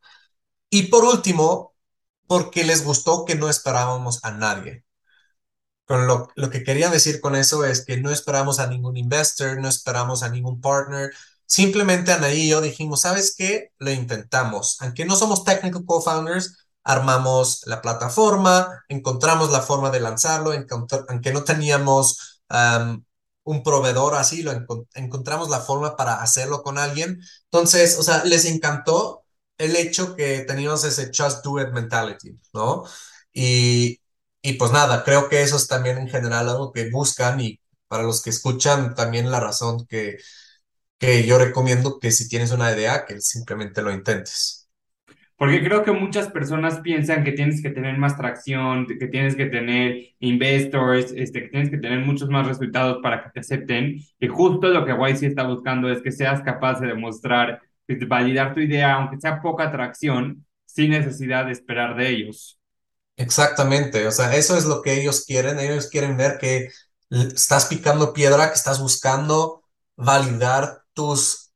Y 0.71 0.85
por 0.85 1.05
último, 1.05 1.76
porque 2.27 2.65
les 2.65 2.85
gustó 2.85 3.25
que 3.25 3.35
no 3.35 3.49
esperábamos 3.49 4.25
a 4.25 4.33
nadie. 4.33 4.85
Con 5.85 6.07
lo, 6.07 6.29
lo 6.35 6.51
que 6.51 6.65
quería 6.65 6.91
decir 6.91 7.21
con 7.21 7.37
eso 7.37 7.65
es 7.65 7.85
que 7.85 7.97
no 7.97 8.11
esperamos 8.11 8.59
a 8.59 8.67
ningún 8.67 8.97
investor, 8.97 9.61
no 9.61 9.69
esperamos 9.69 10.23
a 10.23 10.29
ningún 10.29 10.61
partner, 10.61 11.13
Simplemente 11.47 12.13
Anaí 12.13 12.43
y 12.43 12.49
yo 12.49 12.61
dijimos, 12.61 13.03
¿sabes 13.03 13.35
qué? 13.37 13.73
Lo 13.79 13.91
intentamos. 13.93 14.77
Aunque 14.81 15.05
no 15.05 15.15
somos 15.17 15.45
technical 15.45 15.85
co-founders, 15.87 16.57
armamos 16.83 17.63
la 17.67 17.81
plataforma, 17.83 18.85
encontramos 18.89 19.51
la 19.53 19.63
forma 19.63 19.91
de 19.91 20.01
lanzarlo, 20.01 20.53
aunque 21.09 21.33
no 21.33 21.45
teníamos 21.45 22.43
um, 22.51 23.05
un 23.45 23.63
proveedor 23.63 24.15
así, 24.17 24.43
lo 24.43 24.53
encont 24.53 24.89
encontramos 24.95 25.49
la 25.49 25.61
forma 25.61 25.97
para 25.97 26.23
hacerlo 26.23 26.63
con 26.63 26.79
alguien. 26.79 27.21
Entonces, 27.45 27.99
o 27.99 28.03
sea, 28.03 28.25
les 28.25 28.45
encantó 28.45 29.25
el 29.59 29.77
hecho 29.77 30.17
que 30.17 30.41
teníamos 30.41 30.85
ese 30.85 31.11
just 31.17 31.45
do 31.45 31.61
it 31.61 31.71
mentality, 31.73 32.39
¿no? 32.55 32.85
Y, 33.33 34.01
y 34.43 34.55
pues 34.55 34.73
nada, 34.73 35.05
creo 35.05 35.29
que 35.29 35.43
eso 35.43 35.57
es 35.57 35.69
también 35.69 35.99
en 35.99 36.09
general 36.09 36.49
algo 36.49 36.73
que 36.73 36.91
buscan 36.91 37.41
y 37.41 37.61
para 37.89 38.03
los 38.05 38.23
que 38.23 38.31
escuchan 38.31 38.95
también 38.95 39.31
la 39.31 39.41
razón 39.41 39.87
que 39.87 40.19
que 40.99 41.27
yo 41.27 41.39
recomiendo 41.39 41.99
que 42.01 42.11
si 42.13 42.29
tienes 42.29 42.53
una 42.53 42.73
idea, 42.73 43.05
que 43.07 43.21
simplemente 43.21 43.83
lo 43.83 43.93
intentes. 43.93 44.69
Porque 45.37 45.63
creo 45.63 45.85
que 45.85 45.93
muchas 45.93 46.31
personas 46.31 46.81
piensan 46.81 47.23
que 47.23 47.33
tienes 47.33 47.63
que 47.63 47.69
tener 47.71 47.99
más 47.99 48.17
tracción, 48.17 48.87
que 48.87 49.07
tienes 49.09 49.37
que 49.37 49.47
tener 49.47 50.15
investors, 50.21 51.13
este, 51.15 51.43
que 51.43 51.49
tienes 51.49 51.69
que 51.71 51.77
tener 51.79 52.01
muchos 52.01 52.31
más 52.31 52.47
resultados 52.47 53.01
para 53.03 53.23
que 53.23 53.31
te 53.31 53.41
acepten. 53.41 53.99
Y 54.19 54.29
justo 54.29 54.69
lo 54.69 54.87
que 54.87 54.93
YC 54.93 55.27
está 55.27 55.47
buscando 55.47 55.91
es 55.91 56.01
que 56.03 56.11
seas 56.11 56.41
capaz 56.43 56.81
de 56.81 56.87
demostrar, 56.89 57.61
de 57.61 57.66
validar 58.09 58.55
tu 58.55 58.61
idea, 58.61 58.95
aunque 58.95 59.21
sea 59.21 59.41
poca 59.41 59.71
tracción, 59.71 60.47
sin 60.65 60.91
necesidad 60.91 61.47
de 61.47 61.53
esperar 61.53 61.97
de 61.97 62.09
ellos. 62.09 62.59
Exactamente, 63.17 64.07
o 64.07 64.13
sea, 64.13 64.35
eso 64.37 64.57
es 64.57 64.67
lo 64.67 64.83
que 64.83 65.01
ellos 65.01 65.25
quieren. 65.25 65.59
Ellos 65.59 65.89
quieren 65.89 66.17
ver 66.17 66.39
que 66.39 66.69
estás 67.11 67.67
picando 67.67 68.13
piedra, 68.13 68.49
que 68.49 68.57
estás 68.57 68.81
buscando 68.81 69.63
validar 69.97 70.83
tus 70.93 71.53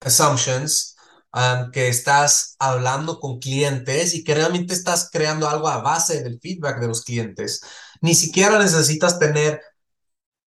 assumptions, 0.00 0.96
um, 1.34 1.70
que 1.72 1.88
estás 1.88 2.54
hablando 2.58 3.18
con 3.18 3.38
clientes 3.38 4.14
y 4.14 4.22
que 4.24 4.34
realmente 4.34 4.74
estás 4.74 5.08
creando 5.10 5.48
algo 5.48 5.68
a 5.68 5.78
base 5.78 6.22
del 6.22 6.38
feedback 6.40 6.80
de 6.80 6.88
los 6.88 7.02
clientes. 7.02 7.60
Ni 8.00 8.14
siquiera 8.14 8.58
necesitas 8.58 9.18
tener 9.18 9.60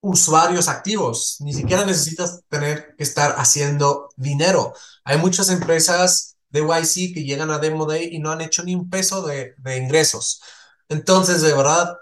usuarios 0.02 0.68
activos, 0.68 1.36
ni 1.40 1.52
siquiera 1.52 1.84
necesitas 1.84 2.42
tener 2.48 2.94
que 2.96 3.04
estar 3.04 3.34
haciendo 3.38 4.08
dinero. 4.16 4.74
Hay 5.10 5.18
muchas 5.18 5.50
empresas 5.50 6.36
de 6.50 6.60
YC 6.60 7.12
que 7.12 7.24
llegan 7.24 7.50
a 7.50 7.58
Demo 7.58 7.84
Day 7.84 8.10
y 8.12 8.20
no 8.20 8.30
han 8.30 8.42
hecho 8.42 8.62
ni 8.62 8.76
un 8.76 8.88
peso 8.88 9.26
de, 9.26 9.56
ingresos. 9.76 10.40
Entonces, 10.88 11.42
de 11.42 11.52
verdad, 11.52 11.96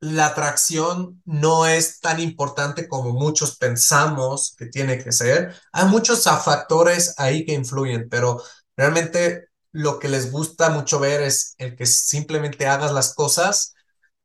la 0.00 0.26
atracción 0.26 1.22
no 1.24 1.66
es 1.66 2.00
tan 2.00 2.18
importante 2.18 2.88
como 2.88 3.12
muchos 3.12 3.56
pensamos 3.58 4.56
que 4.58 4.66
tiene 4.66 4.98
que 4.98 5.12
ser. 5.12 5.54
Hay 5.72 5.86
muchos 5.86 6.24
factores 6.24 7.14
ahí 7.16 7.46
que 7.46 7.52
influyen, 7.54 8.08
pero 8.08 8.42
realmente 8.76 9.50
lo 9.70 10.00
que 10.00 10.08
les 10.08 10.32
gusta 10.32 10.70
mucho 10.70 10.98
ver 10.98 11.22
es 11.22 11.54
el 11.58 11.76
que 11.76 11.86
simplemente 11.86 12.66
hagas 12.66 12.90
las 12.92 13.14
cosas 13.14 13.74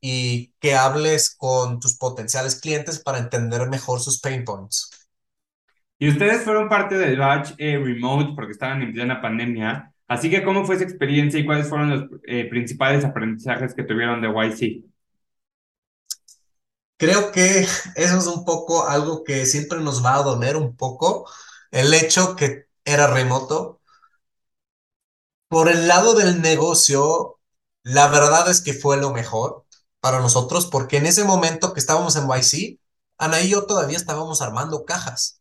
y 0.01 0.53
que 0.59 0.75
hables 0.75 1.35
con 1.35 1.79
tus 1.79 1.97
potenciales 1.97 2.55
clientes 2.55 2.97
para 2.97 3.19
entender 3.19 3.69
mejor 3.69 4.01
sus 4.01 4.19
pain 4.19 4.43
points. 4.43 4.89
Y 6.03 6.09
ustedes 6.09 6.43
fueron 6.43 6.67
parte 6.67 6.97
del 6.97 7.17
batch 7.17 7.53
eh, 7.57 7.77
remote 7.77 8.33
porque 8.35 8.51
estaban 8.51 8.81
en 8.81 8.91
plena 8.91 9.21
pandemia. 9.21 9.93
Así 10.05 10.29
que, 10.29 10.43
¿cómo 10.43 10.65
fue 10.65 10.75
esa 10.75 10.83
experiencia 10.83 11.39
y 11.39 11.45
cuáles 11.45 11.69
fueron 11.69 11.89
los 11.91 12.19
eh, 12.27 12.43
principales 12.49 13.05
aprendizajes 13.05 13.73
que 13.73 13.83
tuvieron 13.83 14.21
de 14.21 14.27
YC? 14.27 14.83
Creo 16.97 17.31
que 17.31 17.61
eso 17.95 18.17
es 18.17 18.27
un 18.27 18.43
poco 18.43 18.85
algo 18.85 19.23
que 19.23 19.45
siempre 19.45 19.79
nos 19.79 20.03
va 20.03 20.15
a 20.15 20.23
doler 20.23 20.57
un 20.57 20.75
poco, 20.75 21.25
el 21.71 21.93
hecho 21.93 22.35
que 22.35 22.65
era 22.83 23.07
remoto. 23.07 23.79
Por 25.47 25.69
el 25.69 25.87
lado 25.87 26.15
del 26.15 26.41
negocio, 26.41 27.39
la 27.83 28.09
verdad 28.09 28.49
es 28.51 28.59
que 28.59 28.73
fue 28.73 28.97
lo 28.97 29.13
mejor 29.13 29.65
para 30.01 30.19
nosotros, 30.19 30.65
porque 30.65 30.97
en 30.97 31.05
ese 31.05 31.23
momento 31.23 31.73
que 31.73 31.79
estábamos 31.79 32.17
en 32.17 32.27
YC, 32.27 32.77
Ana 33.17 33.39
y 33.39 33.47
yo 33.47 33.65
todavía 33.65 33.95
estábamos 33.95 34.41
armando 34.41 34.83
cajas. 34.83 35.39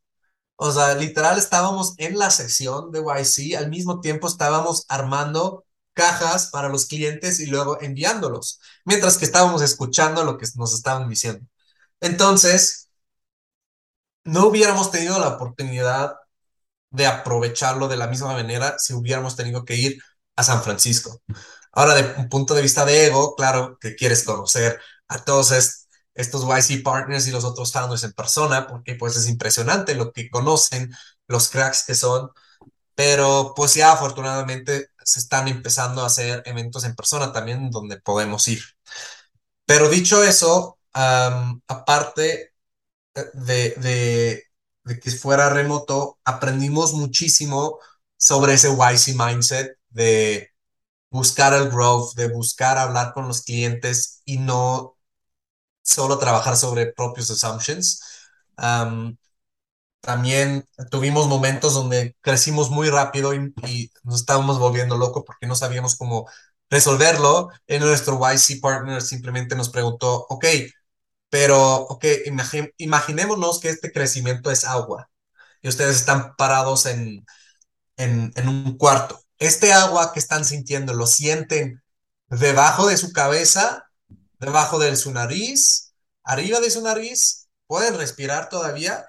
O 0.65 0.71
sea, 0.71 0.95
literal 0.95 1.39
estábamos 1.39 1.95
en 1.99 2.17
la 2.17 2.31
sección 2.31 2.93
de 2.93 3.01
YC, 3.01 3.57
al 3.57 3.69
mismo 3.69 4.01
tiempo 4.01 4.29
estábamos 4.29 4.85
armando 4.89 5.65
cajas 5.93 6.51
para 6.53 6.69
los 6.69 6.87
clientes 6.87 7.41
y 7.41 7.47
luego 7.47 7.81
enviándolos, 7.81 8.61
mientras 8.85 9.19
que 9.19 9.25
estábamos 9.25 9.61
escuchando 9.63 10.23
lo 10.23 10.39
que 10.39 10.47
nos 10.55 10.73
estaban 10.73 11.09
diciendo. 11.09 11.45
Entonces, 12.01 12.91
no 14.25 14.47
hubiéramos 14.47 14.93
tenido 14.93 15.19
la 15.19 15.31
oportunidad 15.31 16.15
de 16.91 17.07
aprovecharlo 17.07 17.89
de 17.89 17.97
la 17.97 18.07
misma 18.07 18.29
manera 18.35 18.77
si 18.79 18.95
hubiéramos 18.95 19.37
tenido 19.37 19.65
que 19.65 19.75
ir 19.77 19.99
a 20.37 20.45
San 20.45 20.63
Francisco. 20.63 21.23
Ahora, 21.73 21.95
de 21.95 22.21
un 22.21 22.29
punto 22.29 22.55
de 22.55 22.63
vista 22.63 22.85
de 22.85 23.07
ego, 23.07 23.35
claro 23.37 23.79
que 23.81 23.97
quieres 23.97 24.25
conocer 24.25 24.81
a 25.09 25.25
todos 25.25 25.51
estos 25.53 25.82
YC 26.15 26.83
partners 26.83 27.27
y 27.27 27.31
los 27.31 27.45
otros 27.45 27.73
founders 27.73 28.05
en 28.05 28.13
persona, 28.13 28.67
porque 28.67 28.95
pues 28.95 29.17
es 29.17 29.29
impresionante 29.29 29.95
lo 29.95 30.13
que 30.13 30.31
conocen, 30.31 30.93
los 31.29 31.49
cracks 31.49 31.85
que 31.87 31.95
son, 31.95 32.31
pero 32.95 33.55
pues 33.57 33.75
ya 33.75 33.93
afortunadamente 33.93 34.89
se 35.05 35.21
están 35.21 35.49
empezando 35.49 36.03
a 36.03 36.07
hacer 36.07 36.43
eventos 36.47 36.85
en 36.85 36.95
persona 36.97 37.33
también 37.33 37.71
donde 37.71 38.01
podemos 38.01 38.47
ir. 38.49 38.63
Pero 39.67 39.89
dicho 39.89 40.23
eso, 40.25 40.79
aparte 41.67 42.53
de, 43.15 43.71
de, 43.77 44.45
de, 44.85 45.01
que 45.01 45.11
fuera 45.11 45.51
remoto, 45.51 46.19
aprendimos 46.25 46.95
muchísimo 46.95 47.79
sobre 48.17 48.55
ese 48.55 48.69
YC 48.71 49.17
mindset 49.17 49.79
de 49.91 50.51
buscar 51.11 51.55
el 51.55 51.71
growth, 51.71 52.15
de 52.17 52.29
buscar 52.29 52.79
hablar 52.79 53.13
con 53.15 53.29
los 53.29 53.43
clientes 53.43 54.23
y 54.25 54.39
no 54.39 54.92
solo 55.83 56.19
trabajar 56.19 56.57
sobre 56.57 56.93
propios 56.93 57.31
assumptions. 57.31 58.01
Um, 58.59 59.17
también 60.01 60.69
tuvimos 60.91 61.29
momentos 61.29 61.75
donde 61.75 62.17
crecimos 62.21 62.71
muy 62.71 62.91
rápido 62.91 63.35
y, 63.35 63.93
nos 64.03 64.21
estábamos 64.21 64.59
volviendo 64.59 64.99
locos 64.99 65.23
porque 65.27 65.47
no 65.47 65.55
sabíamos 65.55 65.97
cómo 65.97 66.29
resolverlo. 66.71 67.51
En 67.67 67.83
nuestro 67.83 68.19
YC 68.21 68.61
partner 68.61 69.03
simplemente 69.03 69.55
nos 69.57 69.71
preguntó, 69.71 70.27
ok, 70.29 70.47
pero, 71.31 71.77
ok, 71.77 72.05
imagi 72.27 72.71
imaginémonos 72.79 73.61
que 73.61 73.69
este 73.71 73.93
crecimiento 73.93 74.51
es 74.51 74.65
agua 74.65 75.09
y 75.63 75.69
ustedes 75.69 75.97
están 75.97 76.35
parados 76.37 76.87
en, 76.87 77.25
en, 77.97 78.33
en 78.37 78.49
un 78.49 78.77
cuarto. 78.79 79.21
Este 79.39 79.73
agua 79.73 80.13
que 80.13 80.21
están 80.21 80.45
sintiendo, 80.45 80.95
¿lo 80.95 81.07
sienten 81.07 81.83
debajo 82.29 82.87
de 82.89 82.97
su 82.97 83.13
cabeza, 83.13 83.82
debajo 84.43 84.79
de 84.79 84.95
su 84.97 85.13
nariz, 85.13 85.95
arriba 86.25 86.61
de 86.61 86.71
su 86.71 86.83
nariz? 86.83 87.49
¿Pueden 87.67 87.97
respirar 87.97 88.49
todavía? 88.49 89.07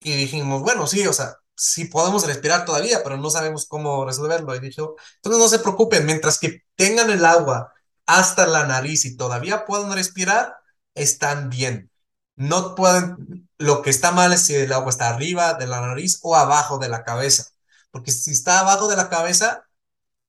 Y 0.00 0.16
dijimos, 0.16 0.62
bueno, 0.62 0.86
sí, 0.86 1.06
o 1.06 1.12
sea, 1.12 1.36
sí 1.54 1.86
podemos 1.86 2.26
respirar 2.26 2.64
todavía, 2.64 3.02
pero 3.02 3.16
no 3.18 3.30
sabemos 3.30 3.66
cómo 3.66 4.04
resolverlo. 4.06 4.54
Y 4.54 4.60
dijo, 4.60 4.96
entonces 5.16 5.40
no 5.40 5.48
se 5.48 5.58
preocupen, 5.58 6.06
mientras 6.06 6.38
que 6.38 6.64
tengan 6.76 7.10
el 7.10 7.24
agua 7.24 7.74
hasta 8.06 8.46
la 8.46 8.66
nariz 8.66 9.04
y 9.04 9.16
todavía 9.16 9.66
puedan 9.66 9.92
respirar, 9.92 10.56
están 10.94 11.50
bien. 11.50 11.90
No 12.36 12.74
pueden, 12.74 13.48
lo 13.58 13.82
que 13.82 13.90
está 13.90 14.12
mal 14.12 14.32
es 14.32 14.42
si 14.42 14.54
el 14.54 14.72
agua 14.72 14.90
está 14.90 15.10
arriba 15.10 15.54
de 15.54 15.66
la 15.66 15.80
nariz 15.80 16.18
o 16.22 16.36
abajo 16.36 16.78
de 16.78 16.88
la 16.88 17.04
cabeza, 17.04 17.44
porque 17.90 18.12
si 18.12 18.30
está 18.32 18.60
abajo 18.60 18.88
de 18.88 18.96
la 18.96 19.08
cabeza, 19.10 19.66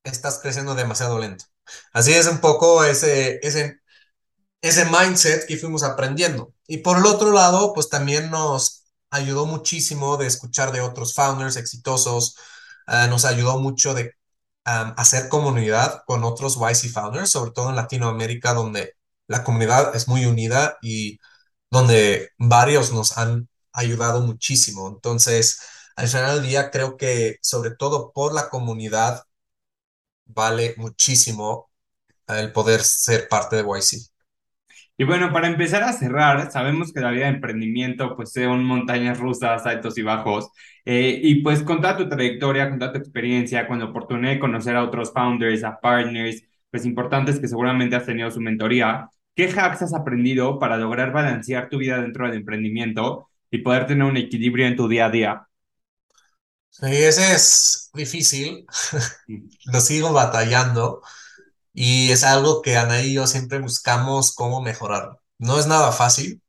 estás 0.04 0.40
creciendo 0.40 0.76
demasiado 0.76 1.20
lento. 1.20 1.46
Así 1.94 2.14
es 2.14 2.28
un 2.28 2.40
poco 2.40 2.84
ese, 2.84 3.40
ese, 3.44 3.82
ese 4.62 4.86
mindset 4.86 5.48
que 5.48 5.58
fuimos 5.58 5.84
aprendiendo. 5.84 6.54
Y 6.68 6.78
por 6.78 6.98
el 6.98 7.06
otro 7.06 7.32
lado, 7.32 7.74
pues 7.74 7.90
también 7.90 8.30
nos 8.32 8.86
ayudó 9.10 9.46
muchísimo 9.46 10.18
de 10.18 10.28
escuchar 10.28 10.72
de 10.72 10.82
otros 10.82 11.14
founders 11.14 11.58
exitosos, 11.58 12.36
uh, 12.88 13.08
nos 13.10 13.26
ayudó 13.26 13.60
mucho 13.60 13.94
de 13.94 14.16
hacer 14.64 15.28
comunidad 15.30 16.04
con 16.06 16.24
otros 16.24 16.58
YC 16.58 16.92
founders, 16.92 17.32
sobre 17.32 17.52
todo 17.52 17.70
en 17.70 17.76
Latinoamérica, 17.76 18.54
donde 18.54 18.96
la 19.28 19.44
comunidad 19.44 19.96
es 19.96 20.08
muy 20.08 20.26
unida 20.26 20.78
y 20.82 21.20
donde 21.72 22.30
varios 22.38 22.92
nos 22.94 23.18
han 23.18 23.50
ayudado 23.74 24.22
muchísimo. 24.22 24.88
Entonces, 24.90 25.62
al 25.96 26.08
final 26.08 26.36
del 26.42 26.50
día, 26.50 26.72
creo 26.72 26.98
que 26.98 27.38
sobre 27.42 27.72
todo 27.72 28.12
por 28.14 28.34
la 28.34 28.50
comunidad, 28.50 29.24
vale 30.34 30.74
muchísimo 30.78 31.72
el 32.28 32.52
poder 32.52 32.82
ser 32.82 33.28
parte 33.30 33.58
de 33.58 33.64
YC. 33.64 34.12
Y 34.98 35.04
bueno, 35.04 35.34
para 35.34 35.48
empezar 35.48 35.84
a 35.84 35.94
cerrar, 35.94 36.52
sabemos 36.52 36.94
que 36.94 37.00
la 37.00 37.12
vida 37.12 37.26
de 37.26 37.32
emprendimiento 37.32 38.16
pues 38.16 38.34
son 38.34 38.64
montañas 38.64 39.20
rusas, 39.20 39.66
altos 39.66 39.98
y 39.98 40.04
bajos. 40.04 40.52
Eh, 40.86 41.20
y 41.24 41.42
pues 41.42 41.64
con 41.64 41.82
toda 41.82 41.98
tu 41.98 42.08
trayectoria, 42.08 42.70
con 42.70 42.78
toda 42.80 42.94
tu 42.94 43.00
experiencia, 43.00 43.68
con 43.68 43.80
la 43.80 43.86
oportunidad 43.86 44.34
de 44.34 44.40
conocer 44.40 44.76
a 44.76 44.84
otros 44.84 45.12
founders, 45.12 45.64
a 45.64 45.80
partners, 45.80 46.44
pues 46.70 46.86
importantes 46.86 47.40
que 47.40 47.48
seguramente 47.48 47.96
has 47.96 48.06
tenido 48.06 48.30
su 48.32 48.42
mentoría, 48.42 49.10
¿qué 49.36 49.46
hacks 49.46 49.82
has 49.82 49.94
aprendido 49.94 50.60
para 50.60 50.78
lograr 50.78 51.12
balancear 51.12 51.70
tu 51.70 51.78
vida 51.80 52.00
dentro 52.02 52.28
del 52.28 52.38
emprendimiento 52.38 53.28
y 53.50 53.60
poder 53.60 53.88
tener 53.88 54.04
un 54.06 54.18
equilibrio 54.18 54.68
en 54.68 54.76
tu 54.76 54.88
día 54.88 55.08
a 55.08 55.10
día? 55.10 55.48
Sí, 56.72 56.86
ese 56.88 57.34
es 57.36 57.90
difícil, 57.94 58.66
lo 59.66 59.82
sigo 59.82 60.14
batallando 60.14 61.02
y 61.74 62.12
es 62.12 62.24
algo 62.24 62.62
que 62.62 62.78
Ana 62.78 63.02
y 63.04 63.14
yo 63.16 63.28
siempre 63.28 63.60
buscamos 63.60 64.36
cómo 64.36 64.62
mejorar. 64.62 65.20
No 65.40 65.60
es 65.60 65.68
nada 65.68 65.92
fácil, 65.94 66.42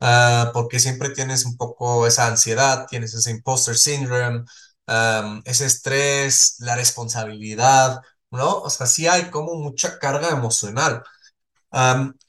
uh, 0.00 0.52
porque 0.54 0.80
siempre 0.80 1.10
tienes 1.10 1.46
un 1.46 1.56
poco 1.56 2.06
esa 2.06 2.28
ansiedad, 2.28 2.86
tienes 2.88 3.14
ese 3.14 3.30
imposter 3.32 3.76
syndrome, 3.78 4.44
um, 4.88 5.42
ese 5.46 5.66
estrés, 5.66 6.56
la 6.60 6.76
responsabilidad, 6.76 8.00
¿no? 8.30 8.58
O 8.60 8.70
sea, 8.70 8.86
sí 8.86 9.06
hay 9.08 9.30
como 9.30 9.54
mucha 9.56 9.98
carga 9.98 10.30
emocional. 10.30 11.02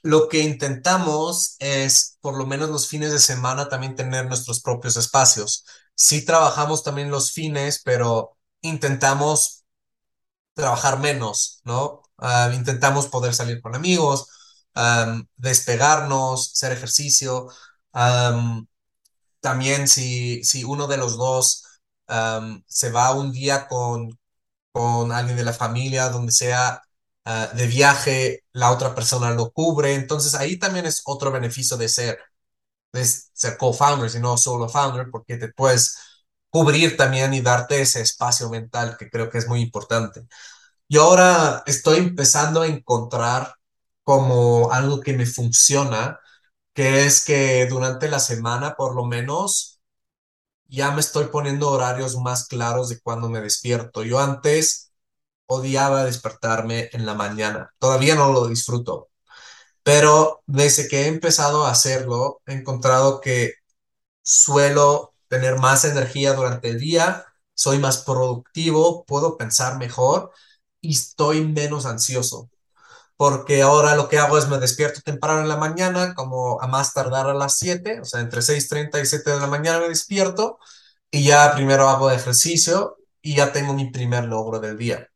Lo 0.03 0.27
que 0.29 0.39
intentamos 0.41 1.55
es, 1.59 2.17
por 2.21 2.37
lo 2.37 2.45
menos 2.45 2.69
los 2.69 2.87
fines 2.87 3.11
de 3.11 3.19
semana, 3.19 3.69
también 3.69 3.95
tener 3.95 4.25
nuestros 4.27 4.61
propios 4.61 4.97
espacios. 4.97 5.65
Sí 6.01 6.23
trabajamos 6.23 6.81
también 6.83 7.11
los 7.11 7.31
fines, 7.33 7.81
pero 7.83 8.37
intentamos 8.61 9.65
trabajar 10.53 10.99
menos, 10.99 11.59
¿no? 11.65 12.03
Uh, 12.17 12.53
intentamos 12.53 13.07
poder 13.07 13.33
salir 13.33 13.61
con 13.61 13.75
amigos, 13.75 14.27
despegarnos, 15.37 16.53
hacer 16.53 16.71
ejercicio. 16.71 17.49
También 19.41 19.87
si, 19.87 20.43
si 20.43 20.63
uno 20.63 20.87
de 20.87 20.97
los 20.97 21.17
dos 21.17 21.65
se 22.67 22.91
va 22.91 23.13
un 23.13 23.31
día 23.31 23.67
con, 23.67 24.17
con 24.71 25.11
alguien 25.11 25.37
de 25.37 25.43
la 25.43 25.53
familia, 25.53 26.09
donde 26.09 26.31
sea 26.31 26.81
uh, 27.25 27.55
de 27.57 27.67
viaje, 27.67 28.43
la 28.53 28.71
otra 28.71 28.95
persona 28.95 29.31
lo 29.31 29.51
cubre. 29.51 29.95
Entonces 29.95 30.35
ahí 30.35 30.57
también 30.59 30.85
es 30.85 31.01
otro 31.05 31.31
beneficio 31.31 31.77
de 31.77 31.89
ser, 31.89 32.19
de 32.93 33.05
ser 33.05 33.57
co-founder 33.57 34.11
y 34.15 34.19
no 34.19 34.37
solo 34.37 34.69
founder, 34.69 35.09
porque 35.11 35.37
te 35.37 35.49
puedes 35.53 35.97
cubrir 36.49 36.97
también 36.97 37.33
y 37.33 37.41
darte 37.41 37.81
ese 37.81 38.01
espacio 38.01 38.49
mental 38.49 38.97
que 38.97 39.09
creo 39.09 39.29
que 39.29 39.37
es 39.39 39.47
muy 39.47 39.61
importante. 39.61 40.27
Yo 40.89 41.03
ahora 41.03 41.63
estoy 41.67 41.97
empezando 41.99 42.61
a 42.61 42.67
encontrar 42.67 43.55
como 44.03 44.71
algo 44.71 45.01
que 45.01 45.13
me 45.13 45.25
funciona, 45.25 46.19
que 46.73 47.05
es 47.05 47.23
que 47.25 47.67
durante 47.67 48.09
la 48.09 48.19
semana 48.19 48.75
por 48.75 48.95
lo 48.95 49.05
menos 49.05 49.81
ya 50.67 50.91
me 50.91 51.01
estoy 51.01 51.25
poniendo 51.27 51.69
horarios 51.69 52.17
más 52.17 52.47
claros 52.47 52.89
de 52.89 52.99
cuando 53.01 53.29
me 53.29 53.41
despierto. 53.41 54.03
Yo 54.03 54.19
antes 54.19 54.91
odiaba 55.47 56.05
despertarme 56.05 56.89
en 56.93 57.05
la 57.05 57.15
mañana, 57.15 57.73
todavía 57.79 58.15
no 58.15 58.31
lo 58.33 58.47
disfruto, 58.47 59.09
pero 59.89 60.43
desde 60.45 60.87
que 60.87 61.05
he 61.05 61.07
empezado 61.07 61.65
a 61.65 61.71
hacerlo, 61.71 62.41
he 62.45 62.53
encontrado 62.53 63.19
que 63.21 63.55
suelo 64.21 65.15
tener 65.27 65.57
más 65.57 65.83
energía 65.83 66.33
durante 66.33 66.69
el 66.69 66.79
día, 66.79 67.25
soy 67.55 67.79
más 67.79 68.03
productivo, 68.03 69.03
puedo 69.05 69.35
pensar 69.35 69.79
mejor 69.79 70.31
y 70.79 70.91
estoy 70.93 71.43
menos 71.43 71.87
ansioso. 71.87 72.51
Porque 73.17 73.63
ahora 73.63 73.95
lo 73.95 74.09
que 74.09 74.19
hago 74.19 74.37
es 74.37 74.47
me 74.47 74.59
despierto 74.59 75.01
temprano 75.01 75.41
en 75.41 75.49
la 75.49 75.57
mañana, 75.57 76.13
como 76.13 76.61
a 76.61 76.67
más 76.67 76.93
tardar 76.93 77.27
a 77.27 77.33
las 77.33 77.57
7, 77.57 78.01
o 78.01 78.05
sea, 78.05 78.21
entre 78.21 78.43
6.30 78.43 79.01
y 79.01 79.07
7 79.07 79.31
de 79.31 79.39
la 79.39 79.47
mañana 79.47 79.79
me 79.79 79.89
despierto 79.89 80.59
y 81.09 81.23
ya 81.25 81.55
primero 81.55 81.89
hago 81.89 82.11
ejercicio 82.11 82.97
y 83.23 83.37
ya 83.37 83.51
tengo 83.53 83.73
mi 83.73 83.89
primer 83.91 84.25
logro 84.25 84.59
del 84.59 84.77
día. 84.77 85.09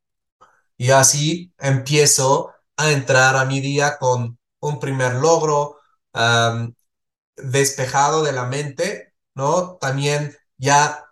Y 0.77 0.91
así 0.91 1.53
empiezo 1.59 2.51
a 2.77 2.91
entrar 2.91 3.35
a 3.35 3.45
mi 3.45 3.61
día 3.61 3.97
con 3.99 4.39
un 4.67 4.79
primer 4.79 5.15
logro 5.15 5.77
despejado 7.35 8.23
de 8.23 8.31
la 8.31 8.45
mente, 8.45 9.13
¿no? 9.35 9.77
También 9.77 10.35
ya 10.57 11.05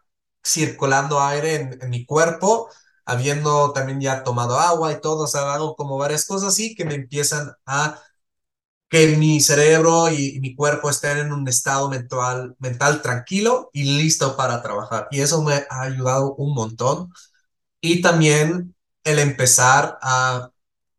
circulando 0.44 1.22
aire 1.22 1.56
en, 1.82 1.90
mi 1.90 2.06
cuerpo 2.06 2.70
habiendo 3.06 3.74
también 3.74 4.00
ya 4.02 4.24
tomado 4.24 4.60
agua 4.60 4.92
y 4.94 5.02
todo, 5.02 5.24
o 5.26 5.28
sea, 5.28 5.54
hago 5.54 5.76
como 5.76 5.98
varias 5.98 6.26
cosas 6.26 6.50
así 6.50 6.76
que 6.76 6.86
me 6.86 6.96
empiezan 6.96 7.52
a 7.66 8.00
que 8.90 9.16
mi 9.18 9.42
cerebro 9.42 10.10
y, 10.12 10.40
mi 10.42 10.56
cuerpo 10.56 10.90
estén 10.90 11.18
en 11.20 11.34
un 11.34 11.48
estado 11.48 11.90
mental 11.90 13.02
tranquilo 13.02 13.70
y 13.74 13.84
listo 13.86 14.36
para 14.38 14.62
trabajar. 14.62 15.08
Y 15.12 15.22
eso 15.22 15.42
me 15.44 15.66
ha 15.70 15.82
ayudado 15.84 16.36
un 16.36 16.54
montón. 16.54 17.10
Y 17.82 18.02
también 18.02 18.76
el 19.04 19.20
empezar 19.20 20.00
a 20.02 20.51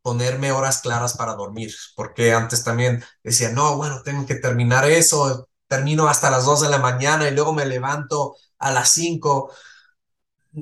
ponerme 0.03 0.51
horas 0.51 0.81
claras 0.81 1.15
para 1.17 1.33
dormir, 1.35 1.73
porque 1.95 2.33
antes 2.33 2.63
también 2.63 3.03
decía, 3.23 3.49
no, 3.49 3.77
bueno, 3.77 4.03
tengo 4.03 4.27
que 4.27 4.35
terminar 4.35 4.85
eso, 4.85 5.49
termino 5.67 6.07
hasta 6.07 6.29
las 6.29 6.45
2 6.45 6.61
de 6.61 6.69
la 6.69 6.79
mañana 6.79 7.27
y 7.27 7.33
luego 7.33 7.53
me 7.53 7.65
levanto 7.65 8.35
a 8.59 8.71
las 8.71 8.89
5. 8.91 9.51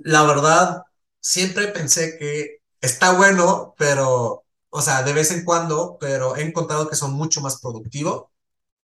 La 0.03 0.23
verdad, 0.23 0.83
siempre 1.19 1.67
pensé 1.67 2.17
que 2.17 2.61
está 2.81 3.13
bueno, 3.13 3.75
pero, 3.77 4.45
o 4.69 4.81
sea, 4.81 5.03
de 5.03 5.13
vez 5.13 5.31
en 5.31 5.43
cuando, 5.43 5.97
pero 5.99 6.35
he 6.35 6.43
encontrado 6.43 6.87
que 6.89 6.95
son 6.95 7.13
mucho 7.13 7.41
más 7.41 7.59
productivo 7.59 8.31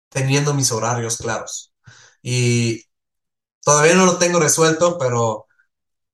teniendo 0.08 0.54
mis 0.54 0.72
horarios 0.72 1.18
claros. 1.18 1.72
Y 2.22 2.84
todavía 3.62 3.94
no 3.94 4.06
lo 4.06 4.18
tengo 4.18 4.40
resuelto, 4.40 4.98
pero 4.98 5.46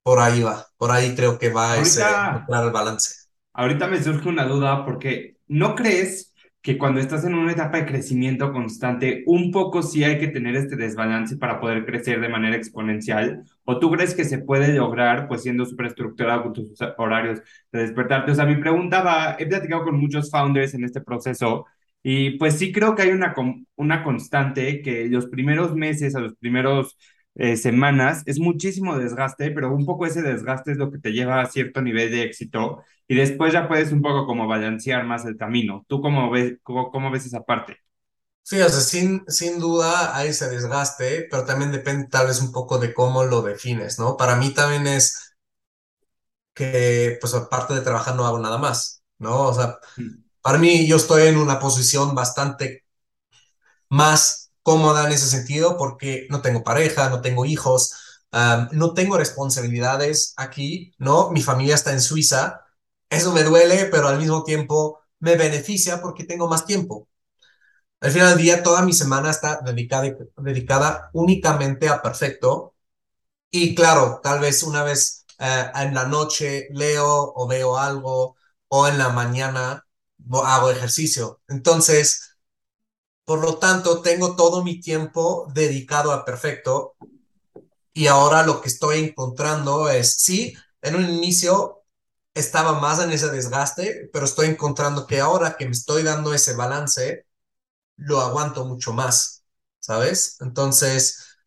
por 0.03 0.21
ahí 0.21 0.43
va, 0.43 0.67
por 0.77 0.91
ahí 0.91 1.15
creo 1.15 1.39
que 1.39 1.51
va 1.51 1.77
ese, 1.77 2.03
Ahorita, 2.03 2.31
encontrar 2.31 2.65
el 2.65 2.71
balance. 2.73 3.15
Ahorita 3.61 3.89
me 3.89 4.03
surge 4.03 4.29
una 4.29 4.45
duda 4.45 4.85
porque 4.85 5.37
¿no 5.49 5.75
crees 5.75 6.35
que 6.63 6.77
cuando 6.77 7.01
estás 7.01 7.25
en 7.25 7.35
una 7.35 7.53
etapa 7.53 7.79
de 7.79 7.87
crecimiento 7.87 8.53
constante, 8.53 9.23
un 9.27 9.51
poco 9.51 9.83
sí 9.83 10.05
hay 10.05 10.19
que 10.19 10.29
tener 10.29 10.57
este 10.57 10.77
desbalance 10.77 11.37
para 11.39 11.59
poder 11.61 11.87
crecer 11.87 12.21
de 12.21 12.29
manera 12.29 12.57
exponencial? 12.57 13.43
¿O 13.65 13.79
tú 13.79 13.91
crees 13.91 14.15
que 14.15 14.25
se 14.25 14.39
puede 14.39 14.75
lograr 14.75 15.27
pues 15.29 15.43
siendo 15.43 15.65
súper 15.65 15.87
estructurado 15.87 16.43
con 16.45 16.53
tus 16.53 16.71
horarios 16.99 17.41
de 17.73 17.81
despertarte? 17.81 18.33
O 18.33 18.35
sea, 18.35 18.45
mi 18.47 18.57
pregunta 18.57 19.03
va, 19.03 19.37
he 19.39 19.47
platicado 19.47 19.85
con 19.85 19.99
muchos 19.99 20.31
founders 20.31 20.75
en 20.75 20.85
este 20.85 21.01
proceso 21.01 21.67
Y 22.03 22.33
pues 22.39 22.59
sí 22.59 22.73
creo 22.73 22.95
que 22.95 23.03
hay 23.03 23.11
una, 23.11 23.35
una 23.77 24.03
constante 24.05 24.83
que 24.83 25.07
los 25.09 25.27
primeros 25.27 25.75
meses 25.75 26.15
o 26.15 26.21
los 26.21 26.35
primeros 26.37 26.97
eh, 27.41 27.57
semanas 27.59 28.23
es 28.27 28.41
muchísimo 28.41 28.99
desgaste, 28.99 29.53
pero 29.53 29.75
un 29.75 29.87
poco 29.87 30.07
ese 30.07 30.23
desgaste 30.23 30.73
es 30.73 30.79
lo 30.79 30.93
que 30.93 30.99
te 31.01 31.13
lleva 31.13 31.43
a 31.43 31.47
cierto 31.47 31.83
nivel 31.83 32.13
de 32.13 32.25
éxito 32.25 32.85
y 33.09 33.17
después 33.17 33.53
ya 33.55 33.69
puedes 33.69 33.93
un 33.93 34.03
poco 34.03 34.27
como 34.27 34.49
balancear 34.49 35.05
más 35.07 35.27
el 35.27 35.39
camino. 35.39 35.85
¿Tú 35.89 36.03
cómo 36.03 36.31
ves, 36.31 36.59
cómo, 36.65 36.91
cómo 36.93 37.11
ves 37.13 37.27
esa 37.27 37.43
parte? 37.45 37.79
Fíjate, 38.45 38.73
sin, 38.83 39.25
sin 39.29 39.59
duda 39.59 40.15
hay 40.17 40.29
ese 40.31 40.49
desgaste, 40.51 41.27
pero 41.31 41.45
también 41.47 41.73
depende 41.73 42.09
tal 42.09 42.27
vez 42.27 42.41
un 42.43 42.53
poco 42.53 42.79
de 42.79 42.93
cómo 42.93 43.25
lo 43.25 43.41
defines, 43.43 43.99
¿no? 43.99 44.17
Para 44.19 44.37
mí 44.37 44.53
también 44.53 44.87
es 44.87 45.35
que, 46.55 47.19
pues 47.21 47.35
aparte 47.35 47.75
de 47.75 47.81
trabajar 47.83 48.15
no 48.17 48.27
hago 48.27 48.39
nada 48.39 48.59
más, 48.59 49.03
¿no? 49.19 49.49
O 49.49 49.55
sea, 49.55 49.79
Mm, 49.99 50.23
para 50.43 50.59
mí 50.59 50.87
yo 50.89 50.97
estoy 50.97 51.29
en 51.29 51.39
una 51.39 51.59
posición 51.61 52.15
bastante 52.15 52.85
más 53.89 54.50
cómoda 54.71 55.07
en 55.07 55.13
ese 55.13 55.27
sentido 55.29 55.77
porque 55.77 56.29
no 56.31 56.43
tengo 56.43 56.63
pareja, 56.63 57.11
no 57.11 57.21
tengo 57.21 57.45
hijos, 57.45 57.93
um, 58.33 58.69
no 58.73 58.95
tengo 58.95 59.19
responsabilidades 59.19 60.33
aquí, 60.37 60.95
¿no? 60.99 61.31
Mi 61.31 61.43
familia 61.43 61.75
está 61.75 61.93
en 61.93 62.01
Suiza, 62.01 62.61
eso 63.11 63.33
me 63.33 63.43
duele, 63.43 63.87
pero 63.87 64.07
al 64.09 64.19
mismo 64.19 64.45
tiempo 64.45 65.01
me 65.19 65.35
beneficia 65.37 66.01
porque 66.01 66.23
tengo 66.25 66.49
más 66.49 66.67
tiempo. 66.67 67.09
Al 68.01 68.13
final 68.13 68.31
del 68.31 68.39
día, 68.45 68.63
toda 68.63 68.83
mi 68.83 68.93
semana 68.93 69.31
está 69.31 69.61
dedicada, 69.63 70.05
dedicada 70.37 71.11
únicamente 71.15 71.89
a 71.89 72.01
perfecto. 72.03 72.75
Y 73.51 73.75
claro, 73.75 74.21
tal 74.23 74.41
vez 74.41 74.63
una 74.63 74.85
vez 74.85 75.27
eh, 75.39 75.73
en 75.75 75.95
la 75.95 76.07
noche 76.07 76.69
leo 76.73 77.33
o 77.37 77.47
veo 77.49 77.79
algo 77.79 78.37
o 78.69 78.89
en 78.89 78.99
la 78.99 79.11
mañana 79.11 79.87
hago 80.45 80.71
ejercicio. 80.71 81.41
Entonces, 81.49 82.30
por 83.31 83.41
lo 83.41 83.59
tanto, 83.59 84.03
tengo 84.03 84.35
todo 84.35 84.65
mi 84.65 84.81
tiempo 84.81 85.47
dedicado 85.55 86.11
a 86.13 86.25
perfecto 86.25 86.97
y 87.93 88.07
ahora 88.07 88.45
lo 88.45 88.61
que 88.61 88.69
estoy 88.69 89.01
encontrando 89.05 89.89
es, 89.91 90.17
sí, 90.23 90.55
en 90.83 90.97
un 90.97 91.09
inicio 91.11 91.85
estaba 92.35 92.81
más 92.81 93.01
en 93.01 93.13
ese 93.13 93.31
desgaste, 93.31 94.11
pero 94.13 94.25
estoy 94.27 94.49
encontrando 94.49 95.07
que 95.07 95.21
ahora 95.21 95.57
que 95.57 95.67
me 95.67 95.73
estoy 95.73 96.03
dando 96.03 96.35
ese 96.35 96.55
balance, 96.55 97.27
lo 97.97 98.21
aguanto 98.21 98.65
mucho 98.67 98.93
más, 98.95 99.45
¿sabes? 99.81 100.39
Entonces, 100.41 101.39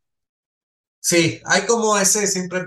sí, 1.00 1.42
hay 1.46 1.66
como 1.66 1.98
ese 1.98 2.26
siempre, 2.28 2.66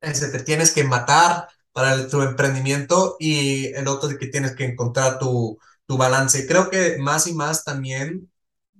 ese 0.00 0.28
te 0.30 0.40
tienes 0.42 0.72
que 0.72 0.84
matar 0.84 1.48
para 1.72 1.94
el- 1.94 2.08
tu 2.10 2.22
emprendimiento 2.22 3.16
y 3.18 3.66
el 3.74 3.88
otro 3.88 4.08
de 4.08 4.18
que 4.18 4.26
tienes 4.28 4.54
que 4.56 4.64
encontrar 4.64 5.18
tu, 5.18 5.58
tu 5.88 5.98
balance. 5.98 6.46
Creo 6.46 6.70
que 6.70 6.98
más 6.98 7.26
y 7.26 7.34
más 7.34 7.64
también 7.64 8.30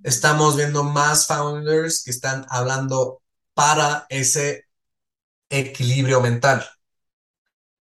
estamos 0.03 0.55
viendo 0.57 0.83
más 0.85 1.27
founders 1.27 2.03
que 2.03 2.11
están 2.11 2.45
hablando 2.49 3.23
para 3.55 4.05
ese 4.09 4.67
equilibrio 5.49 6.21
mental. 6.21 6.65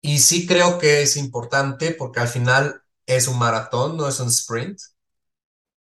Y 0.01 0.19
sí 0.19 0.47
creo 0.47 0.79
que 0.79 1.01
es 1.03 1.17
importante 1.17 1.91
porque 1.91 2.19
al 2.19 2.27
final 2.29 2.81
es 3.05 3.27
un 3.27 3.37
maratón, 3.39 3.97
no 3.97 4.07
es 4.07 4.19
un 4.19 4.29
sprint. 4.29 4.79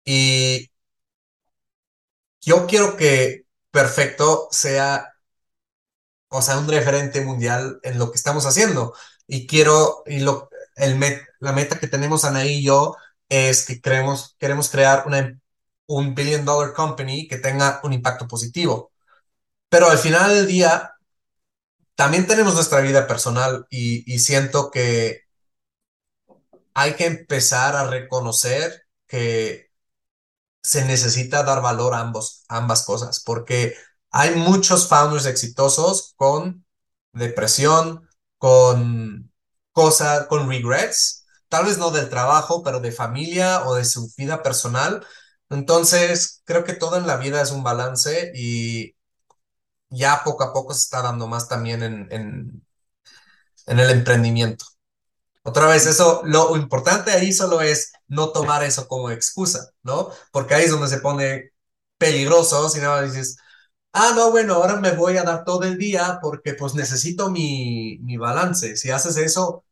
Y 0.04 0.70
yo 2.40 2.66
quiero 2.66 2.96
que 2.96 3.42
Perfecto 3.70 4.48
sea, 4.50 5.14
o 6.28 6.42
sea, 6.42 6.58
un 6.58 6.68
referente 6.68 7.22
mundial 7.22 7.80
en 7.82 7.98
lo 7.98 8.10
que 8.10 8.16
estamos 8.16 8.44
haciendo. 8.46 8.94
Y 9.26 9.46
quiero, 9.46 10.02
y 10.06 10.20
lo, 10.20 10.50
el 10.76 11.00
la 11.40 11.52
meta 11.52 11.78
que 11.78 11.88
tenemos 11.88 12.24
Anaí 12.24 12.58
y 12.58 12.64
yo 12.64 12.96
es 13.32 13.66
que 13.66 13.80
queremos, 13.80 14.36
queremos 14.38 14.68
crear 14.70 15.04
una, 15.06 15.38
un 15.86 16.14
billion 16.14 16.44
dollar 16.44 16.74
company 16.74 17.28
que 17.28 17.38
tenga 17.38 17.80
un 17.84 17.92
impacto 17.94 18.28
positivo. 18.28 18.92
Pero 19.70 19.90
al 19.90 19.98
final 19.98 20.34
del 20.34 20.46
día, 20.48 20.92
también 21.94 22.26
tenemos 22.26 22.54
nuestra 22.54 22.80
vida 22.80 23.06
personal 23.06 23.66
y, 23.70 24.04
y 24.12 24.18
siento 24.20 24.70
que 24.70 25.22
hay 26.74 26.94
que 26.94 27.06
empezar 27.06 27.76
a 27.76 27.88
reconocer 27.88 28.84
que 29.06 29.70
se 30.62 30.84
necesita 30.84 31.42
dar 31.42 31.62
valor 31.62 31.94
a 31.94 32.00
ambos, 32.00 32.44
ambas 32.48 32.84
cosas, 32.84 33.20
porque 33.24 33.74
hay 34.10 34.34
muchos 34.36 34.88
founders 34.88 35.26
exitosos 35.26 36.14
con 36.16 36.64
depresión, 37.12 38.08
con 38.38 39.32
cosas, 39.72 40.26
con 40.28 40.48
regrets, 40.48 41.21
tal 41.52 41.66
vez 41.66 41.78
no 41.78 41.92
del 41.92 42.10
trabajo, 42.10 42.64
pero 42.64 42.80
de 42.80 42.92
familia 42.92 43.64
o 43.66 43.76
de 43.76 43.84
su 43.86 44.10
vida 44.18 44.42
personal. 44.42 45.06
Entonces, 45.50 46.42
creo 46.46 46.64
que 46.64 46.74
todo 46.74 46.96
en 46.98 47.06
la 47.06 47.18
vida 47.18 47.42
es 47.42 47.52
un 47.52 47.62
balance 47.64 48.32
y 48.34 48.96
ya 49.90 50.22
poco 50.24 50.44
a 50.44 50.52
poco 50.52 50.74
se 50.74 50.82
está 50.82 51.02
dando 51.02 51.28
más 51.28 51.48
también 51.48 51.82
en, 51.82 52.08
en, 52.12 52.66
en 53.66 53.78
el 53.78 53.90
emprendimiento. 53.90 54.64
Otra 55.44 55.66
vez, 55.68 55.86
eso, 55.86 56.22
lo 56.26 56.56
importante 56.56 57.12
ahí 57.12 57.32
solo 57.32 57.62
es 57.62 57.92
no 58.08 58.30
tomar 58.32 58.64
eso 58.64 58.88
como 58.88 59.10
excusa, 59.10 59.70
¿no? 59.82 60.10
Porque 60.32 60.54
ahí 60.54 60.64
es 60.66 60.72
donde 60.72 60.88
se 60.88 60.98
pone 61.00 61.52
peligroso, 61.98 62.68
si 62.70 62.80
no 62.80 63.02
dices, 63.02 63.36
ah, 63.92 64.12
no, 64.16 64.30
bueno, 64.32 64.56
ahora 64.56 64.76
me 64.76 64.92
voy 64.92 65.16
a 65.18 65.24
dar 65.24 65.44
todo 65.44 65.64
el 65.64 65.78
día 65.78 66.18
porque 66.22 66.54
pues 66.54 66.74
necesito 66.74 67.30
mi, 67.30 67.98
mi 68.02 68.16
balance. 68.18 68.76
Si 68.76 68.90
haces 68.90 69.16
eso 69.18 69.64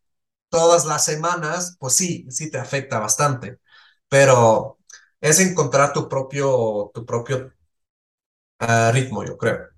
todas 0.50 0.86
las 0.86 1.04
semanas, 1.06 1.76
pues 1.80 1.94
sí, 1.96 2.26
sí 2.30 2.50
te 2.50 2.58
afecta 2.58 3.00
bastante, 3.00 3.60
pero 4.08 4.78
es 5.20 5.40
encontrar 5.40 5.92
tu 5.94 6.08
propio, 6.08 6.90
tu 6.94 7.06
propio 7.06 7.52
uh, 8.60 8.92
ritmo, 8.92 9.24
yo 9.24 9.36
creo. 9.36 9.68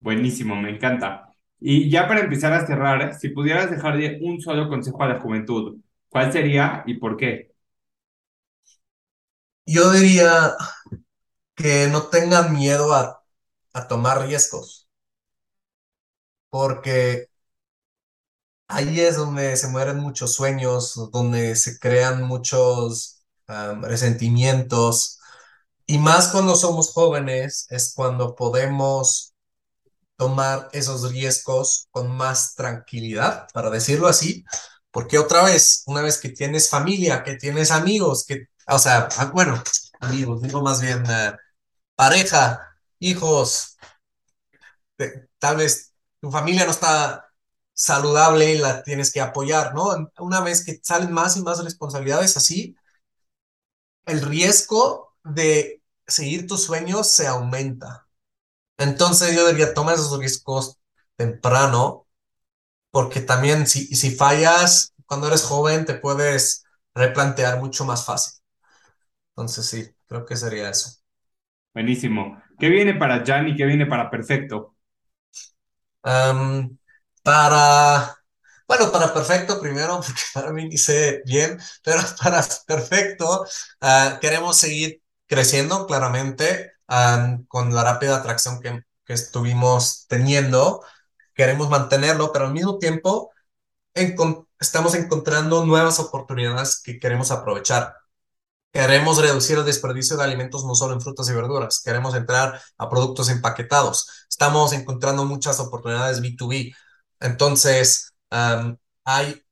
Buenísimo, 0.00 0.56
me 0.56 0.70
encanta. 0.70 1.28
Y 1.60 1.88
ya 1.90 2.08
para 2.08 2.20
empezar 2.20 2.52
a 2.52 2.66
cerrar, 2.66 3.14
si 3.14 3.28
pudieras 3.30 3.70
dejarle 3.70 4.18
un 4.22 4.40
solo 4.40 4.68
consejo 4.68 5.02
a 5.02 5.08
la 5.08 5.20
juventud, 5.20 5.78
¿cuál 6.08 6.32
sería 6.32 6.82
y 6.86 6.94
por 6.94 7.16
qué? 7.16 7.52
Yo 9.66 9.90
diría 9.92 10.54
que 11.54 11.88
no 11.88 12.08
tengan 12.08 12.52
miedo 12.52 12.92
a, 12.94 13.24
a 13.72 13.88
tomar 13.88 14.26
riesgos, 14.26 14.88
porque 16.50 17.28
ahí 18.68 19.00
es 19.00 19.16
donde 19.16 19.56
se 19.56 19.68
mueren 19.68 19.98
muchos 19.98 20.34
sueños, 20.34 20.94
donde 21.12 21.56
se 21.56 21.78
crean 21.78 22.22
muchos 22.24 23.24
resentimientos. 23.82 25.20
Y 25.86 25.98
más 25.98 26.28
cuando 26.28 26.56
somos 26.56 26.92
jóvenes 26.92 27.66
es 27.70 27.92
cuando 27.94 28.34
podemos 28.34 29.34
tomar 30.16 30.68
esos 30.72 31.10
riesgos 31.10 31.88
con 31.90 32.16
más 32.16 32.54
tranquilidad, 32.54 33.48
para 33.52 33.70
decirlo 33.70 34.08
así, 34.08 34.44
porque 34.90 35.18
otra 35.18 35.42
vez, 35.44 35.82
una 35.86 36.02
vez 36.02 36.18
que 36.20 36.28
tienes 36.30 36.70
familia, 36.70 37.24
que 37.24 37.36
tienes 37.36 37.70
amigos, 37.72 38.24
que, 38.26 38.46
o 38.68 38.78
sea, 38.78 39.08
ah, 39.18 39.26
bueno, 39.34 39.62
amigos, 40.00 40.42
digo 40.42 40.62
más 40.62 40.80
bien 40.80 41.02
uh, 41.02 41.36
pareja, 41.96 42.60
hijos, 43.00 43.76
tal 45.38 45.56
vez 45.56 45.92
tu 46.20 46.30
familia 46.30 46.64
no 46.66 46.70
está 46.70 47.31
saludable 47.74 48.54
y 48.54 48.58
la 48.58 48.82
tienes 48.82 49.12
que 49.12 49.20
apoyar, 49.20 49.74
¿no? 49.74 50.10
Una 50.18 50.40
vez 50.40 50.64
que 50.64 50.80
salen 50.82 51.12
más 51.12 51.36
y 51.36 51.42
más 51.42 51.62
responsabilidades 51.64 52.36
así, 52.36 52.76
el 54.06 54.20
riesgo 54.22 55.14
de 55.24 55.82
seguir 56.06 56.46
tus 56.46 56.64
sueños 56.64 57.10
se 57.10 57.26
aumenta. 57.26 58.06
Entonces 58.78 59.36
yo 59.36 59.48
diría, 59.48 59.74
toma 59.74 59.94
esos 59.94 60.18
riesgos 60.18 60.78
temprano, 61.16 62.08
porque 62.90 63.20
también 63.20 63.66
si, 63.66 63.86
si 63.96 64.12
fallas 64.12 64.94
cuando 65.06 65.28
eres 65.28 65.44
joven 65.44 65.86
te 65.86 65.94
puedes 65.94 66.64
replantear 66.94 67.60
mucho 67.60 67.84
más 67.84 68.04
fácil. 68.06 68.40
Entonces 69.30 69.66
sí, 69.66 69.90
creo 70.06 70.24
que 70.26 70.36
sería 70.36 70.70
eso. 70.70 70.90
Buenísimo. 71.74 72.42
¿Qué 72.58 72.68
viene 72.70 72.94
para 72.94 73.24
Jan 73.26 73.48
y 73.48 73.56
qué 73.56 73.64
viene 73.66 73.84
para 73.86 74.10
Perfecto? 74.10 74.74
Um, 76.04 76.78
para, 77.22 78.16
bueno, 78.68 78.92
para 78.92 79.12
perfecto 79.14 79.60
primero, 79.60 80.00
porque 80.06 80.22
para 80.34 80.52
mí 80.52 80.76
sé 80.78 81.22
bien, 81.26 81.58
pero 81.84 82.00
para 82.22 82.44
perfecto 82.66 83.46
uh, 83.82 84.20
queremos 84.20 84.56
seguir 84.56 85.02
creciendo 85.26 85.86
claramente 85.86 86.72
um, 86.88 87.44
con 87.46 87.74
la 87.74 87.84
rápida 87.84 88.16
atracción 88.16 88.60
que, 88.60 88.82
que 89.04 89.12
estuvimos 89.14 90.06
teniendo. 90.08 90.82
Queremos 91.34 91.70
mantenerlo, 91.70 92.32
pero 92.32 92.46
al 92.46 92.52
mismo 92.52 92.78
tiempo 92.78 93.30
estamos 93.94 94.94
encontrando 94.94 95.64
nuevas 95.64 95.98
oportunidades 96.00 96.80
que 96.82 96.98
queremos 96.98 97.30
aprovechar. 97.30 97.96
Queremos 98.72 99.18
reducir 99.20 99.58
el 99.58 99.66
desperdicio 99.66 100.16
de 100.16 100.24
alimentos 100.24 100.64
no 100.64 100.74
solo 100.74 100.94
en 100.94 101.00
frutas 101.02 101.28
y 101.28 101.34
verduras, 101.34 101.82
queremos 101.84 102.14
entrar 102.14 102.58
a 102.78 102.88
productos 102.88 103.28
empaquetados. 103.28 104.26
Estamos 104.30 104.72
encontrando 104.72 105.26
muchas 105.26 105.60
oportunidades 105.60 106.22
B2B. 106.22 106.74
Entonces, 107.22 108.12
um, 108.30 108.76
hay 109.04 109.42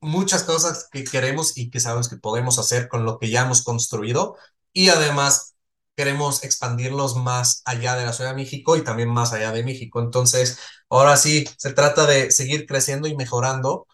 muchas 0.00 0.44
cosas 0.44 0.88
que 0.92 1.04
queremos 1.04 1.56
y 1.56 1.70
que 1.70 1.80
sabemos 1.80 2.08
que 2.08 2.16
podemos 2.16 2.58
hacer 2.58 2.88
con 2.88 3.04
lo 3.04 3.18
que 3.18 3.30
ya 3.30 3.42
hemos 3.42 3.62
construido 3.64 4.36
y 4.72 4.88
además 4.90 5.54
queremos 5.96 6.42
expandirlos 6.44 7.16
más 7.16 7.62
allá 7.64 7.96
de 7.96 8.04
la 8.06 8.12
Ciudad 8.12 8.30
de 8.30 8.36
México 8.36 8.76
y 8.76 8.84
también 8.84 9.08
más 9.10 9.32
allá 9.32 9.52
de 9.52 9.62
México. 9.64 10.00
Entonces, 10.00 10.58
ahora 10.90 11.16
sí, 11.16 11.44
se 11.56 11.72
trata 11.72 12.06
de 12.06 12.30
seguir 12.32 12.66
creciendo 12.66 13.08
y 13.08 13.16
mejorando. 13.16 13.86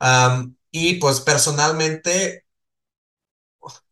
Um, 0.00 0.56
y 0.72 0.96
pues 1.00 1.20
personalmente, 1.20 2.44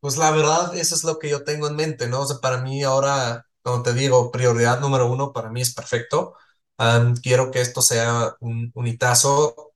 pues 0.00 0.16
la 0.18 0.30
verdad, 0.30 0.76
eso 0.76 0.94
es 0.94 1.04
lo 1.04 1.18
que 1.18 1.28
yo 1.30 1.44
tengo 1.44 1.68
en 1.68 1.76
mente, 1.76 2.08
¿no? 2.08 2.20
O 2.22 2.26
sea, 2.26 2.38
para 2.40 2.58
mí 2.62 2.82
ahora, 2.82 3.46
como 3.62 3.82
te 3.82 3.94
digo, 3.94 4.30
prioridad 4.30 4.80
número 4.80 5.10
uno 5.10 5.32
para 5.32 5.50
mí 5.50 5.60
es 5.62 5.74
perfecto. 5.74 6.34
Um, 6.78 7.14
quiero 7.16 7.50
que 7.50 7.60
esto 7.60 7.82
sea 7.82 8.34
un, 8.40 8.70
un 8.74 8.86
hitazo 8.86 9.72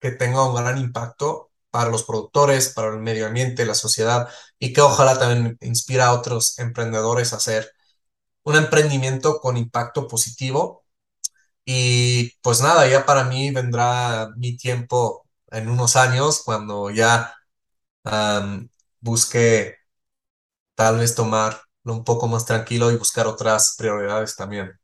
que 0.00 0.12
tenga 0.12 0.48
un 0.48 0.54
gran 0.56 0.78
impacto 0.78 1.50
para 1.70 1.90
los 1.90 2.04
productores, 2.04 2.70
para 2.70 2.90
el 2.94 3.00
medio 3.00 3.26
ambiente, 3.26 3.66
la 3.66 3.74
sociedad 3.74 4.28
y 4.58 4.72
que 4.72 4.80
ojalá 4.82 5.18
también 5.18 5.58
inspire 5.62 6.02
a 6.02 6.12
otros 6.12 6.58
emprendedores 6.58 7.32
a 7.32 7.36
hacer 7.36 7.70
un 8.44 8.56
emprendimiento 8.56 9.40
con 9.40 9.56
impacto 9.56 10.08
positivo. 10.08 10.84
Y 11.64 12.32
pues 12.42 12.62
nada, 12.62 12.88
ya 12.88 13.06
para 13.06 13.24
mí 13.24 13.50
vendrá 13.52 14.30
mi 14.36 14.56
tiempo 14.56 15.26
en 15.50 15.68
unos 15.70 15.96
años 15.96 16.42
cuando 16.44 16.90
ya 16.90 17.34
busque 19.00 19.76
tal 20.76 20.98
vez 20.98 21.14
tomarlo 21.14 21.60
un 21.84 22.04
poco 22.04 22.28
más 22.28 22.44
tranquilo 22.46 22.90
y 22.92 22.96
buscar 22.96 23.26
otras 23.26 23.74
prioridades 23.78 24.36
también. 24.36 24.78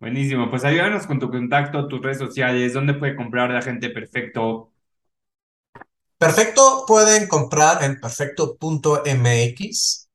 Buenísimo, 0.00 0.48
pues 0.50 0.64
ayúdanos 0.64 1.06
con 1.06 1.18
tu 1.18 1.30
contacto, 1.30 1.86
tus 1.88 2.00
redes 2.02 2.18
sociales, 2.18 2.72
dónde 2.74 2.94
puede 2.94 3.16
comprar 3.16 3.50
la 3.50 3.62
gente 3.62 3.90
perfecto. 3.90 4.72
Perfecto, 6.18 6.84
pueden 6.86 7.28
comprar 7.28 7.82
en 7.84 8.00
perfecto.mx. 8.00 10.08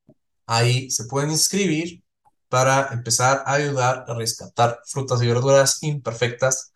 Ahí 0.47 0.89
se 0.91 1.05
pueden 1.05 1.31
inscribir 1.31 2.03
para 2.49 2.89
empezar 2.93 3.43
a 3.45 3.53
ayudar 3.53 4.05
a 4.07 4.13
rescatar 4.15 4.79
frutas 4.85 5.21
y 5.21 5.27
verduras 5.27 5.81
imperfectas. 5.83 6.73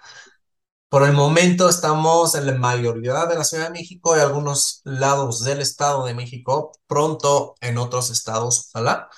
Por 0.89 1.03
el 1.03 1.13
momento 1.13 1.67
estamos 1.69 2.35
en 2.35 2.45
la 2.47 2.53
mayoría 2.55 3.25
de 3.25 3.35
la 3.35 3.43
Ciudad 3.43 3.65
de 3.65 3.71
México 3.71 4.15
y 4.15 4.19
algunos 4.21 4.81
lados 4.85 5.43
del 5.43 5.59
Estado 5.61 6.05
de 6.05 6.13
México, 6.13 6.71
pronto 6.87 7.55
en 7.61 7.77
otros 7.77 8.09
estados, 8.11 8.69
ojalá. 8.73 9.09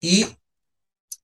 Y 0.00 0.26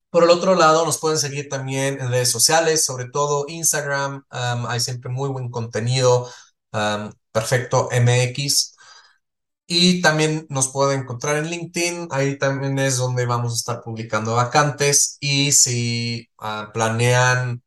por 0.09 0.23
el 0.23 0.29
otro 0.31 0.55
lado, 0.55 0.85
nos 0.85 0.99
pueden 0.99 1.19
seguir 1.19 1.49
también 1.49 1.99
en 2.01 2.09
redes 2.09 2.31
sociales, 2.31 2.83
sobre 2.85 3.09
todo 3.09 3.45
Instagram. 3.47 4.25
hay 4.29 4.79
siempre 4.79 5.09
muy 5.11 5.29
buen 5.29 5.49
contenido. 5.49 6.29
perfecto 7.31 7.89
MX. 7.91 8.75
Y 9.67 10.01
también 10.01 10.47
nos 10.49 10.69
pueden 10.69 11.01
encontrar 11.01 11.37
en 11.37 11.49
LinkedIn. 11.49 12.07
Ahí 12.11 12.37
también 12.39 12.79
es 12.79 12.97
donde 12.97 13.25
vamos 13.25 13.53
a 13.53 13.55
estar 13.55 13.81
publicando 13.83 14.35
vacantes. 14.35 15.17
Y 15.19 15.51
si 15.51 16.29
uh, 16.41 16.71
planean 16.73 17.61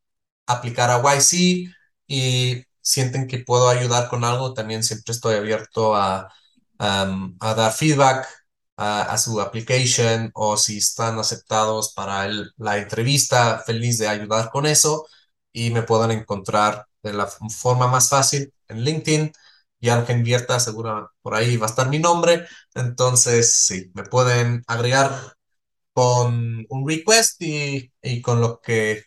aplicar 0.46 0.90
a 0.90 0.98
YC 1.02 1.72
y 2.08 2.64
sienten 2.80 3.28
que 3.28 3.38
puedo 3.40 3.68
ayudar 3.68 4.08
con 4.08 4.24
algo, 4.24 4.54
también 4.54 4.82
siempre 4.84 5.12
estoy 5.12 5.36
abierto 5.36 5.94
a, 5.96 6.28
a 6.78 7.54
dar 7.54 7.72
feedback 7.72 8.26
a, 8.82 9.18
su 9.18 9.40
application 9.40 10.30
o 10.34 10.56
si 10.56 10.78
están 10.78 11.18
aceptados 11.18 11.92
para 11.94 12.28
la 12.56 12.78
entrevista, 12.78 13.60
feliz 13.64 13.98
de 13.98 14.08
ayudar 14.08 14.50
con 14.50 14.66
eso 14.66 15.06
y 15.52 15.70
me 15.70 15.82
puedan 15.82 16.10
encontrar 16.10 16.86
de 17.02 17.12
la 17.12 17.26
forma 17.26 17.86
más 17.88 18.08
fácil 18.10 18.52
en 18.68 18.82
LinkedIn. 18.84 19.32
Y 19.80 19.88
aunque 19.88 20.12
invierta, 20.12 20.60
seguro 20.60 21.10
por 21.22 21.34
ahí 21.34 21.56
va 21.56 21.66
a 21.66 21.70
estar 21.70 21.88
mi 21.88 21.98
nombre. 21.98 22.46
Entonces, 22.74 23.54
sí, 23.54 23.90
me 23.94 24.04
pueden 24.04 24.62
agregar 24.66 25.12
con 25.92 26.64
un 26.68 26.88
request 26.88 27.42
y, 27.42 27.92
y 28.02 28.22
con 28.22 28.40
lo 28.40 28.60
que 28.60 29.04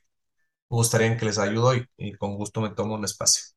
gustaría 0.69 1.17
que 1.17 1.25
les 1.25 1.39
ayudo 1.39 1.75
y, 1.75 1.85
y 1.97 2.13
con 2.13 2.35
gusto 2.35 2.61
me 2.61 2.71
tomo 2.71 2.95
un 2.95 3.05
espacio. 3.05 3.55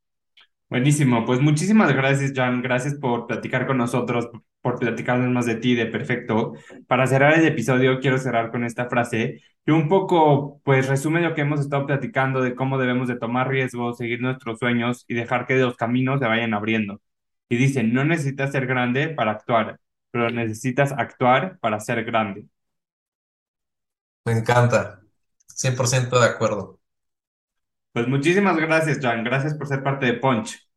Buenísimo, 0.70 1.24
pues 1.24 1.40
muchísimas 1.40 1.94
gracias, 1.94 2.32
Jan. 2.34 2.62
Gracias 2.62 2.94
por 2.94 3.26
platicar 3.26 3.66
con 3.66 3.78
nosotros, 3.78 4.28
por 4.60 4.78
platicarnos 4.78 5.30
más 5.30 5.46
de 5.46 5.56
ti, 5.56 5.74
de 5.74 5.86
perfecto. 5.86 6.54
Para 6.86 7.06
cerrar 7.06 7.34
el 7.38 7.46
episodio, 7.46 8.00
quiero 8.00 8.18
cerrar 8.18 8.50
con 8.50 8.64
esta 8.64 8.88
frase 8.88 9.40
que 9.64 9.72
un 9.72 9.88
poco, 9.88 10.60
pues, 10.64 10.88
resume 10.88 11.20
lo 11.20 11.34
que 11.34 11.42
hemos 11.42 11.60
estado 11.60 11.86
platicando 11.86 12.40
de 12.42 12.54
cómo 12.54 12.78
debemos 12.78 13.08
de 13.08 13.16
tomar 13.18 13.48
riesgos, 13.48 13.98
seguir 13.98 14.20
nuestros 14.20 14.58
sueños 14.58 15.04
y 15.08 15.14
dejar 15.14 15.46
que 15.46 15.56
los 15.56 15.76
caminos 15.76 16.20
se 16.20 16.26
vayan 16.26 16.54
abriendo. 16.54 17.00
Y 17.48 17.56
dice, 17.56 17.82
no 17.84 18.04
necesitas 18.04 18.52
ser 18.52 18.66
grande 18.66 19.08
para 19.08 19.32
actuar, 19.32 19.80
pero 20.10 20.30
necesitas 20.30 20.92
actuar 20.92 21.58
para 21.60 21.80
ser 21.80 22.04
grande. 22.04 22.46
Me 24.24 24.32
encanta, 24.32 25.00
100% 25.54 26.20
de 26.20 26.26
acuerdo. 26.26 26.78
Pues 27.92 28.06
muchísimas 28.08 28.56
gracias, 28.56 28.98
Jan. 29.00 29.24
Gracias 29.24 29.54
por 29.54 29.66
ser 29.66 29.82
parte 29.82 30.06
de 30.06 30.14
Punch. 30.14 30.67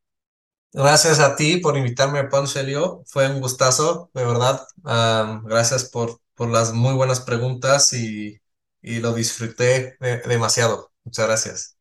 Gracias 0.74 1.20
a 1.20 1.36
ti 1.36 1.58
por 1.58 1.78
invitarme 1.78 2.20
a 2.20 2.30
Punch, 2.30 2.56
Elio. 2.56 3.04
Fue 3.08 3.30
un 3.30 3.42
gustazo, 3.42 4.10
de 4.14 4.26
verdad. 4.26 4.62
Um, 4.84 5.44
gracias 5.46 5.86
por, 5.90 6.22
por 6.34 6.50
las 6.50 6.74
muy 6.74 6.94
buenas 6.94 7.20
preguntas 7.22 7.92
y, 7.94 8.40
y 8.82 9.00
lo 9.00 9.14
disfruté 9.14 9.98
de, 10.00 10.20
demasiado. 10.20 10.92
Muchas 11.04 11.28
gracias. 11.28 11.81